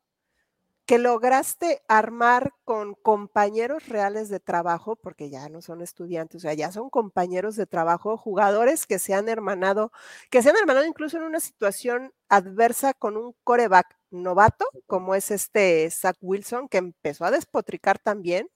que 0.86 0.98
lograste 0.98 1.82
armar 1.88 2.54
con 2.66 2.96
compañeros 2.96 3.88
reales 3.88 4.28
de 4.30 4.42
trabajo, 4.42 4.98
porque 4.98 5.30
ya 5.30 5.48
no 5.50 5.62
son 5.62 5.82
estudiantes, 5.82 6.38
o 6.38 6.40
sea, 6.42 6.54
ya 6.56 6.72
son 6.74 6.90
compañeros 6.90 7.56
de 7.56 7.68
trabajo, 7.68 8.18
jugadores 8.18 8.86
que 8.86 9.00
se 9.00 9.14
han 9.14 9.30
hermanado, 9.30 9.92
que 10.30 10.42
se 10.42 10.50
han 10.50 10.58
hermanado 10.58 10.86
incluso 10.86 11.16
en 11.18 11.24
una 11.24 11.40
situación 11.40 12.14
adversa 12.28 12.94
con 12.94 13.16
un 13.16 13.34
coreback 13.46 13.98
novato, 14.12 14.66
como 14.88 15.16
es 15.16 15.32
este 15.32 15.90
Zach 15.90 16.18
Wilson, 16.22 16.68
que 16.70 16.80
empezó 16.80 17.24
a 17.26 17.32
despotricar 17.32 17.98
también, 18.00 18.50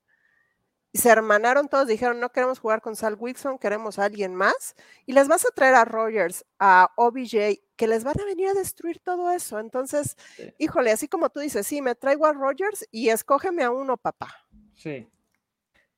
se 0.97 1.09
hermanaron 1.09 1.69
todos, 1.69 1.87
dijeron, 1.87 2.19
no 2.19 2.31
queremos 2.31 2.59
jugar 2.59 2.81
con 2.81 2.95
Sal 2.95 3.15
Wilson, 3.17 3.57
queremos 3.57 3.97
a 3.97 4.05
alguien 4.05 4.35
más, 4.35 4.75
y 5.05 5.13
les 5.13 5.27
vas 5.27 5.45
a 5.45 5.51
traer 5.51 5.75
a 5.75 5.85
Rogers, 5.85 6.45
a 6.59 6.91
OBJ, 6.97 7.61
que 7.77 7.87
les 7.87 8.03
van 8.03 8.19
a 8.19 8.25
venir 8.25 8.47
a 8.49 8.53
destruir 8.53 8.99
todo 8.99 9.31
eso. 9.31 9.59
Entonces, 9.59 10.17
híjole, 10.57 10.91
así 10.91 11.07
como 11.07 11.29
tú 11.29 11.39
dices, 11.39 11.65
sí, 11.65 11.81
me 11.81 11.95
traigo 11.95 12.25
a 12.25 12.33
Rogers 12.33 12.87
y 12.91 13.09
escógeme 13.09 13.63
a 13.63 13.71
uno, 13.71 13.97
papá. 13.97 14.45
Sí, 14.75 15.07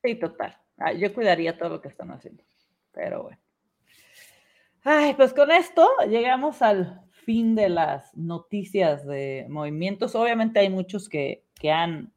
sí, 0.04 0.16
total. 0.16 0.58
Yo 1.00 1.14
cuidaría 1.14 1.58
todo 1.58 1.70
lo 1.70 1.82
que 1.82 1.88
están 1.88 2.12
haciendo, 2.12 2.44
pero 2.92 3.24
bueno. 3.24 3.40
Ay, 4.84 5.14
pues 5.14 5.34
con 5.34 5.50
esto 5.50 5.88
llegamos 6.10 6.62
al 6.62 7.02
fin 7.12 7.56
de 7.56 7.70
las 7.70 8.16
noticias 8.16 9.06
de 9.06 9.46
movimientos. 9.50 10.14
Obviamente 10.14 10.60
hay 10.60 10.70
muchos 10.70 11.08
que, 11.08 11.46
que 11.56 11.72
han 11.72 12.14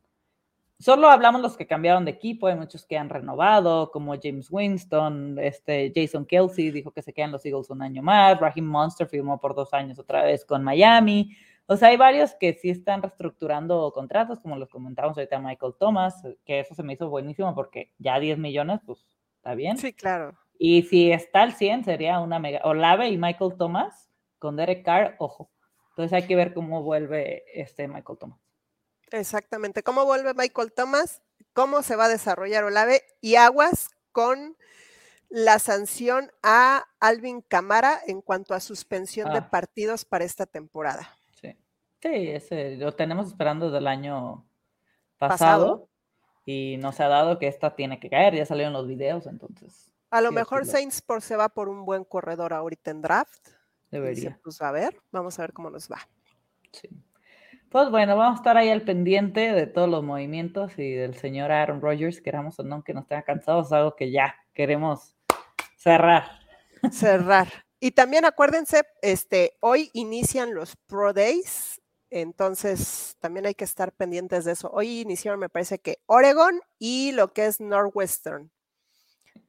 Solo 0.78 1.09
hablamos 1.09 1.40
los 1.40 1.57
que 1.57 1.66
cambiaron 1.66 2.05
de 2.05 2.11
equipo, 2.11 2.48
hay 2.48 2.55
muchos 2.55 2.85
que 2.85 2.98
han 2.98 3.09
renovado, 3.09 3.90
como 3.90 4.15
James 4.23 4.48
Winston, 4.51 5.39
este 5.39 5.90
Jason 5.94 6.27
Kelsey 6.27 6.70
dijo 6.70 6.90
que 6.90 7.01
se 7.01 7.15
quedan 7.15 7.32
los 7.32 7.47
Eagles 7.47 7.70
un 7.70 7.81
año 7.81 8.03
más, 8.03 8.39
Raheem 8.39 8.66
Monster 8.66 9.07
firmó 9.07 9.40
por 9.40 9.55
dos 9.55 9.73
años 9.73 9.98
otra 9.98 10.23
vez 10.24 10.44
con 10.44 10.62
Miami. 10.62 11.35
O 11.65 11.77
sea, 11.77 11.89
hay 11.89 11.97
varios 11.97 12.35
que 12.35 12.53
sí 12.53 12.70
están 12.70 13.01
reestructurando 13.01 13.90
contratos, 13.93 14.39
como 14.39 14.57
los 14.57 14.69
comentábamos 14.69 15.16
ahorita 15.16 15.40
Michael 15.40 15.74
Thomas, 15.78 16.23
que 16.44 16.61
eso 16.61 16.74
se 16.74 16.82
me 16.82 16.93
hizo 16.93 17.09
buenísimo 17.09 17.55
porque 17.55 17.93
ya 17.98 18.20
10 18.20 18.39
millones, 18.39 18.81
pues 18.85 19.05
está 19.36 19.55
bien. 19.55 19.78
Sí, 19.78 19.93
claro. 19.93 20.35
Y 20.59 20.82
si 20.82 21.11
está 21.11 21.43
al 21.43 21.55
100, 21.55 21.85
sería 21.85 22.20
una 22.20 22.39
mega. 22.39 22.61
Olave 22.65 23.09
y 23.09 23.19
Michael 23.19 23.57
Thomas 23.59 24.11
con 24.39 24.57
Derek 24.57 24.85
Carr, 24.85 25.16
ojo. 25.19 25.51
Entonces 25.90 26.12
hay 26.12 26.28
que 26.28 26.36
ver 26.36 26.53
cómo 26.55 26.82
vuelve 26.82 27.44
este 27.55 27.89
Michael 27.89 28.19
Thomas. 28.19 28.45
Exactamente. 29.11 29.83
¿Cómo 29.83 30.05
vuelve 30.05 30.35
Michael 30.35 30.73
Thomas? 30.73 31.23
¿Cómo 31.53 31.83
se 31.83 31.97
va 31.97 32.07
a 32.07 32.09
desarrollar 32.09 32.65
Olave? 32.65 33.03
Y 33.20 33.37
aguas 33.37 33.91
con 34.12 34.57
la 35.28 35.59
sanción 35.59 36.31
a 36.43 36.85
Alvin 37.01 37.43
Camara 37.43 38.01
en 38.07 38.23
cuanto 38.23 38.55
a 38.55 38.61
suspensión 38.61 39.33
de 39.33 39.39
ah. 39.39 39.51
partidos 39.51 40.05
para 40.05 40.24
esta 40.24 40.47
temporada. 40.47 41.16
Sí, 41.41 41.57
sí 42.01 42.09
ese, 42.31 42.77
lo 42.77 42.95
tenemos 42.95 43.28
esperando 43.28 43.66
desde 43.66 43.78
el 43.78 43.87
año 43.87 44.47
pasado, 45.19 45.89
y 46.45 46.77
nos 46.78 47.01
ha 47.01 47.09
dado 47.09 47.39
que 47.39 47.49
esta 47.49 47.74
tiene 47.74 47.99
que 47.99 48.09
caer. 48.09 48.35
Ya 48.35 48.47
salieron 48.47 48.73
los 48.73 48.87
videos, 48.87 49.27
entonces. 49.27 49.91
A 50.11 50.20
lo 50.20 50.31
mejor 50.31 50.65
Saints 50.65 51.03
por, 51.03 51.20
se 51.20 51.37
va 51.37 51.49
por 51.49 51.69
un 51.69 51.85
buen 51.85 52.05
corredor 52.05 52.53
ahorita 52.53 52.93
en 52.93 53.03
draft. 53.03 53.49
Debería. 53.91 54.39
Pues 54.43 54.62
a 54.62 54.70
ver, 54.70 54.97
vamos 55.11 55.39
a 55.39 55.43
ver 55.43 55.53
cómo 55.53 55.70
nos 55.70 55.91
va. 55.91 55.99
Sí. 56.70 56.89
Pues 57.71 57.91
bueno, 57.91 58.17
vamos 58.17 58.39
a 58.39 58.41
estar 58.41 58.57
ahí 58.57 58.71
al 58.71 58.83
pendiente 58.83 59.53
de 59.53 59.67
todos 59.67 59.89
los 59.89 60.05
movimientos 60.05 60.79
y 60.79 60.93
del 60.93 61.15
señor 61.15 61.51
Aaron 61.51 61.81
Rodgers, 61.81 62.21
queramos 62.21 62.59
o 62.61 62.63
no, 62.63 62.85
que 62.85 62.95
nos 62.95 63.07
tenga 63.07 63.23
cansados, 63.23 63.73
algo 63.73 63.97
que 63.97 64.11
ya 64.11 64.37
queremos 64.55 65.17
cerrar. 65.77 66.25
Cerrar. 66.93 67.49
Y 67.81 67.91
también 67.91 68.25
acuérdense, 68.25 68.85
este, 69.03 69.57
hoy 69.61 69.91
inician 69.93 70.55
los 70.55 70.77
Pro 70.87 71.13
Days, 71.13 71.83
entonces 72.11 73.17
también 73.19 73.47
hay 73.47 73.55
que 73.55 73.65
estar 73.65 73.93
pendientes 73.93 74.45
de 74.45 74.53
eso. 74.53 74.71
Hoy 74.73 75.01
iniciaron, 75.01 75.41
me 75.41 75.49
parece 75.49 75.79
que 75.79 75.99
Oregon 76.07 76.61
y 76.79 77.13
lo 77.13 77.33
que 77.33 77.47
es 77.47 77.61
Northwestern, 77.61 78.51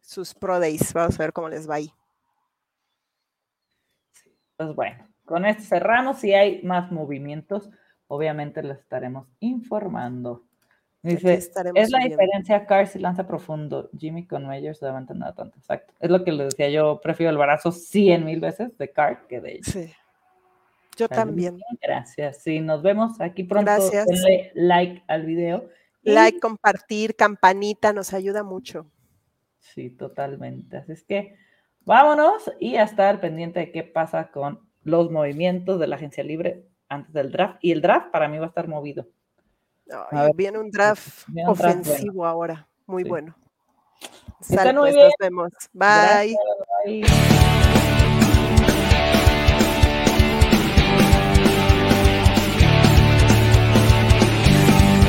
sus 0.02 0.34
Pro 0.34 0.60
Days. 0.60 0.92
Vamos 0.94 1.20
a 1.20 1.24
ver 1.24 1.34
cómo 1.34 1.50
les 1.50 1.70
va 1.70 1.76
ahí. 1.76 1.94
Pues 4.58 4.74
bueno, 4.74 5.08
con 5.24 5.46
esto 5.46 5.64
cerramos. 5.64 6.20
Si 6.20 6.34
hay 6.34 6.64
más 6.64 6.92
movimientos, 6.92 7.70
obviamente 8.08 8.64
les 8.64 8.80
estaremos 8.80 9.28
informando. 9.40 10.44
Dice, 11.04 11.36
es 11.36 11.92
la 11.92 12.00
diferencia 12.00 12.66
Carr 12.66 12.88
si 12.88 13.00
lanza 13.00 13.28
profundo. 13.28 13.90
Jimmy 13.98 14.26
con 14.26 14.48
Meyers 14.48 14.82
no 14.82 15.00
nada 15.16 15.36
tanto. 15.36 15.58
Exacto. 15.58 15.94
Es 16.00 16.10
lo 16.10 16.24
que 16.24 16.32
le 16.32 16.46
decía 16.46 16.70
yo, 16.70 17.00
prefiero 17.02 17.30
el 17.30 17.38
brazo 17.38 17.72
100 17.72 18.26
mil 18.26 18.40
veces 18.40 18.78
de 18.78 18.92
Carr 18.92 19.28
que 19.28 19.40
de 19.40 19.54
ella. 19.54 19.64
Sí. 19.64 19.94
Yo 20.98 21.08
también. 21.08 21.60
Gracias. 21.82 22.42
Sí, 22.42 22.60
nos 22.60 22.82
vemos 22.82 23.22
aquí 23.22 23.44
pronto. 23.44 23.72
Gracias. 23.72 24.08
Denle 24.08 24.52
like 24.56 25.04
al 25.08 25.26
video. 25.26 25.70
Like, 26.02 26.40
compartir, 26.40 27.16
campanita, 27.16 27.94
nos 27.94 28.14
ayuda 28.14 28.44
mucho. 28.44 28.90
Sí, 29.60 29.90
totalmente. 29.90 30.78
Así 30.78 30.94
es 30.94 31.04
que 31.04 31.36
vámonos 31.82 32.52
y 32.60 32.78
a 32.78 32.84
estar 32.84 33.20
pendiente 33.20 33.60
de 33.60 33.72
qué 33.72 33.84
pasa 33.84 34.32
con 34.32 34.62
los 34.84 35.12
movimientos 35.12 35.80
de 35.80 35.88
la 35.88 35.98
agencia 35.98 36.24
libre 36.24 36.66
antes 36.90 37.14
del 37.14 37.32
draft. 37.32 37.58
Y 37.62 37.72
el 37.72 37.82
draft 37.82 38.12
para 38.12 38.28
mí 38.28 38.38
va 38.38 38.46
a 38.46 38.50
estar 38.50 38.68
movido. 38.68 39.08
viene 40.36 40.60
un 40.60 40.72
draft 40.72 41.28
ofensivo 41.48 42.26
ahora, 42.26 42.68
muy 42.86 43.04
bueno. 43.04 43.36
Saludos, 44.42 44.96
nos 44.96 45.14
vemos. 45.20 45.52
bye. 45.74 46.36